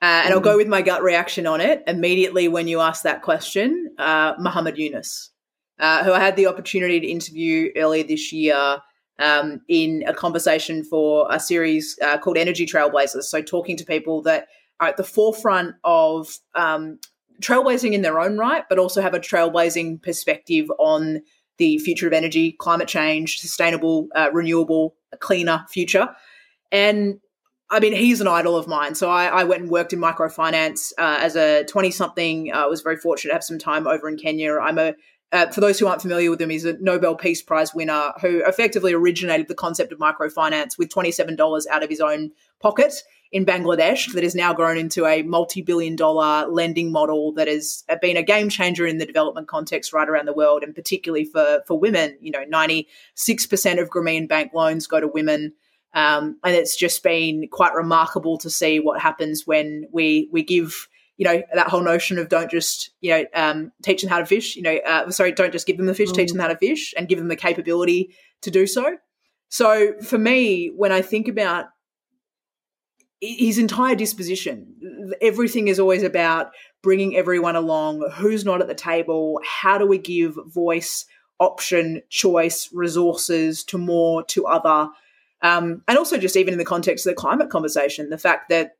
Uh, 0.00 0.22
and 0.24 0.30
mm. 0.30 0.34
I'll 0.34 0.40
go 0.40 0.56
with 0.56 0.68
my 0.68 0.82
gut 0.82 1.02
reaction 1.02 1.46
on 1.46 1.60
it 1.60 1.82
immediately 1.86 2.46
when 2.46 2.68
you 2.68 2.80
ask 2.80 3.02
that 3.02 3.22
question. 3.22 3.94
Uh, 3.98 4.34
Muhammad 4.38 4.78
Yunus, 4.78 5.30
uh, 5.80 6.04
who 6.04 6.12
I 6.12 6.20
had 6.20 6.36
the 6.36 6.46
opportunity 6.46 7.00
to 7.00 7.06
interview 7.06 7.70
earlier 7.76 8.04
this 8.04 8.32
year 8.32 8.80
um, 9.18 9.60
in 9.68 10.04
a 10.06 10.14
conversation 10.14 10.84
for 10.84 11.26
a 11.30 11.40
series 11.40 11.98
uh, 12.02 12.18
called 12.18 12.36
Energy 12.36 12.66
Trailblazers. 12.66 13.24
So, 13.24 13.42
talking 13.42 13.76
to 13.76 13.84
people 13.84 14.22
that 14.22 14.48
are 14.80 14.88
at 14.88 14.96
the 14.96 15.04
forefront 15.04 15.74
of 15.84 16.38
um, 16.54 16.98
trailblazing 17.40 17.92
in 17.92 18.02
their 18.02 18.20
own 18.20 18.38
right, 18.38 18.64
but 18.68 18.78
also 18.78 19.00
have 19.00 19.14
a 19.14 19.20
trailblazing 19.20 20.02
perspective 20.02 20.70
on 20.78 21.22
the 21.58 21.78
future 21.78 22.06
of 22.06 22.12
energy, 22.12 22.52
climate 22.52 22.88
change, 22.88 23.40
sustainable, 23.40 24.08
uh, 24.14 24.30
renewable, 24.32 24.94
cleaner 25.18 25.64
future. 25.68 26.08
And 26.70 27.20
I 27.70 27.80
mean, 27.80 27.92
he's 27.92 28.20
an 28.20 28.28
idol 28.28 28.56
of 28.56 28.66
mine. 28.66 28.94
So 28.94 29.10
I, 29.10 29.26
I 29.26 29.44
went 29.44 29.62
and 29.62 29.70
worked 29.70 29.92
in 29.92 29.98
microfinance 29.98 30.92
uh, 30.98 31.18
as 31.20 31.36
a 31.36 31.64
20 31.64 31.90
something. 31.90 32.52
I 32.52 32.62
uh, 32.62 32.68
was 32.68 32.80
very 32.80 32.96
fortunate 32.96 33.30
to 33.30 33.34
have 33.34 33.44
some 33.44 33.58
time 33.58 33.86
over 33.86 34.08
in 34.08 34.16
Kenya. 34.16 34.58
I'm 34.58 34.78
a, 34.78 34.94
uh, 35.32 35.48
for 35.48 35.60
those 35.60 35.78
who 35.78 35.86
aren't 35.86 36.00
familiar 36.00 36.30
with 36.30 36.40
him, 36.40 36.50
he's 36.50 36.64
a 36.64 36.78
Nobel 36.80 37.14
Peace 37.14 37.42
Prize 37.42 37.74
winner 37.74 38.12
who 38.20 38.42
effectively 38.46 38.92
originated 38.92 39.48
the 39.48 39.54
concept 39.54 39.92
of 39.92 39.98
microfinance 39.98 40.78
with 40.78 40.88
$27 40.88 41.66
out 41.70 41.82
of 41.82 41.90
his 41.90 42.00
own 42.00 42.30
pocket 42.60 42.94
in 43.30 43.44
Bangladesh 43.44 44.10
that 44.14 44.22
has 44.22 44.34
now 44.34 44.54
grown 44.54 44.78
into 44.78 45.04
a 45.04 45.22
multi 45.22 45.60
billion 45.60 45.96
dollar 45.96 46.48
lending 46.48 46.90
model 46.90 47.32
that 47.32 47.46
has 47.46 47.84
been 48.00 48.16
a 48.16 48.22
game 48.22 48.48
changer 48.48 48.86
in 48.86 48.96
the 48.96 49.04
development 49.04 49.48
context 49.48 49.92
right 49.92 50.08
around 50.08 50.26
the 50.26 50.32
world, 50.32 50.62
and 50.62 50.74
particularly 50.74 51.26
for, 51.26 51.62
for 51.66 51.78
women. 51.78 52.16
You 52.22 52.30
know, 52.30 52.44
96% 52.46 52.86
of 53.82 53.90
Grameen 53.90 54.28
Bank 54.28 54.52
loans 54.54 54.86
go 54.86 54.98
to 54.98 55.08
women. 55.08 55.52
Um, 55.94 56.38
and 56.42 56.54
it's 56.54 56.76
just 56.76 57.02
been 57.02 57.48
quite 57.48 57.74
remarkable 57.74 58.38
to 58.38 58.50
see 58.50 58.80
what 58.80 59.00
happens 59.00 59.46
when 59.46 59.88
we 59.92 60.28
we 60.32 60.42
give 60.42 60.88
you 61.18 61.24
know 61.24 61.42
that 61.52 61.68
whole 61.68 61.82
notion 61.82 62.18
of 62.18 62.28
don't 62.28 62.50
just 62.50 62.90
you 63.00 63.10
know 63.10 63.24
um, 63.34 63.72
teach 63.82 64.00
them 64.00 64.10
how 64.10 64.18
to 64.18 64.26
fish 64.26 64.56
you 64.56 64.62
know 64.62 64.78
uh, 64.86 65.10
sorry 65.10 65.32
don't 65.32 65.52
just 65.52 65.66
give 65.66 65.76
them 65.76 65.86
the 65.86 65.94
fish 65.94 66.10
mm. 66.10 66.14
teach 66.14 66.30
them 66.30 66.40
how 66.40 66.48
to 66.48 66.56
fish 66.56 66.94
and 66.96 67.08
give 67.08 67.18
them 67.18 67.28
the 67.28 67.36
capability 67.36 68.10
to 68.40 68.50
do 68.50 68.66
so 68.66 68.96
so 69.50 69.92
for 70.02 70.18
me 70.18 70.72
when 70.74 70.92
i 70.92 71.02
think 71.02 71.28
about 71.28 71.66
his 73.20 73.58
entire 73.58 73.94
disposition 73.94 75.12
everything 75.20 75.68
is 75.68 75.78
always 75.80 76.02
about 76.02 76.50
bringing 76.82 77.16
everyone 77.16 77.56
along 77.56 78.08
who's 78.14 78.44
not 78.44 78.62
at 78.62 78.68
the 78.68 78.74
table 78.74 79.40
how 79.44 79.76
do 79.76 79.86
we 79.86 79.98
give 79.98 80.38
voice 80.46 81.04
option 81.40 82.00
choice 82.08 82.68
resources 82.72 83.64
to 83.64 83.76
more 83.76 84.22
to 84.24 84.46
other 84.46 84.88
um, 85.42 85.82
and 85.86 85.98
also, 85.98 86.18
just 86.18 86.36
even 86.36 86.52
in 86.52 86.58
the 86.58 86.64
context 86.64 87.06
of 87.06 87.12
the 87.12 87.20
climate 87.20 87.50
conversation, 87.50 88.10
the 88.10 88.18
fact 88.18 88.48
that 88.48 88.76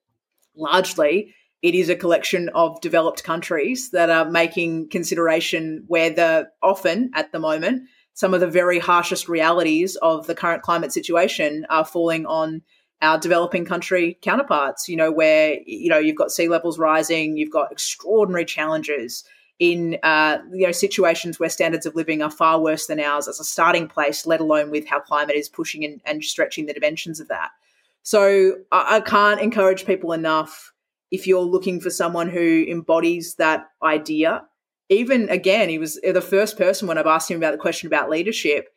largely 0.57 1.35
it 1.63 1.75
is 1.75 1.89
a 1.89 1.97
collection 1.97 2.49
of 2.51 2.81
developed 2.81 3.25
countries 3.25 3.91
that 3.91 4.11
are 4.11 4.31
making 4.31 4.89
consideration 4.89 5.85
where 5.87 6.11
the 6.11 6.49
often 6.63 7.11
at 7.15 7.33
the 7.33 7.39
moment 7.39 7.89
some 8.15 8.35
of 8.35 8.41
the 8.41 8.49
very 8.49 8.79
harshest 8.79 9.29
realities 9.29 9.97
of 9.97 10.27
the 10.27 10.35
current 10.35 10.63
climate 10.63 10.93
situation 10.93 11.65
are 11.71 11.85
falling 11.85 12.27
on 12.27 12.63
our 13.01 13.19
developing 13.19 13.65
country 13.65 14.19
counterparts 14.23 14.89
you 14.89 14.97
know 14.97 15.13
where 15.13 15.57
you 15.67 15.89
know 15.89 15.99
you've 15.99 16.17
got 16.17 16.31
sea 16.31 16.49
levels 16.49 16.79
rising 16.79 17.37
you've 17.37 17.53
got 17.53 17.73
extraordinary 17.73 18.45
challenges 18.45 19.25
in 19.59 19.99
uh, 20.03 20.39
you 20.53 20.67
know 20.67 20.73
situations 20.73 21.41
where 21.41 21.49
standards 21.49 21.87
of 21.87 21.95
living 21.97 22.23
are 22.23 22.31
far 22.31 22.61
worse 22.61 22.87
than 22.87 23.01
ours 23.01 23.27
as 23.27 23.41
a 23.41 23.45
starting 23.45 23.89
place, 23.89 24.27
let 24.27 24.41
alone 24.41 24.71
with 24.71 24.87
how 24.87 25.01
climate 25.01 25.37
is 25.37 25.49
pushing 25.49 25.85
and, 25.85 26.01
and 26.05 26.25
stretching 26.25 26.67
the 26.67 26.73
dimensions 26.73 27.19
of 27.21 27.29
that. 27.29 27.51
So 28.03 28.59
I, 28.71 28.97
I 28.97 29.01
can't 29.01 29.41
encourage 29.41 29.85
people 29.85 30.13
enough 30.13 30.73
if 31.11 31.27
you're 31.27 31.41
looking 31.41 31.81
for 31.81 31.91
someone 31.91 32.29
who 32.29 32.65
embodies 32.69 33.35
that 33.37 33.67
idea. 33.83 34.45
Even 34.91 35.29
again, 35.29 35.69
he 35.69 35.79
was 35.79 36.01
uh, 36.07 36.13
the 36.13 36.21
first 36.21 36.57
person 36.57 36.89
when 36.89 36.99
I've 36.99 37.07
asked 37.07 37.31
him 37.31 37.37
about 37.37 37.53
the 37.53 37.59
question 37.59 37.87
about 37.87 38.11
leadership. 38.11 38.69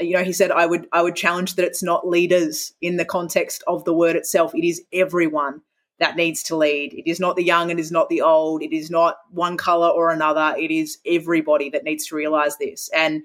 You 0.00 0.16
know, 0.16 0.24
he 0.24 0.32
said 0.32 0.50
I 0.50 0.66
would 0.66 0.88
I 0.92 1.02
would 1.02 1.16
challenge 1.16 1.54
that 1.54 1.64
it's 1.64 1.82
not 1.82 2.06
leaders 2.06 2.72
in 2.80 2.96
the 2.96 3.04
context 3.04 3.62
of 3.66 3.84
the 3.84 3.94
word 3.94 4.16
itself. 4.16 4.54
It 4.54 4.66
is 4.66 4.82
everyone 4.92 5.62
that 6.00 6.16
needs 6.16 6.42
to 6.44 6.56
lead. 6.56 6.92
It 6.92 7.08
is 7.08 7.20
not 7.20 7.36
the 7.36 7.44
young, 7.44 7.70
and 7.70 7.78
is 7.78 7.92
not 7.92 8.08
the 8.08 8.20
old, 8.20 8.62
it 8.62 8.74
is 8.74 8.90
not 8.90 9.16
one 9.30 9.56
color 9.56 9.88
or 9.88 10.10
another. 10.10 10.54
It 10.58 10.70
is 10.70 10.98
everybody 11.06 11.70
that 11.70 11.84
needs 11.84 12.06
to 12.08 12.16
realize 12.16 12.56
this. 12.58 12.90
And 12.94 13.22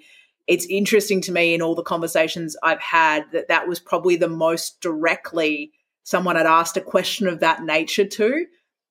it's 0.47 0.65
interesting 0.65 1.21
to 1.21 1.31
me 1.31 1.53
in 1.53 1.61
all 1.61 1.75
the 1.75 1.83
conversations 1.83 2.55
I've 2.63 2.81
had 2.81 3.25
that 3.33 3.47
that 3.49 3.67
was 3.67 3.79
probably 3.79 4.15
the 4.15 4.29
most 4.29 4.81
directly 4.81 5.71
someone 6.03 6.35
had 6.35 6.45
asked 6.45 6.77
a 6.77 6.81
question 6.81 7.27
of 7.27 7.39
that 7.39 7.63
nature 7.63 8.05
to, 8.05 8.45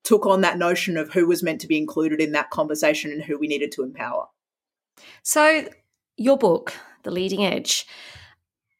took 0.05 0.27
on 0.27 0.41
that 0.41 0.59
notion 0.59 0.97
of 0.97 1.13
who 1.13 1.27
was 1.27 1.43
meant 1.43 1.61
to 1.61 1.67
be 1.67 1.79
included 1.79 2.21
in 2.21 2.33
that 2.33 2.51
conversation 2.51 3.11
and 3.11 3.23
who 3.23 3.39
we 3.39 3.47
needed 3.47 3.73
to 3.73 3.83
empower. 3.83 4.27
So, 5.23 5.69
your 6.17 6.39
book, 6.39 6.75
The 7.03 7.11
Leading 7.11 7.45
Edge, 7.45 7.87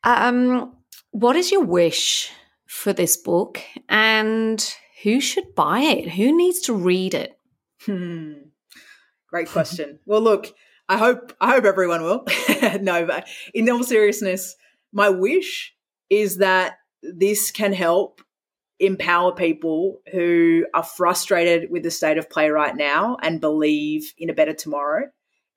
um, 0.05 0.77
what 1.11 1.37
is 1.37 1.51
your 1.51 1.63
wish 1.63 2.31
for 2.67 2.93
this 2.93 3.17
book? 3.17 3.61
And 3.89 4.75
who 5.03 5.21
should 5.21 5.55
buy 5.55 5.81
it? 5.81 6.11
Who 6.11 6.37
needs 6.37 6.61
to 6.63 6.75
read 6.75 7.15
it? 7.15 7.39
Hmm. 7.85 8.33
Great 9.29 9.49
question. 9.49 10.01
well, 10.07 10.21
look, 10.21 10.55
I 10.89 10.97
hope 10.97 11.35
I 11.41 11.53
hope 11.53 11.65
everyone 11.65 12.03
will. 12.03 12.25
no, 12.81 13.05
but 13.05 13.29
in 13.53 13.69
all 13.69 13.85
seriousness, 13.85 14.57
my 14.93 15.11
wish 15.11 15.75
is 16.09 16.39
that 16.39 16.79
this 17.03 17.51
can 17.51 17.73
help 17.73 18.21
empower 18.81 19.33
people 19.33 20.01
who 20.13 20.67
are 20.73 20.85
frustrated 20.85 21.71
with 21.71 21.83
the 21.83 21.91
state 21.91 22.19
of 22.19 22.31
play 22.31 22.49
right 22.49 22.77
now 22.77 23.17
and 23.23 23.41
believe 23.41 24.13
in 24.17 24.31
a 24.31 24.35
better 24.35 24.55
tomorrow 24.55 25.05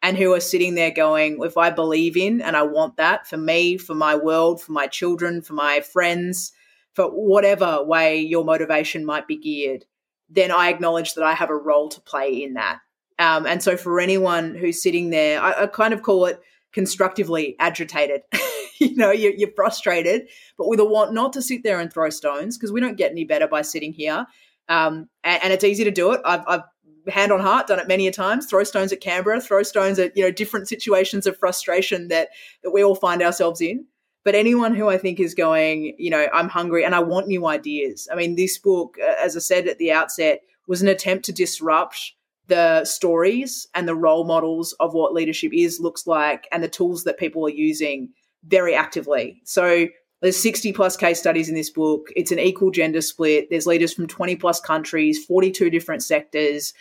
and 0.01 0.17
who 0.17 0.33
are 0.33 0.39
sitting 0.39 0.73
there 0.73 0.89
going 0.89 1.37
if 1.43 1.55
i 1.55 1.69
believe 1.69 2.17
in 2.17 2.41
and 2.41 2.57
i 2.57 2.63
want 2.63 2.97
that 2.97 3.27
for 3.27 3.37
me 3.37 3.77
for 3.77 3.93
my 3.93 4.15
world 4.15 4.59
for 4.59 4.71
my 4.71 4.87
children 4.87 5.39
for 5.39 5.53
my 5.53 5.81
friends 5.81 6.51
for 6.93 7.05
whatever 7.05 7.83
way 7.83 8.19
your 8.19 8.43
motivation 8.43 9.05
might 9.05 9.27
be 9.27 9.37
geared, 9.37 9.85
then 10.29 10.51
I 10.51 10.69
acknowledge 10.69 11.13
that 11.13 11.23
I 11.23 11.33
have 11.33 11.49
a 11.49 11.55
role 11.55 11.89
to 11.89 12.01
play 12.01 12.43
in 12.43 12.55
that. 12.55 12.79
Um, 13.19 13.45
and 13.45 13.61
so 13.61 13.77
for 13.77 13.99
anyone 13.99 14.55
who's 14.55 14.81
sitting 14.81 15.09
there, 15.09 15.41
I, 15.41 15.63
I 15.63 15.67
kind 15.67 15.93
of 15.93 16.01
call 16.01 16.25
it 16.25 16.41
constructively 16.73 17.55
agitated. 17.59 18.21
you 18.79 18.95
know, 18.95 19.11
you're, 19.11 19.33
you're, 19.33 19.51
frustrated, 19.55 20.27
but 20.57 20.67
with 20.67 20.79
a 20.79 20.85
want 20.85 21.13
not 21.13 21.33
to 21.33 21.41
sit 21.41 21.63
there 21.63 21.79
and 21.79 21.91
throw 21.91 22.09
stones 22.09 22.57
because 22.57 22.71
we 22.71 22.79
don't 22.79 22.97
get 22.97 23.11
any 23.11 23.23
better 23.23 23.47
by 23.47 23.61
sitting 23.61 23.93
here. 23.93 24.25
Um, 24.69 25.09
and, 25.23 25.43
and, 25.43 25.53
it's 25.53 25.63
easy 25.63 25.83
to 25.83 25.91
do 25.91 26.11
it. 26.11 26.21
I've, 26.23 26.43
I've 26.47 26.61
hand 27.07 27.31
on 27.31 27.39
heart 27.39 27.67
done 27.67 27.79
it 27.79 27.87
many 27.87 28.07
a 28.07 28.11
times. 28.11 28.45
Throw 28.45 28.63
stones 28.63 28.91
at 28.93 29.01
Canberra, 29.01 29.41
throw 29.41 29.63
stones 29.63 29.99
at 29.99 30.15
you 30.15 30.23
know 30.23 30.31
different 30.31 30.67
situations 30.67 31.25
of 31.25 31.37
frustration 31.37 32.07
that 32.09 32.29
that 32.63 32.71
we 32.71 32.83
all 32.83 32.95
find 32.95 33.21
ourselves 33.21 33.61
in. 33.61 33.85
But 34.23 34.35
anyone 34.35 34.75
who 34.75 34.87
I 34.87 34.97
think 34.97 35.19
is 35.19 35.33
going, 35.33 35.95
you 35.97 36.11
know, 36.11 36.27
I'm 36.31 36.47
hungry 36.47 36.85
and 36.85 36.93
I 36.93 36.99
want 36.99 37.27
new 37.27 37.47
ideas. 37.47 38.07
I 38.11 38.15
mean, 38.15 38.35
this 38.35 38.59
book, 38.59 38.97
uh, 39.01 39.15
as 39.19 39.35
I 39.35 39.39
said 39.39 39.67
at 39.67 39.79
the 39.79 39.91
outset, 39.91 40.41
was 40.67 40.83
an 40.83 40.87
attempt 40.87 41.25
to 41.25 41.33
disrupt 41.33 42.13
the 42.47 42.85
stories 42.85 43.67
and 43.73 43.87
the 43.87 43.95
role 43.95 44.25
models 44.25 44.73
of 44.73 44.93
what 44.93 45.13
leadership 45.13 45.51
is, 45.53 45.79
looks 45.79 46.05
like, 46.05 46.47
and 46.51 46.63
the 46.63 46.67
tools 46.67 47.03
that 47.05 47.17
people 47.17 47.45
are 47.45 47.49
using 47.49 48.09
very 48.45 48.75
actively. 48.75 49.41
So 49.43 49.87
there's 50.21 50.41
60 50.41 50.73
plus 50.73 50.95
case 50.95 51.19
studies 51.19 51.49
in 51.49 51.55
this 51.55 51.69
book. 51.69 52.07
It's 52.15 52.31
an 52.31 52.39
equal 52.39 52.71
gender 52.71 53.01
split. 53.01 53.49
There's 53.49 53.67
leaders 53.67 53.93
from 53.93 54.07
20 54.07 54.35
plus 54.35 54.59
countries, 54.59 55.23
42 55.25 55.69
different 55.69 56.03
sectors. 56.03 56.73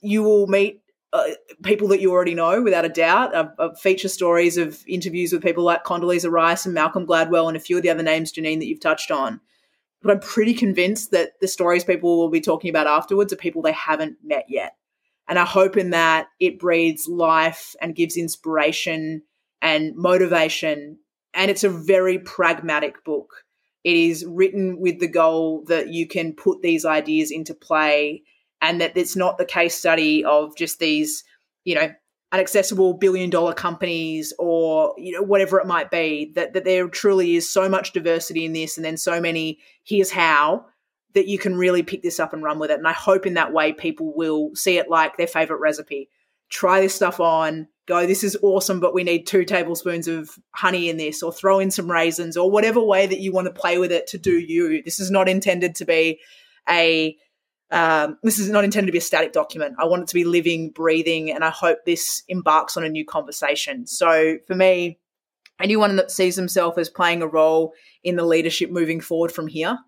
You 0.00 0.22
will 0.22 0.46
meet 0.46 0.80
uh, 1.12 1.24
people 1.62 1.88
that 1.88 2.00
you 2.00 2.10
already 2.10 2.34
know, 2.34 2.62
without 2.62 2.84
a 2.84 2.90
doubt. 2.90 3.32
Feature 3.78 4.08
stories 4.08 4.56
of 4.56 4.82
interviews 4.86 5.32
with 5.32 5.42
people 5.42 5.64
like 5.64 5.84
Condoleezza 5.84 6.30
Rice 6.30 6.64
and 6.64 6.74
Malcolm 6.74 7.06
Gladwell 7.06 7.48
and 7.48 7.56
a 7.56 7.60
few 7.60 7.76
of 7.76 7.82
the 7.82 7.90
other 7.90 8.02
names, 8.02 8.32
Janine, 8.32 8.58
that 8.58 8.66
you've 8.66 8.80
touched 8.80 9.10
on. 9.10 9.40
But 10.02 10.12
I'm 10.12 10.20
pretty 10.20 10.54
convinced 10.54 11.10
that 11.10 11.32
the 11.40 11.48
stories 11.48 11.84
people 11.84 12.18
will 12.18 12.30
be 12.30 12.40
talking 12.40 12.70
about 12.70 12.86
afterwards 12.86 13.32
are 13.32 13.36
people 13.36 13.62
they 13.62 13.72
haven't 13.72 14.16
met 14.22 14.44
yet. 14.48 14.76
And 15.26 15.38
I 15.38 15.44
hope 15.44 15.76
in 15.76 15.90
that 15.90 16.28
it 16.40 16.58
breathes 16.58 17.06
life 17.08 17.74
and 17.82 17.94
gives 17.94 18.16
inspiration 18.16 19.22
and 19.62 19.94
motivation. 19.96 20.98
And 21.34 21.50
it's 21.50 21.64
a 21.64 21.70
very 21.70 22.18
pragmatic 22.18 23.04
book. 23.04 23.44
It 23.84 23.96
is 23.96 24.24
written 24.26 24.80
with 24.80 24.98
the 25.00 25.08
goal 25.08 25.64
that 25.68 25.88
you 25.88 26.06
can 26.06 26.34
put 26.34 26.62
these 26.62 26.84
ideas 26.84 27.30
into 27.30 27.54
play 27.54 28.22
and 28.60 28.80
that 28.80 28.96
it's 28.96 29.16
not 29.16 29.38
the 29.38 29.44
case 29.44 29.74
study 29.74 30.24
of 30.24 30.56
just 30.56 30.78
these, 30.78 31.24
you 31.64 31.74
know, 31.74 31.92
inaccessible 32.32 32.94
billion 32.94 33.30
dollar 33.30 33.54
companies 33.54 34.34
or 34.38 34.94
you 34.98 35.12
know 35.12 35.22
whatever 35.22 35.58
it 35.58 35.66
might 35.66 35.90
be 35.90 36.30
that, 36.34 36.52
that 36.52 36.64
there 36.64 36.86
truly 36.88 37.36
is 37.36 37.48
so 37.48 37.68
much 37.68 37.92
diversity 37.92 38.44
in 38.44 38.52
this 38.52 38.76
and 38.76 38.84
then 38.84 38.98
so 38.98 39.18
many 39.18 39.58
here's 39.82 40.10
how 40.10 40.66
that 41.14 41.26
you 41.26 41.38
can 41.38 41.56
really 41.56 41.82
pick 41.82 42.02
this 42.02 42.20
up 42.20 42.34
and 42.34 42.42
run 42.42 42.58
with 42.58 42.70
it 42.70 42.78
and 42.78 42.86
i 42.86 42.92
hope 42.92 43.24
in 43.24 43.32
that 43.32 43.54
way 43.54 43.72
people 43.72 44.12
will 44.14 44.50
see 44.54 44.76
it 44.76 44.90
like 44.90 45.16
their 45.16 45.26
favorite 45.26 45.60
recipe 45.60 46.10
try 46.50 46.82
this 46.82 46.94
stuff 46.94 47.18
on 47.18 47.66
go 47.88 48.06
this 48.06 48.22
is 48.22 48.36
awesome 48.42 48.78
but 48.78 48.94
we 48.94 49.02
need 49.02 49.26
two 49.26 49.44
tablespoons 49.44 50.06
of 50.06 50.38
honey 50.54 50.88
in 50.88 50.96
this 50.96 51.22
or 51.22 51.32
throw 51.32 51.58
in 51.58 51.70
some 51.70 51.90
raisins 51.90 52.36
or 52.36 52.50
whatever 52.50 52.80
way 52.80 53.06
that 53.06 53.20
you 53.20 53.32
want 53.32 53.46
to 53.46 53.60
play 53.60 53.78
with 53.78 53.90
it 53.90 54.06
to 54.06 54.18
do 54.18 54.38
you 54.38 54.82
this 54.84 55.00
is 55.00 55.10
not 55.10 55.28
intended 55.28 55.74
to 55.74 55.84
be 55.84 56.20
a 56.68 57.16
um, 57.70 58.18
this 58.22 58.38
is 58.38 58.48
not 58.48 58.64
intended 58.64 58.86
to 58.86 58.92
be 58.92 58.98
a 58.98 59.02
static 59.02 59.32
document. 59.32 59.76
I 59.78 59.84
want 59.84 60.02
it 60.02 60.08
to 60.08 60.14
be 60.14 60.24
living, 60.24 60.70
breathing, 60.70 61.30
and 61.30 61.44
I 61.44 61.50
hope 61.50 61.80
this 61.84 62.22
embarks 62.28 62.76
on 62.76 62.84
a 62.84 62.88
new 62.88 63.04
conversation. 63.04 63.86
So 63.86 64.38
for 64.46 64.54
me, 64.54 64.98
anyone 65.60 65.96
that 65.96 66.10
sees 66.10 66.36
themselves 66.36 66.78
as 66.78 66.88
playing 66.88 67.22
a 67.22 67.26
role 67.26 67.74
in 68.02 68.16
the 68.16 68.24
leadership 68.24 68.70
moving 68.70 69.00
forward 69.00 69.32
from 69.32 69.48
here, 69.48 69.78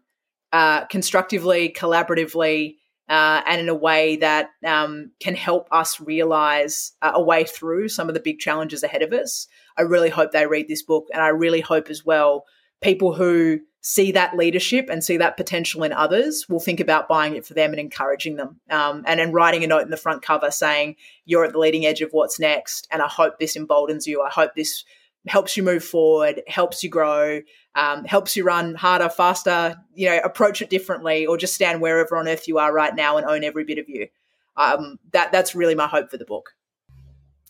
uh, 0.52 0.84
constructively, 0.86 1.70
collaboratively, 1.70 2.76
uh, 3.10 3.42
and 3.44 3.60
in 3.60 3.68
a 3.68 3.74
way 3.74 4.16
that 4.16 4.50
um, 4.64 5.10
can 5.20 5.34
help 5.34 5.68
us 5.72 6.00
realize 6.00 6.92
uh, 7.02 7.12
a 7.14 7.22
way 7.22 7.44
through 7.44 7.88
some 7.88 8.08
of 8.08 8.14
the 8.14 8.20
big 8.20 8.38
challenges 8.38 8.82
ahead 8.82 9.02
of 9.02 9.12
us. 9.12 9.48
I 9.76 9.82
really 9.82 10.10
hope 10.10 10.30
they 10.30 10.46
read 10.46 10.68
this 10.68 10.82
book, 10.82 11.08
and 11.12 11.20
I 11.20 11.28
really 11.28 11.60
hope 11.60 11.90
as 11.90 12.04
well 12.04 12.44
people 12.80 13.12
who 13.12 13.60
see 13.82 14.12
that 14.12 14.36
leadership 14.36 14.88
and 14.90 15.02
see 15.02 15.16
that 15.16 15.36
potential 15.36 15.82
in 15.82 15.92
others 15.92 16.46
will 16.48 16.60
think 16.60 16.80
about 16.80 17.08
buying 17.08 17.34
it 17.34 17.46
for 17.46 17.54
them 17.54 17.70
and 17.70 17.80
encouraging 17.80 18.36
them 18.36 18.60
um, 18.70 19.02
and 19.06 19.18
then 19.18 19.32
writing 19.32 19.64
a 19.64 19.66
note 19.66 19.82
in 19.82 19.90
the 19.90 19.96
front 19.96 20.22
cover 20.22 20.50
saying 20.50 20.96
you're 21.24 21.44
at 21.44 21.52
the 21.52 21.58
leading 21.58 21.86
edge 21.86 22.02
of 22.02 22.10
what's 22.12 22.38
next 22.38 22.86
and 22.90 23.00
i 23.00 23.08
hope 23.08 23.38
this 23.38 23.56
emboldens 23.56 24.06
you 24.06 24.22
i 24.22 24.28
hope 24.28 24.50
this 24.54 24.84
helps 25.28 25.56
you 25.56 25.62
move 25.62 25.82
forward 25.82 26.42
helps 26.46 26.82
you 26.82 26.90
grow 26.90 27.40
um, 27.74 28.04
helps 28.04 28.36
you 28.36 28.44
run 28.44 28.74
harder 28.74 29.08
faster 29.08 29.76
you 29.94 30.06
know 30.06 30.18
approach 30.24 30.60
it 30.60 30.70
differently 30.70 31.26
or 31.26 31.36
just 31.36 31.54
stand 31.54 31.80
wherever 31.80 32.16
on 32.16 32.28
earth 32.28 32.48
you 32.48 32.58
are 32.58 32.72
right 32.72 32.94
now 32.94 33.16
and 33.16 33.26
own 33.26 33.44
every 33.44 33.64
bit 33.64 33.78
of 33.78 33.88
you 33.88 34.08
um, 34.56 34.98
that 35.12 35.32
that's 35.32 35.54
really 35.54 35.74
my 35.74 35.86
hope 35.86 36.10
for 36.10 36.16
the 36.16 36.24
book 36.24 36.54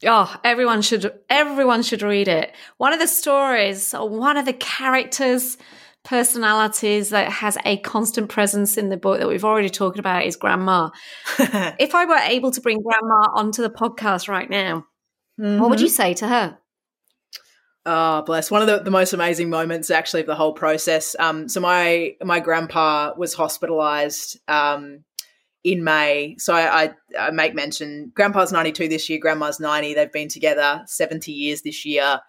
Oh, 0.06 0.34
everyone 0.44 0.80
should 0.80 1.12
everyone 1.28 1.82
should 1.82 2.00
read 2.00 2.26
it. 2.26 2.54
One 2.78 2.94
of 2.94 3.00
the 3.00 3.06
stories, 3.06 3.92
or 3.92 4.08
one 4.08 4.38
of 4.38 4.46
the 4.46 4.54
characters 4.54 5.58
personalities 6.04 7.10
that 7.10 7.30
has 7.30 7.58
a 7.64 7.76
constant 7.78 8.30
presence 8.30 8.78
in 8.78 8.88
the 8.88 8.96
book 8.96 9.18
that 9.18 9.28
we've 9.28 9.44
already 9.44 9.68
talked 9.68 9.98
about 9.98 10.24
is 10.24 10.36
grandma. 10.36 10.90
if 11.38 11.94
I 11.94 12.06
were 12.06 12.16
able 12.16 12.50
to 12.52 12.60
bring 12.60 12.80
grandma 12.80 13.28
onto 13.34 13.62
the 13.62 13.70
podcast 13.70 14.28
right 14.28 14.48
now, 14.48 14.86
mm-hmm. 15.38 15.60
what 15.60 15.70
would 15.70 15.80
you 15.80 15.88
mm-hmm. 15.88 15.94
say 15.94 16.14
to 16.14 16.28
her? 16.28 16.58
Oh, 17.92 18.22
bless. 18.22 18.52
One 18.52 18.62
of 18.62 18.68
the, 18.68 18.78
the 18.84 18.90
most 18.92 19.14
amazing 19.14 19.50
moments 19.50 19.90
actually 19.90 20.20
of 20.20 20.28
the 20.28 20.36
whole 20.36 20.52
process. 20.52 21.16
Um, 21.18 21.48
so 21.48 21.60
my 21.60 22.14
my 22.22 22.38
grandpa 22.38 23.14
was 23.16 23.34
hospitalized 23.34 24.38
um, 24.46 25.02
in 25.64 25.82
May. 25.82 26.36
So 26.38 26.54
I, 26.54 26.84
I, 26.84 26.90
I 27.18 27.30
make 27.32 27.52
mention 27.52 28.12
grandpa's 28.14 28.52
92 28.52 28.86
this 28.86 29.10
year, 29.10 29.18
grandma's 29.18 29.58
90. 29.58 29.94
They've 29.94 30.12
been 30.12 30.28
together 30.28 30.84
70 30.86 31.32
years 31.32 31.62
this 31.62 31.84
year. 31.84 32.20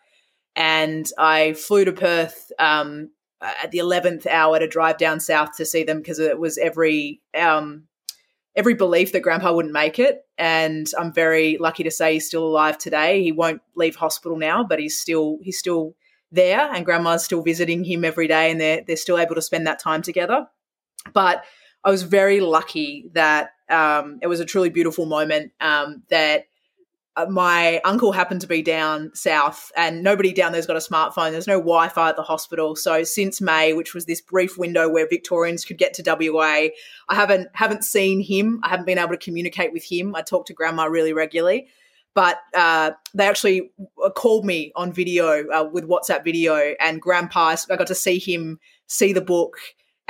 And 0.55 1.07
I 1.19 1.53
flew 1.53 1.85
to 1.85 1.91
Perth 1.91 2.51
um, 2.57 3.11
at 3.39 3.69
the 3.69 3.77
11th 3.77 4.25
hour 4.25 4.57
to 4.57 4.65
drive 4.65 4.97
down 4.97 5.19
south 5.19 5.55
to 5.57 5.65
see 5.67 5.83
them 5.83 5.99
because 5.99 6.17
it 6.17 6.39
was 6.39 6.57
every 6.57 7.21
um, 7.39 7.83
every 8.55 8.73
belief 8.73 9.11
that 9.11 9.21
grandpa 9.21 9.53
wouldn't 9.53 9.73
make 9.73 9.99
it 9.99 10.25
and 10.37 10.87
i'm 10.99 11.13
very 11.13 11.57
lucky 11.59 11.83
to 11.83 11.91
say 11.91 12.13
he's 12.13 12.27
still 12.27 12.43
alive 12.45 12.77
today. 12.77 13.23
He 13.23 13.31
won't 13.31 13.61
leave 13.75 13.95
hospital 13.95 14.37
now 14.37 14.63
but 14.63 14.79
he's 14.79 14.97
still 14.97 15.37
he's 15.41 15.57
still 15.57 15.95
there 16.31 16.71
and 16.73 16.85
grandma's 16.85 17.25
still 17.25 17.41
visiting 17.41 17.83
him 17.83 18.05
every 18.05 18.27
day 18.27 18.51
and 18.51 18.59
they're, 18.59 18.81
they're 18.87 18.95
still 18.95 19.17
able 19.17 19.35
to 19.35 19.41
spend 19.41 19.67
that 19.67 19.79
time 19.79 20.01
together. 20.01 20.47
But 21.13 21.43
i 21.83 21.89
was 21.89 22.03
very 22.03 22.39
lucky 22.41 23.09
that 23.13 23.51
um, 23.69 24.19
it 24.21 24.27
was 24.27 24.39
a 24.39 24.45
truly 24.45 24.69
beautiful 24.69 25.05
moment 25.05 25.51
um, 25.61 26.03
that 26.09 26.45
my 27.29 27.81
uncle 27.83 28.11
happened 28.11 28.41
to 28.41 28.47
be 28.47 28.61
down 28.61 29.11
south 29.13 29.71
and 29.75 30.01
nobody 30.01 30.31
down 30.31 30.51
there's 30.51 30.65
got 30.65 30.77
a 30.77 30.79
smartphone. 30.79 31.31
There's 31.31 31.47
no 31.47 31.59
wi-fi 31.59 32.09
at 32.09 32.15
the 32.15 32.23
hospital. 32.23 32.75
So 32.75 33.03
since 33.03 33.41
may 33.41 33.73
which 33.73 33.93
was 33.93 34.05
this 34.05 34.21
brief 34.21 34.57
window 34.57 34.89
where 34.89 35.07
victorians 35.07 35.65
could 35.65 35.77
get 35.77 35.93
to 35.95 36.31
wa 36.31 36.41
i 36.41 36.71
haven't 37.09 37.49
haven't 37.53 37.83
seen 37.83 38.21
him. 38.21 38.61
I 38.63 38.69
haven't 38.69 38.85
been 38.85 38.97
able 38.97 39.09
to 39.09 39.17
communicate 39.17 39.73
with 39.73 39.83
him. 39.83 40.15
I 40.15 40.21
talk 40.21 40.45
to 40.47 40.53
grandma 40.53 40.85
really 40.85 41.13
regularly. 41.13 41.67
But 42.13 42.39
uh, 42.53 42.91
they 43.13 43.25
actually 43.25 43.71
uh, 44.03 44.09
called 44.09 44.45
me 44.45 44.73
on 44.75 44.91
video 44.91 45.47
uh, 45.47 45.63
with 45.71 45.87
whatsapp 45.87 46.25
video 46.25 46.73
and 46.79 47.01
grandpa 47.01 47.55
i 47.69 47.75
got 47.77 47.87
to 47.87 47.95
see 47.95 48.19
him 48.19 48.59
see 48.87 49.13
the 49.13 49.21
book 49.21 49.57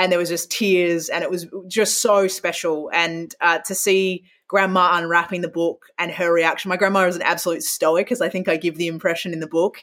and 0.02 0.12
there 0.12 0.18
was 0.18 0.30
just 0.30 0.50
tears 0.50 1.10
and 1.10 1.24
it 1.24 1.30
was 1.30 1.46
just 1.68 2.02
so 2.02 2.28
special. 2.28 2.90
And 2.92 3.34
uh, 3.40 3.60
to 3.60 3.76
see 3.76 4.24
grandma 4.52 4.98
unwrapping 4.98 5.40
the 5.40 5.48
book 5.48 5.86
and 5.98 6.12
her 6.12 6.34
reaction. 6.34 6.68
My 6.68 6.76
grandma 6.76 7.08
is 7.08 7.16
an 7.16 7.22
absolute 7.22 7.64
stoic, 7.64 8.12
as 8.12 8.20
I 8.20 8.28
think 8.28 8.50
I 8.50 8.58
give 8.58 8.76
the 8.76 8.88
impression 8.88 9.32
in 9.32 9.40
the 9.40 9.48
book. 9.48 9.82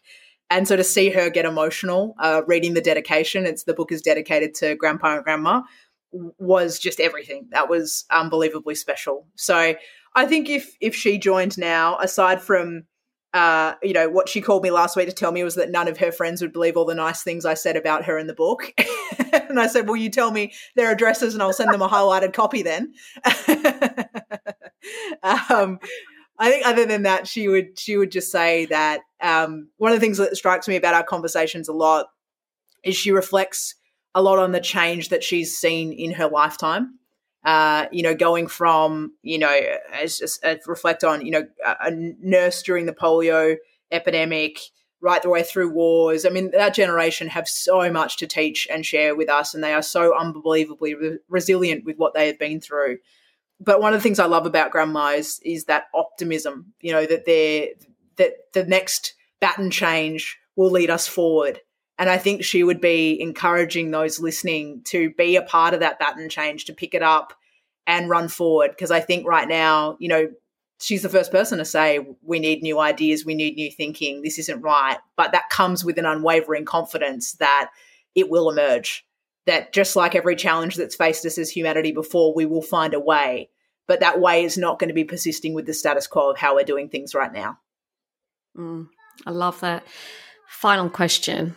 And 0.50 0.68
so 0.68 0.76
to 0.76 0.84
see 0.84 1.08
her 1.08 1.30
get 1.30 1.46
emotional 1.46 2.14
uh, 2.20 2.42
reading 2.46 2.74
the 2.74 2.82
dedication, 2.82 3.46
it's 3.46 3.64
the 3.64 3.72
book 3.72 3.90
is 3.90 4.02
dedicated 4.02 4.54
to 4.56 4.76
grandpa 4.76 5.16
and 5.16 5.24
grandma, 5.24 5.62
was 6.12 6.78
just 6.78 7.00
everything. 7.00 7.48
That 7.52 7.70
was 7.70 8.04
unbelievably 8.10 8.74
special. 8.74 9.26
So 9.36 9.74
I 10.14 10.26
think 10.26 10.50
if 10.50 10.76
if 10.82 10.94
she 10.94 11.16
joined 11.16 11.56
now, 11.56 11.96
aside 11.96 12.42
from 12.42 12.84
uh, 13.34 13.74
you 13.82 13.92
know, 13.92 14.08
what 14.08 14.28
she 14.28 14.40
called 14.40 14.62
me 14.62 14.70
last 14.70 14.96
week 14.96 15.08
to 15.08 15.14
tell 15.14 15.32
me 15.32 15.44
was 15.44 15.54
that 15.54 15.70
none 15.70 15.86
of 15.86 15.98
her 15.98 16.10
friends 16.10 16.40
would 16.40 16.52
believe 16.52 16.76
all 16.76 16.86
the 16.86 16.94
nice 16.94 17.22
things 17.22 17.44
I 17.44 17.54
said 17.54 17.76
about 17.76 18.04
her 18.06 18.18
in 18.18 18.26
the 18.26 18.34
book. 18.34 18.72
and 19.32 19.60
I 19.60 19.66
said, 19.66 19.86
Well, 19.86 19.96
you 19.96 20.10
tell 20.10 20.30
me 20.30 20.52
their 20.76 20.90
addresses 20.90 21.34
and 21.34 21.42
I'll 21.42 21.52
send 21.52 21.72
them 21.72 21.82
a 21.82 21.88
highlighted 21.88 22.32
copy 22.32 22.62
then. 22.62 22.94
um, 25.22 25.78
I 26.38 26.50
think 26.50 26.66
other 26.66 26.86
than 26.86 27.02
that, 27.02 27.26
she 27.26 27.48
would 27.48 27.78
she 27.78 27.96
would 27.96 28.12
just 28.12 28.30
say 28.30 28.66
that 28.66 29.00
um, 29.20 29.68
one 29.78 29.92
of 29.92 29.96
the 29.96 30.00
things 30.00 30.18
that 30.18 30.36
strikes 30.36 30.68
me 30.68 30.76
about 30.76 30.94
our 30.94 31.02
conversations 31.02 31.68
a 31.68 31.72
lot 31.72 32.06
is 32.84 32.96
she 32.96 33.10
reflects 33.10 33.74
a 34.14 34.22
lot 34.22 34.38
on 34.38 34.52
the 34.52 34.60
change 34.60 35.08
that 35.08 35.24
she's 35.24 35.56
seen 35.56 35.92
in 35.92 36.12
her 36.12 36.28
lifetime. 36.28 36.98
Uh, 37.44 37.86
you 37.92 38.02
know, 38.02 38.14
going 38.14 38.46
from 38.46 39.12
you 39.22 39.38
know, 39.38 39.60
as, 39.92 40.20
as, 40.20 40.38
as 40.42 40.58
reflect 40.66 41.02
on 41.02 41.24
you 41.24 41.32
know 41.32 41.46
a, 41.64 41.76
a 41.86 41.90
nurse 41.90 42.62
during 42.62 42.86
the 42.86 42.92
polio 42.92 43.56
epidemic, 43.90 44.60
right 45.00 45.22
the 45.22 45.28
way 45.28 45.42
through 45.42 45.70
wars. 45.70 46.24
I 46.24 46.28
mean, 46.28 46.50
that 46.52 46.74
generation 46.74 47.28
have 47.28 47.48
so 47.48 47.90
much 47.90 48.16
to 48.18 48.26
teach 48.26 48.68
and 48.70 48.86
share 48.86 49.16
with 49.16 49.28
us, 49.28 49.54
and 49.54 49.64
they 49.64 49.72
are 49.72 49.82
so 49.82 50.16
unbelievably 50.16 50.94
re- 50.94 51.18
resilient 51.28 51.84
with 51.84 51.96
what 51.96 52.14
they 52.14 52.28
have 52.28 52.38
been 52.38 52.60
through 52.60 52.98
but 53.60 53.80
one 53.80 53.92
of 53.92 53.98
the 53.98 54.02
things 54.02 54.18
I 54.18 54.26
love 54.26 54.46
about 54.46 54.70
grandma 54.70 55.08
is, 55.08 55.40
is 55.44 55.64
that 55.64 55.84
optimism, 55.94 56.72
you 56.80 56.92
know, 56.92 57.06
that 57.06 57.26
they're, 57.26 57.68
that 58.16 58.52
the 58.52 58.64
next 58.64 59.14
baton 59.40 59.70
change 59.70 60.38
will 60.56 60.70
lead 60.70 60.90
us 60.90 61.08
forward. 61.08 61.60
And 61.98 62.08
I 62.08 62.18
think 62.18 62.44
she 62.44 62.62
would 62.62 62.80
be 62.80 63.20
encouraging 63.20 63.90
those 63.90 64.20
listening 64.20 64.82
to 64.84 65.10
be 65.10 65.36
a 65.36 65.42
part 65.42 65.74
of 65.74 65.80
that 65.80 65.98
baton 65.98 66.28
change, 66.28 66.66
to 66.66 66.72
pick 66.72 66.94
it 66.94 67.02
up 67.02 67.32
and 67.86 68.08
run 68.08 68.28
forward. 68.28 68.70
Because 68.70 68.92
I 68.92 69.00
think 69.00 69.26
right 69.26 69.48
now, 69.48 69.96
you 69.98 70.08
know, 70.08 70.28
she's 70.80 71.02
the 71.02 71.08
first 71.08 71.32
person 71.32 71.58
to 71.58 71.64
say, 71.64 72.06
we 72.22 72.38
need 72.38 72.62
new 72.62 72.78
ideas, 72.78 73.24
we 73.24 73.34
need 73.34 73.56
new 73.56 73.70
thinking, 73.70 74.22
this 74.22 74.38
isn't 74.38 74.62
right. 74.62 74.98
But 75.16 75.32
that 75.32 75.50
comes 75.50 75.84
with 75.84 75.98
an 75.98 76.06
unwavering 76.06 76.64
confidence 76.64 77.32
that 77.34 77.70
it 78.14 78.30
will 78.30 78.48
emerge 78.48 79.04
that 79.48 79.72
just 79.72 79.96
like 79.96 80.14
every 80.14 80.36
challenge 80.36 80.76
that's 80.76 80.94
faced 80.94 81.24
us 81.24 81.38
as 81.38 81.50
humanity 81.50 81.90
before, 81.90 82.34
we 82.34 82.44
will 82.44 82.62
find 82.62 82.92
a 82.92 83.00
way. 83.00 83.48
But 83.86 84.00
that 84.00 84.20
way 84.20 84.44
is 84.44 84.58
not 84.58 84.78
going 84.78 84.88
to 84.88 84.94
be 84.94 85.04
persisting 85.04 85.54
with 85.54 85.64
the 85.64 85.72
status 85.72 86.06
quo 86.06 86.30
of 86.30 86.36
how 86.36 86.54
we're 86.54 86.64
doing 86.64 86.90
things 86.90 87.14
right 87.14 87.32
now. 87.32 87.58
Mm, 88.56 88.88
I 89.26 89.30
love 89.30 89.58
that. 89.60 89.84
Final 90.46 90.90
question. 90.90 91.56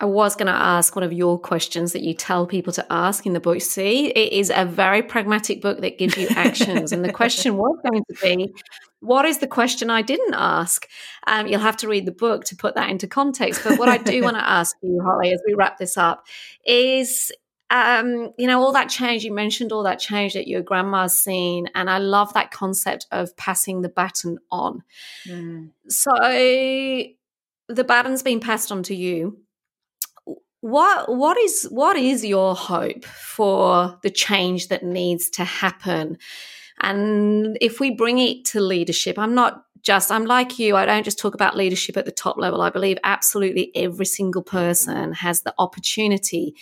I 0.00 0.06
was 0.06 0.34
going 0.34 0.48
to 0.48 0.52
ask 0.52 0.96
one 0.96 1.04
of 1.04 1.12
your 1.12 1.38
questions 1.38 1.92
that 1.92 2.02
you 2.02 2.14
tell 2.14 2.46
people 2.46 2.72
to 2.72 2.92
ask 2.92 3.26
in 3.26 3.32
the 3.32 3.40
book. 3.40 3.60
See, 3.60 4.08
it 4.08 4.32
is 4.32 4.50
a 4.54 4.64
very 4.64 5.02
pragmatic 5.02 5.62
book 5.62 5.80
that 5.82 5.98
gives 5.98 6.16
you 6.16 6.26
actions. 6.30 6.90
and 6.90 7.04
the 7.04 7.12
question 7.12 7.56
was 7.56 7.78
going 7.88 8.04
to 8.10 8.14
be 8.20 8.52
what 9.00 9.26
is 9.26 9.38
the 9.38 9.46
question 9.46 9.90
I 9.90 10.02
didn't 10.02 10.34
ask? 10.34 10.88
Um, 11.26 11.46
you'll 11.46 11.60
have 11.60 11.76
to 11.78 11.88
read 11.88 12.06
the 12.06 12.12
book 12.12 12.44
to 12.46 12.56
put 12.56 12.74
that 12.74 12.88
into 12.88 13.06
context. 13.06 13.62
But 13.62 13.78
what 13.78 13.88
I 13.88 13.98
do 13.98 14.22
want 14.22 14.36
to 14.36 14.48
ask 14.48 14.74
you, 14.82 15.00
Holly, 15.04 15.32
as 15.32 15.42
we 15.46 15.54
wrap 15.54 15.78
this 15.78 15.96
up, 15.98 16.26
is 16.64 17.30
um, 17.70 18.32
you 18.38 18.46
know, 18.46 18.60
all 18.60 18.72
that 18.72 18.88
change, 18.88 19.24
you 19.24 19.32
mentioned 19.32 19.72
all 19.72 19.82
that 19.82 19.98
change 19.98 20.34
that 20.34 20.48
your 20.48 20.62
grandma's 20.62 21.18
seen. 21.18 21.68
And 21.74 21.90
I 21.90 21.98
love 21.98 22.32
that 22.34 22.50
concept 22.50 23.06
of 23.10 23.36
passing 23.36 23.82
the 23.82 23.88
baton 23.88 24.38
on. 24.50 24.82
Mm. 25.26 25.70
So 25.88 26.12
the 27.68 27.84
baton's 27.84 28.22
been 28.22 28.40
passed 28.40 28.70
on 28.70 28.82
to 28.84 28.94
you 28.94 29.38
what 30.64 31.14
what 31.14 31.36
is 31.36 31.68
what 31.70 31.94
is 31.94 32.24
your 32.24 32.54
hope 32.56 33.04
for 33.04 33.98
the 34.00 34.08
change 34.08 34.68
that 34.68 34.82
needs 34.82 35.28
to 35.28 35.44
happen? 35.44 36.16
And 36.80 37.58
if 37.60 37.80
we 37.80 37.90
bring 37.90 38.18
it 38.18 38.46
to 38.46 38.60
leadership 38.60 39.18
i'm 39.18 39.34
not 39.34 39.66
just 39.82 40.10
i'm 40.10 40.24
like 40.24 40.58
you 40.58 40.74
i 40.74 40.86
don't 40.86 41.04
just 41.04 41.18
talk 41.18 41.34
about 41.34 41.54
leadership 41.54 41.98
at 41.98 42.06
the 42.06 42.10
top 42.10 42.38
level. 42.38 42.62
I 42.62 42.70
believe 42.70 42.96
absolutely 43.04 43.72
every 43.74 44.06
single 44.06 44.42
person 44.42 45.12
has 45.12 45.42
the 45.42 45.54
opportunity 45.58 46.56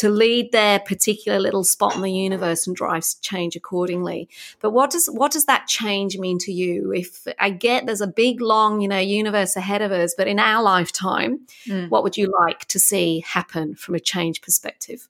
to 0.00 0.08
lead 0.08 0.50
their 0.50 0.78
particular 0.78 1.38
little 1.38 1.62
spot 1.62 1.94
in 1.94 2.00
the 2.00 2.10
universe 2.10 2.66
and 2.66 2.74
drive 2.74 3.04
change 3.20 3.54
accordingly. 3.54 4.30
But 4.58 4.70
what 4.70 4.90
does 4.90 5.08
what 5.08 5.30
does 5.30 5.44
that 5.44 5.66
change 5.66 6.16
mean 6.16 6.38
to 6.38 6.52
you? 6.52 6.90
If 6.90 7.28
I 7.38 7.50
get 7.50 7.84
there's 7.84 8.00
a 8.00 8.06
big 8.06 8.40
long, 8.40 8.80
you 8.80 8.88
know, 8.88 8.98
universe 8.98 9.56
ahead 9.56 9.82
of 9.82 9.92
us, 9.92 10.14
but 10.16 10.26
in 10.26 10.38
our 10.38 10.62
lifetime, 10.62 11.40
mm. 11.66 11.90
what 11.90 12.02
would 12.02 12.16
you 12.16 12.32
like 12.40 12.64
to 12.68 12.78
see 12.78 13.22
happen 13.26 13.74
from 13.74 13.94
a 13.94 14.00
change 14.00 14.40
perspective? 14.40 15.06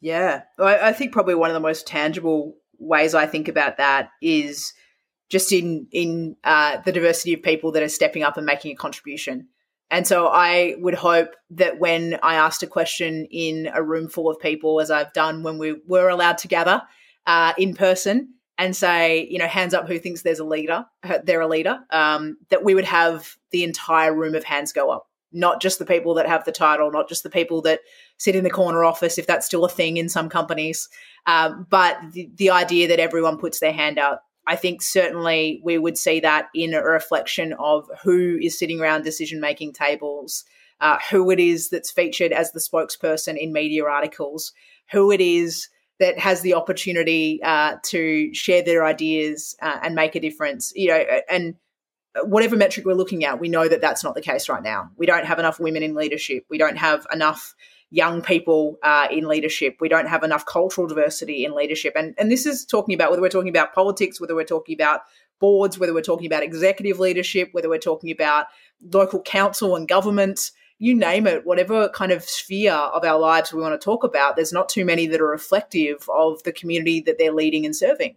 Yeah, 0.00 0.44
I, 0.58 0.88
I 0.88 0.92
think 0.94 1.12
probably 1.12 1.34
one 1.34 1.50
of 1.50 1.54
the 1.54 1.60
most 1.60 1.86
tangible 1.86 2.56
ways 2.78 3.14
I 3.14 3.26
think 3.26 3.48
about 3.48 3.76
that 3.76 4.12
is 4.22 4.72
just 5.28 5.52
in 5.52 5.88
in 5.92 6.36
uh, 6.42 6.78
the 6.86 6.92
diversity 6.92 7.34
of 7.34 7.42
people 7.42 7.70
that 7.72 7.82
are 7.82 7.88
stepping 7.90 8.22
up 8.22 8.38
and 8.38 8.46
making 8.46 8.72
a 8.72 8.76
contribution. 8.76 9.48
And 9.90 10.06
so 10.06 10.28
I 10.28 10.74
would 10.78 10.94
hope 10.94 11.34
that 11.50 11.78
when 11.78 12.18
I 12.22 12.34
asked 12.34 12.62
a 12.62 12.66
question 12.66 13.26
in 13.30 13.70
a 13.72 13.82
room 13.82 14.08
full 14.08 14.28
of 14.28 14.40
people, 14.40 14.80
as 14.80 14.90
I've 14.90 15.12
done 15.12 15.42
when 15.42 15.58
we 15.58 15.76
were 15.86 16.08
allowed 16.08 16.38
to 16.38 16.48
gather 16.48 16.82
uh, 17.26 17.52
in 17.56 17.74
person 17.74 18.34
and 18.58 18.74
say, 18.74 19.28
you 19.30 19.38
know, 19.38 19.46
hands 19.46 19.74
up 19.74 19.86
who 19.86 19.98
thinks 19.98 20.22
there's 20.22 20.38
a 20.38 20.44
leader, 20.44 20.86
uh, 21.04 21.18
they're 21.24 21.40
a 21.40 21.46
leader, 21.46 21.78
um, 21.90 22.36
that 22.48 22.64
we 22.64 22.74
would 22.74 22.84
have 22.84 23.36
the 23.50 23.62
entire 23.62 24.14
room 24.14 24.34
of 24.34 24.44
hands 24.44 24.72
go 24.72 24.90
up, 24.90 25.08
not 25.32 25.60
just 25.60 25.78
the 25.78 25.86
people 25.86 26.14
that 26.14 26.26
have 26.26 26.44
the 26.44 26.52
title, 26.52 26.90
not 26.90 27.08
just 27.08 27.22
the 27.22 27.30
people 27.30 27.62
that 27.62 27.80
sit 28.16 28.34
in 28.34 28.44
the 28.44 28.50
corner 28.50 28.82
office, 28.82 29.18
if 29.18 29.26
that's 29.26 29.46
still 29.46 29.64
a 29.64 29.68
thing 29.68 29.98
in 29.98 30.08
some 30.08 30.28
companies, 30.28 30.88
um, 31.26 31.66
but 31.68 31.98
the, 32.12 32.30
the 32.36 32.50
idea 32.50 32.88
that 32.88 33.00
everyone 33.00 33.36
puts 33.38 33.60
their 33.60 33.72
hand 33.72 33.98
out 33.98 34.20
I 34.46 34.56
think 34.56 34.82
certainly 34.82 35.60
we 35.64 35.78
would 35.78 35.98
see 35.98 36.20
that 36.20 36.48
in 36.54 36.74
a 36.74 36.82
reflection 36.82 37.54
of 37.58 37.88
who 38.02 38.38
is 38.40 38.58
sitting 38.58 38.80
around 38.80 39.02
decision 39.02 39.40
making 39.40 39.72
tables, 39.72 40.44
uh, 40.80 40.98
who 41.10 41.30
it 41.30 41.40
is 41.40 41.70
that's 41.70 41.90
featured 41.90 42.32
as 42.32 42.52
the 42.52 42.60
spokesperson 42.60 43.36
in 43.36 43.52
media 43.52 43.84
articles, 43.84 44.52
who 44.92 45.10
it 45.10 45.20
is 45.20 45.68
that 45.98 46.18
has 46.18 46.42
the 46.42 46.54
opportunity 46.54 47.40
uh, 47.42 47.76
to 47.82 48.32
share 48.34 48.62
their 48.62 48.84
ideas 48.84 49.56
uh, 49.62 49.78
and 49.82 49.94
make 49.94 50.14
a 50.14 50.20
difference. 50.20 50.72
You 50.76 50.88
know, 50.88 51.04
and 51.28 51.54
whatever 52.22 52.56
metric 52.56 52.86
we're 52.86 52.94
looking 52.94 53.24
at, 53.24 53.40
we 53.40 53.48
know 53.48 53.66
that 53.66 53.80
that's 53.80 54.04
not 54.04 54.14
the 54.14 54.20
case 54.20 54.48
right 54.48 54.62
now. 54.62 54.90
We 54.96 55.06
don't 55.06 55.24
have 55.24 55.38
enough 55.38 55.58
women 55.58 55.82
in 55.82 55.94
leadership. 55.94 56.44
We 56.48 56.58
don't 56.58 56.76
have 56.76 57.06
enough 57.12 57.54
young 57.90 58.20
people 58.20 58.78
uh, 58.82 59.06
in 59.10 59.26
leadership. 59.28 59.76
We 59.80 59.88
don't 59.88 60.08
have 60.08 60.24
enough 60.24 60.44
cultural 60.46 60.86
diversity 60.86 61.44
in 61.44 61.54
leadership. 61.54 61.94
And, 61.96 62.14
and 62.18 62.30
this 62.30 62.46
is 62.46 62.64
talking 62.64 62.94
about 62.94 63.10
whether 63.10 63.22
we're 63.22 63.28
talking 63.28 63.48
about 63.48 63.74
politics, 63.74 64.20
whether 64.20 64.34
we're 64.34 64.44
talking 64.44 64.74
about 64.74 65.02
boards, 65.40 65.78
whether 65.78 65.94
we're 65.94 66.02
talking 66.02 66.26
about 66.26 66.42
executive 66.42 66.98
leadership, 66.98 67.50
whether 67.52 67.68
we're 67.68 67.78
talking 67.78 68.10
about 68.10 68.46
local 68.92 69.22
council 69.22 69.76
and 69.76 69.86
government, 69.86 70.50
you 70.78 70.94
name 70.94 71.26
it, 71.26 71.46
whatever 71.46 71.88
kind 71.90 72.12
of 72.12 72.24
sphere 72.24 72.72
of 72.72 73.04
our 73.04 73.18
lives 73.18 73.52
we 73.52 73.62
want 73.62 73.78
to 73.78 73.84
talk 73.84 74.04
about, 74.04 74.36
there's 74.36 74.52
not 74.52 74.68
too 74.68 74.84
many 74.84 75.06
that 75.06 75.20
are 75.20 75.28
reflective 75.28 76.08
of 76.08 76.42
the 76.42 76.52
community 76.52 77.00
that 77.00 77.18
they're 77.18 77.32
leading 77.32 77.64
and 77.64 77.76
serving. 77.76 78.16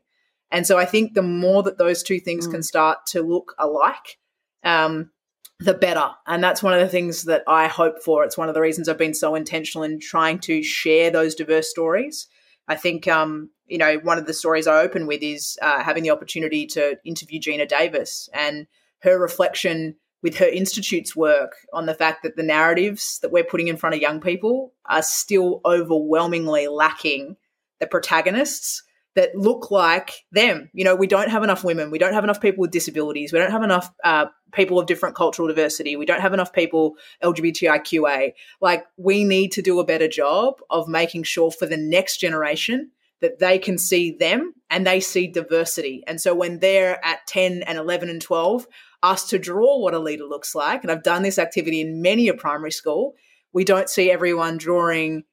And 0.51 0.65
so 0.65 0.77
I 0.77 0.85
think 0.85 1.13
the 1.13 1.21
more 1.21 1.63
that 1.63 1.77
those 1.77 2.03
two 2.03 2.19
things 2.19 2.47
mm. 2.47 2.51
can 2.51 2.63
start 2.63 3.05
to 3.07 3.21
look 3.21 3.53
alike, 3.59 4.17
um, 4.63 5.11
the 5.59 5.73
better. 5.73 6.09
And 6.25 6.43
that's 6.43 6.63
one 6.63 6.73
of 6.73 6.79
the 6.79 6.87
things 6.87 7.23
that 7.23 7.43
I 7.47 7.67
hope 7.67 8.01
for. 8.01 8.23
It's 8.23 8.37
one 8.37 8.47
of 8.47 8.55
the 8.55 8.61
reasons 8.61 8.87
I've 8.87 8.97
been 8.97 9.13
so 9.13 9.35
intentional 9.35 9.83
in 9.83 9.99
trying 9.99 10.39
to 10.39 10.63
share 10.63 11.11
those 11.11 11.35
diverse 11.35 11.69
stories. 11.69 12.27
I 12.67 12.75
think, 12.75 13.07
um, 13.07 13.49
you 13.67 13.77
know, 13.77 13.97
one 13.97 14.17
of 14.17 14.25
the 14.25 14.33
stories 14.33 14.67
I 14.67 14.81
open 14.81 15.05
with 15.05 15.21
is 15.21 15.57
uh, 15.61 15.83
having 15.83 16.03
the 16.03 16.11
opportunity 16.11 16.65
to 16.67 16.97
interview 17.03 17.39
Geena 17.39 17.67
Davis 17.67 18.29
and 18.33 18.67
her 18.99 19.19
reflection 19.19 19.95
with 20.21 20.37
her 20.37 20.47
institute's 20.47 21.15
work 21.15 21.55
on 21.73 21.85
the 21.85 21.93
fact 21.93 22.23
that 22.23 22.35
the 22.35 22.43
narratives 22.43 23.19
that 23.21 23.31
we're 23.31 23.43
putting 23.43 23.69
in 23.69 23.77
front 23.77 23.95
of 23.95 24.01
young 24.01 24.19
people 24.19 24.73
are 24.85 25.01
still 25.01 25.61
overwhelmingly 25.65 26.67
lacking 26.67 27.37
the 27.79 27.87
protagonists 27.87 28.83
that 29.19 29.35
look 29.35 29.69
like 29.69 30.23
them. 30.31 30.69
You 30.71 30.85
know, 30.85 30.95
we 30.95 31.05
don't 31.05 31.29
have 31.29 31.43
enough 31.43 31.65
women. 31.65 31.91
We 31.91 31.99
don't 31.99 32.13
have 32.13 32.23
enough 32.23 32.39
people 32.39 32.61
with 32.61 32.71
disabilities. 32.71 33.33
We 33.33 33.39
don't 33.39 33.51
have 33.51 33.63
enough 33.63 33.91
uh, 34.01 34.27
people 34.53 34.79
of 34.79 34.87
different 34.87 35.17
cultural 35.17 35.49
diversity. 35.49 35.97
We 35.97 36.05
don't 36.05 36.21
have 36.21 36.33
enough 36.33 36.53
people 36.53 36.95
LGBTIQA. 37.21 38.31
Like, 38.61 38.85
we 38.95 39.25
need 39.25 39.51
to 39.51 39.61
do 39.61 39.81
a 39.81 39.85
better 39.85 40.07
job 40.07 40.61
of 40.69 40.87
making 40.87 41.23
sure 41.23 41.51
for 41.51 41.65
the 41.65 41.75
next 41.75 42.21
generation 42.21 42.91
that 43.19 43.39
they 43.39 43.59
can 43.59 43.77
see 43.77 44.15
them 44.17 44.53
and 44.69 44.87
they 44.87 45.01
see 45.01 45.27
diversity. 45.27 46.01
And 46.07 46.21
so 46.21 46.33
when 46.33 46.59
they're 46.59 47.05
at 47.05 47.27
10 47.27 47.63
and 47.63 47.77
11 47.77 48.07
and 48.07 48.21
12, 48.21 48.67
asked 49.03 49.31
to 49.31 49.37
draw 49.37 49.79
what 49.79 49.93
a 49.93 49.99
leader 49.99 50.23
looks 50.23 50.55
like, 50.55 50.83
and 50.83 50.91
I've 50.93 51.03
done 51.03 51.23
this 51.23 51.37
activity 51.37 51.81
in 51.81 52.01
many 52.01 52.29
a 52.29 52.33
primary 52.33 52.71
school, 52.71 53.15
we 53.51 53.65
don't 53.65 53.89
see 53.89 54.09
everyone 54.09 54.57
drawing 54.57 55.23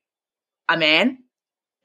a 0.68 0.76
man 0.76 1.18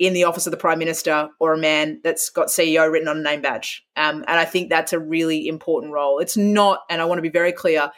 in 0.01 0.13
the 0.13 0.23
office 0.23 0.47
of 0.47 0.51
the 0.51 0.57
prime 0.57 0.79
minister 0.79 1.29
or 1.39 1.53
a 1.53 1.57
man 1.59 2.01
that's 2.03 2.31
got 2.31 2.47
CEO 2.47 2.91
written 2.91 3.07
on 3.07 3.19
a 3.19 3.21
name 3.21 3.39
badge. 3.39 3.85
Um, 3.95 4.25
and 4.27 4.39
I 4.39 4.45
think 4.45 4.67
that's 4.67 4.93
a 4.93 4.99
really 4.99 5.47
important 5.47 5.93
role. 5.93 6.17
It's 6.17 6.35
not, 6.35 6.79
and 6.89 6.99
I 6.99 7.05
want 7.05 7.19
to 7.19 7.21
be 7.21 7.29
very 7.29 7.51
clear, 7.51 7.91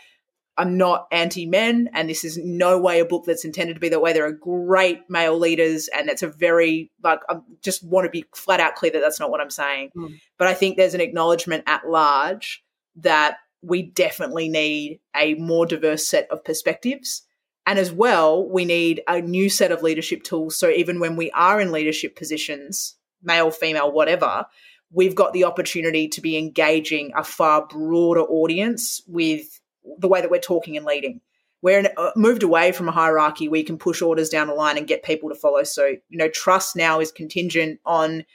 I'm 0.58 0.78
not 0.78 1.08
anti 1.14 1.46
men, 1.46 1.90
and 1.94 2.10
this 2.10 2.26
is 2.26 2.38
no 2.38 2.78
way 2.78 3.00
a 3.00 3.06
book 3.06 3.24
that's 3.26 3.46
intended 3.46 3.76
to 3.76 3.80
be 3.80 3.88
that 3.88 4.02
way. 4.02 4.12
There 4.12 4.26
are 4.26 4.34
great 4.34 5.00
male 5.08 5.40
leaders, 5.40 5.88
and 5.96 6.10
it's 6.10 6.22
a 6.22 6.28
very, 6.28 6.92
like, 7.02 7.22
I 7.30 7.38
just 7.62 7.86
want 7.86 8.04
to 8.04 8.12
be 8.12 8.26
flat 8.36 8.60
out 8.60 8.76
clear 8.76 8.92
that 8.92 9.00
that's 9.00 9.22
not 9.22 9.32
what 9.32 9.40
I'm 9.40 9.50
saying. 9.50 9.92
Mm. 9.96 10.20
But 10.38 10.50
I 10.50 10.56
think 10.56 10.76
there's 10.76 10.94
an 10.94 11.00
acknowledgement 11.00 11.64
at 11.68 11.88
large 11.88 12.66
that 12.98 13.38
we 13.62 13.82
definitely 13.82 14.50
need 14.50 15.00
a 15.16 15.36
more 15.36 15.66
diverse 15.66 16.06
set 16.06 16.28
of 16.30 16.44
perspectives 16.44 17.24
and 17.66 17.80
as 17.80 17.92
well, 17.92 18.48
we 18.48 18.66
need 18.66 19.02
a 19.08 19.22
new 19.22 19.50
set 19.50 19.72
of 19.72 19.84
leadership 19.84 20.24
tools. 20.24 20.58
So 20.58 20.70
even 20.70 21.00
when 21.00 21.16
we 21.16 21.32
are 21.32 21.62
in 21.62 21.72
leadership 21.72 22.16
positions, 22.16 22.96
male, 23.22 23.52
female, 23.52 23.92
whatever, 23.92 24.46
we've 24.92 25.16
got 25.16 25.34
the 25.34 25.46
opportunity 25.46 26.08
to 26.10 26.22
be 26.22 26.38
engaging 26.38 27.12
a 27.16 27.24
far 27.24 27.66
broader 27.66 28.22
audience 28.22 29.02
with 29.08 29.60
the 29.98 30.08
way 30.08 30.22
that 30.22 30.32
we're 30.32 30.40
talking 30.40 30.76
and 30.76 30.86
leading. 30.86 31.22
We're 31.62 31.80
in, 31.80 31.88
uh, 31.96 32.12
moved 32.18 32.44
away 32.44 32.74
from 32.74 32.90
a 32.90 32.92
hierarchy 32.92 33.48
where 33.48 33.60
you 33.60 33.66
can 33.66 33.78
push 33.78 34.02
orders 34.02 34.30
down 34.30 34.48
the 34.48 34.54
line 34.54 34.78
and 34.78 34.86
get 34.86 35.04
people 35.04 35.30
to 35.30 35.36
follow. 35.36 35.64
So, 35.64 35.86
you 36.10 36.18
know, 36.18 36.28
trust 36.28 36.76
now 36.76 37.00
is 37.00 37.12
contingent 37.12 37.80
on 37.86 38.26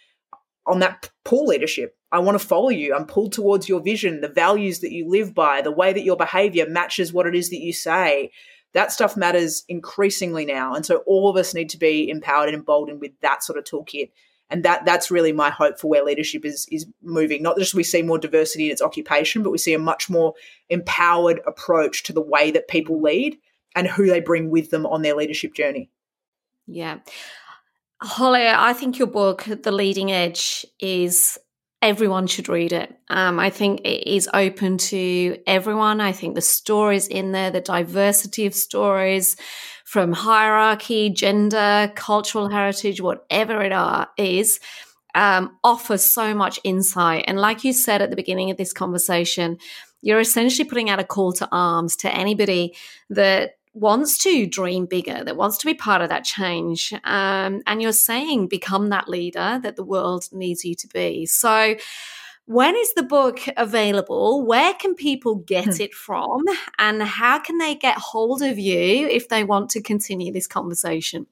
on 0.66 0.80
that 0.80 1.08
pull 1.24 1.46
leadership. 1.46 1.96
I 2.12 2.18
want 2.18 2.38
to 2.38 2.46
follow 2.46 2.68
you. 2.68 2.94
I'm 2.94 3.06
pulled 3.06 3.32
towards 3.32 3.70
your 3.70 3.80
vision, 3.80 4.20
the 4.20 4.28
values 4.28 4.80
that 4.80 4.92
you 4.92 5.08
live 5.08 5.34
by, 5.34 5.62
the 5.62 5.70
way 5.70 5.94
that 5.94 6.04
your 6.04 6.16
behavior 6.16 6.68
matches 6.68 7.10
what 7.10 7.26
it 7.26 7.34
is 7.34 7.48
that 7.48 7.60
you 7.60 7.72
say 7.72 8.30
that 8.74 8.92
stuff 8.92 9.16
matters 9.16 9.64
increasingly 9.68 10.44
now. 10.44 10.74
And 10.74 10.84
so 10.84 10.98
all 11.06 11.28
of 11.28 11.36
us 11.36 11.54
need 11.54 11.70
to 11.70 11.78
be 11.78 12.08
empowered 12.08 12.48
and 12.48 12.56
emboldened 12.56 13.00
with 13.00 13.12
that 13.22 13.42
sort 13.42 13.58
of 13.58 13.64
toolkit. 13.64 14.10
And 14.50 14.64
that 14.64 14.86
that's 14.86 15.10
really 15.10 15.32
my 15.32 15.50
hope 15.50 15.78
for 15.78 15.88
where 15.88 16.04
leadership 16.04 16.44
is 16.44 16.66
is 16.70 16.86
moving. 17.02 17.42
Not 17.42 17.58
just 17.58 17.74
we 17.74 17.82
see 17.82 18.02
more 18.02 18.18
diversity 18.18 18.66
in 18.66 18.72
its 18.72 18.80
occupation, 18.80 19.42
but 19.42 19.50
we 19.50 19.58
see 19.58 19.74
a 19.74 19.78
much 19.78 20.08
more 20.08 20.32
empowered 20.70 21.40
approach 21.46 22.02
to 22.04 22.12
the 22.12 22.22
way 22.22 22.50
that 22.50 22.68
people 22.68 23.02
lead 23.02 23.36
and 23.76 23.86
who 23.86 24.06
they 24.06 24.20
bring 24.20 24.50
with 24.50 24.70
them 24.70 24.86
on 24.86 25.02
their 25.02 25.14
leadership 25.14 25.52
journey. 25.52 25.90
Yeah. 26.66 26.98
Holly, 28.00 28.46
I 28.46 28.72
think 28.74 28.98
your 28.98 29.08
book, 29.08 29.44
The 29.62 29.72
Leading 29.72 30.12
Edge, 30.12 30.64
is 30.78 31.36
everyone 31.80 32.26
should 32.26 32.48
read 32.48 32.72
it. 32.72 32.94
Um, 33.08 33.38
I 33.38 33.50
think 33.50 33.80
it 33.82 34.08
is 34.08 34.28
open 34.34 34.78
to 34.78 35.38
everyone. 35.46 36.00
I 36.00 36.12
think 36.12 36.34
the 36.34 36.40
stories 36.40 37.06
in 37.06 37.32
there, 37.32 37.50
the 37.50 37.60
diversity 37.60 38.46
of 38.46 38.54
stories 38.54 39.36
from 39.84 40.12
hierarchy, 40.12 41.10
gender, 41.10 41.92
cultural 41.94 42.48
heritage, 42.48 43.00
whatever 43.00 43.62
it 43.62 43.72
are, 43.72 44.08
is, 44.18 44.60
um, 45.14 45.56
offers 45.64 46.04
so 46.04 46.34
much 46.34 46.60
insight. 46.64 47.24
And 47.26 47.40
like 47.40 47.64
you 47.64 47.72
said 47.72 48.02
at 48.02 48.10
the 48.10 48.16
beginning 48.16 48.50
of 48.50 48.56
this 48.56 48.72
conversation, 48.72 49.58
you're 50.02 50.20
essentially 50.20 50.68
putting 50.68 50.90
out 50.90 51.00
a 51.00 51.04
call 51.04 51.32
to 51.34 51.48
arms 51.50 51.96
to 51.96 52.14
anybody 52.14 52.74
that 53.10 53.57
wants 53.78 54.18
to 54.18 54.46
dream 54.46 54.86
bigger, 54.86 55.24
that 55.24 55.36
wants 55.36 55.58
to 55.58 55.66
be 55.66 55.74
part 55.74 56.02
of 56.02 56.08
that 56.08 56.24
change. 56.24 56.92
Um, 57.04 57.62
and 57.66 57.80
you're 57.80 57.92
saying 57.92 58.48
become 58.48 58.88
that 58.88 59.08
leader 59.08 59.60
that 59.62 59.76
the 59.76 59.84
world 59.84 60.28
needs 60.32 60.64
you 60.64 60.74
to 60.76 60.88
be. 60.88 61.26
So, 61.26 61.76
when 62.46 62.76
is 62.76 62.94
the 62.94 63.02
book 63.02 63.40
available? 63.58 64.46
Where 64.46 64.72
can 64.72 64.94
people 64.94 65.34
get 65.34 65.76
hmm. 65.76 65.82
it 65.82 65.92
from? 65.92 66.42
And 66.78 67.02
how 67.02 67.38
can 67.38 67.58
they 67.58 67.74
get 67.74 67.98
hold 67.98 68.40
of 68.40 68.58
you 68.58 69.06
if 69.06 69.28
they 69.28 69.44
want 69.44 69.68
to 69.70 69.82
continue 69.82 70.32
this 70.32 70.46
conversation? 70.46 71.26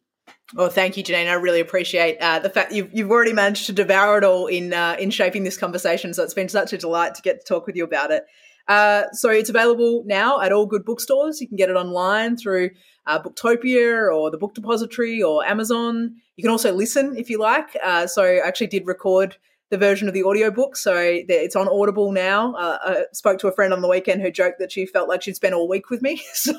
Well, 0.55 0.69
thank 0.69 0.97
you, 0.97 1.03
Janine. 1.03 1.29
I 1.29 1.35
really 1.35 1.61
appreciate 1.61 2.19
uh, 2.19 2.39
the 2.39 2.51
fact 2.51 2.73
you've, 2.73 2.91
you've 2.93 3.11
already 3.11 3.33
managed 3.33 3.67
to 3.67 3.73
devour 3.73 4.19
it 4.19 4.25
all 4.25 4.47
in 4.47 4.73
uh, 4.73 4.97
in 4.99 5.11
shaping 5.11 5.43
this 5.43 5.57
conversation. 5.57 6.15
So 6.15 6.23
it's 6.23 6.35
been 6.35 6.49
such 6.49 6.73
a 6.73 6.79
delight 6.79 7.15
to 7.17 7.23
get 7.23 7.41
to 7.41 7.47
talk 7.47 7.67
with 7.67 7.77
you 7.77 7.85
about 7.85 8.11
it. 8.11 8.25
Uh, 8.69 9.05
so 9.13 9.31
it's 9.31 9.51
available 9.51 10.03
now 10.07 10.41
at 10.41 10.53
all 10.53 10.67
good 10.67 10.85
bookstores. 10.85 11.41
You 11.41 11.49
can 11.49 11.57
get 11.57 11.71
it 11.71 11.77
online 11.77 12.37
through 12.37 12.71
uh, 13.07 13.23
Booktopia 13.23 14.13
or 14.15 14.31
the 14.31 14.39
Book 14.39 14.55
Depository 14.55 15.23
or 15.23 15.45
Amazon. 15.45 16.17
You 16.37 16.43
can 16.43 16.51
also 16.51 16.73
listen 16.73 17.17
if 17.17 17.31
you 17.31 17.39
like. 17.39 17.77
Uh, 17.83 18.07
so 18.07 18.25
I 18.25 18.47
actually 18.47 18.67
did 18.67 18.87
record 18.87 19.37
the 19.71 19.79
version 19.79 20.07
of 20.07 20.15
the 20.15 20.23
audiobook. 20.23 20.77
So 20.77 20.97
it's 20.97 21.57
on 21.57 21.69
Audible 21.69 22.13
now. 22.13 22.55
Uh, 22.55 22.79
I 22.83 23.05
spoke 23.13 23.39
to 23.41 23.49
a 23.49 23.53
friend 23.53 23.73
on 23.73 23.83
the 23.83 23.89
weekend 23.89 24.23
who 24.23 24.31
joked 24.31 24.59
that 24.61 24.71
she 24.71 24.87
felt 24.87 25.09
like 25.09 25.23
she'd 25.23 25.37
spent 25.37 25.55
all 25.55 25.69
week 25.69 25.91
with 25.91 26.03
me. 26.03 26.23
So 26.35 26.53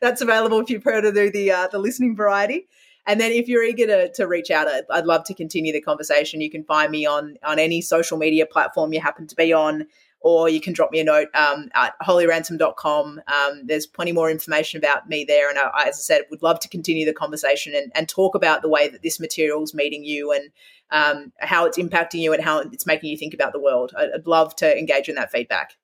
that's 0.00 0.20
available 0.20 0.60
if 0.60 0.70
you 0.70 0.80
prefer 0.80 1.00
to 1.00 1.12
do 1.12 1.30
the, 1.30 1.50
uh, 1.50 1.68
the 1.68 1.78
listening 1.78 2.14
variety. 2.14 2.68
And 3.06 3.20
then 3.20 3.32
if 3.32 3.48
you're 3.48 3.64
eager 3.64 3.86
to, 3.86 4.12
to 4.12 4.26
reach 4.26 4.50
out, 4.50 4.68
I'd, 4.68 4.84
I'd 4.90 5.06
love 5.06 5.24
to 5.24 5.34
continue 5.34 5.72
the 5.72 5.80
conversation. 5.80 6.40
You 6.40 6.50
can 6.50 6.62
find 6.62 6.92
me 6.92 7.06
on, 7.06 7.38
on 7.42 7.58
any 7.58 7.80
social 7.80 8.18
media 8.18 8.46
platform 8.46 8.92
you 8.92 9.00
happen 9.00 9.26
to 9.26 9.34
be 9.34 9.52
on. 9.52 9.86
Or 10.20 10.48
you 10.48 10.60
can 10.60 10.72
drop 10.72 10.90
me 10.90 11.00
a 11.00 11.04
note 11.04 11.28
um, 11.34 11.70
at 11.74 11.94
hollyransom.com. 12.02 13.20
Um, 13.26 13.62
there's 13.66 13.86
plenty 13.86 14.12
more 14.12 14.30
information 14.30 14.78
about 14.78 15.08
me 15.08 15.24
there. 15.24 15.48
And 15.48 15.58
I, 15.58 15.84
as 15.86 15.96
I 15.96 16.00
said, 16.00 16.22
would 16.30 16.42
love 16.42 16.60
to 16.60 16.68
continue 16.68 17.04
the 17.04 17.12
conversation 17.12 17.74
and, 17.74 17.92
and 17.94 18.08
talk 18.08 18.34
about 18.34 18.62
the 18.62 18.68
way 18.68 18.88
that 18.88 19.02
this 19.02 19.20
material 19.20 19.62
is 19.62 19.74
meeting 19.74 20.04
you 20.04 20.32
and 20.32 20.50
um, 20.90 21.32
how 21.38 21.66
it's 21.66 21.78
impacting 21.78 22.20
you 22.20 22.32
and 22.32 22.42
how 22.42 22.60
it's 22.60 22.86
making 22.86 23.10
you 23.10 23.16
think 23.16 23.34
about 23.34 23.52
the 23.52 23.60
world. 23.60 23.92
I'd 23.96 24.26
love 24.26 24.56
to 24.56 24.78
engage 24.78 25.08
in 25.08 25.14
that 25.16 25.30
feedback. 25.30 25.76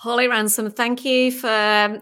Holly 0.00 0.28
Ransom, 0.28 0.70
thank 0.70 1.04
you 1.04 1.30
for 1.30 1.46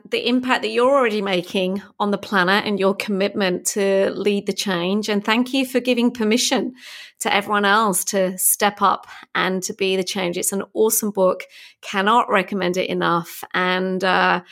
the 0.08 0.28
impact 0.28 0.62
that 0.62 0.68
you're 0.68 0.88
already 0.88 1.20
making 1.20 1.82
on 1.98 2.12
the 2.12 2.16
planet 2.16 2.64
and 2.64 2.78
your 2.78 2.94
commitment 2.94 3.66
to 3.66 4.12
lead 4.12 4.46
the 4.46 4.52
change. 4.52 5.08
And 5.08 5.24
thank 5.24 5.52
you 5.52 5.66
for 5.66 5.80
giving 5.80 6.12
permission 6.12 6.74
to 7.18 7.34
everyone 7.34 7.64
else 7.64 8.04
to 8.04 8.38
step 8.38 8.82
up 8.82 9.08
and 9.34 9.64
to 9.64 9.74
be 9.74 9.96
the 9.96 10.04
change. 10.04 10.38
It's 10.38 10.52
an 10.52 10.62
awesome 10.74 11.10
book. 11.10 11.42
Cannot 11.82 12.30
recommend 12.30 12.76
it 12.76 12.88
enough. 12.88 13.42
And 13.52 14.04
uh, 14.04 14.42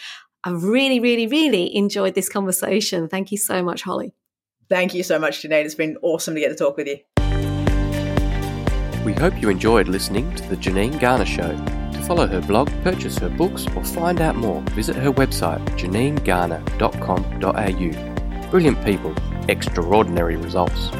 I 0.42 0.50
really, 0.50 0.98
really, 0.98 1.28
really 1.28 1.72
enjoyed 1.76 2.16
this 2.16 2.28
conversation. 2.28 3.08
Thank 3.08 3.30
you 3.30 3.38
so 3.38 3.62
much, 3.62 3.82
Holly. 3.82 4.12
Thank 4.68 4.92
you 4.92 5.04
so 5.04 5.20
much, 5.20 5.42
Janine. 5.42 5.64
It's 5.64 5.76
been 5.76 5.96
awesome 6.02 6.34
to 6.34 6.40
get 6.40 6.48
to 6.48 6.56
talk 6.56 6.76
with 6.76 6.88
you. 6.88 6.98
We 9.04 9.12
hope 9.12 9.40
you 9.40 9.50
enjoyed 9.50 9.86
listening 9.86 10.34
to 10.34 10.42
The 10.48 10.56
Janine 10.56 10.98
Garner 10.98 11.24
Show 11.24 11.75
follow 12.06 12.26
her 12.26 12.40
blog, 12.40 12.70
purchase 12.82 13.18
her 13.18 13.28
books, 13.28 13.66
or 13.74 13.84
find 13.84 14.20
out 14.20 14.36
more, 14.36 14.60
visit 14.72 14.96
her 14.96 15.12
website, 15.12 15.64
janinegarner.com.au. 15.76 18.50
Brilliant 18.50 18.84
people, 18.84 19.14
extraordinary 19.48 20.36
results. 20.36 20.90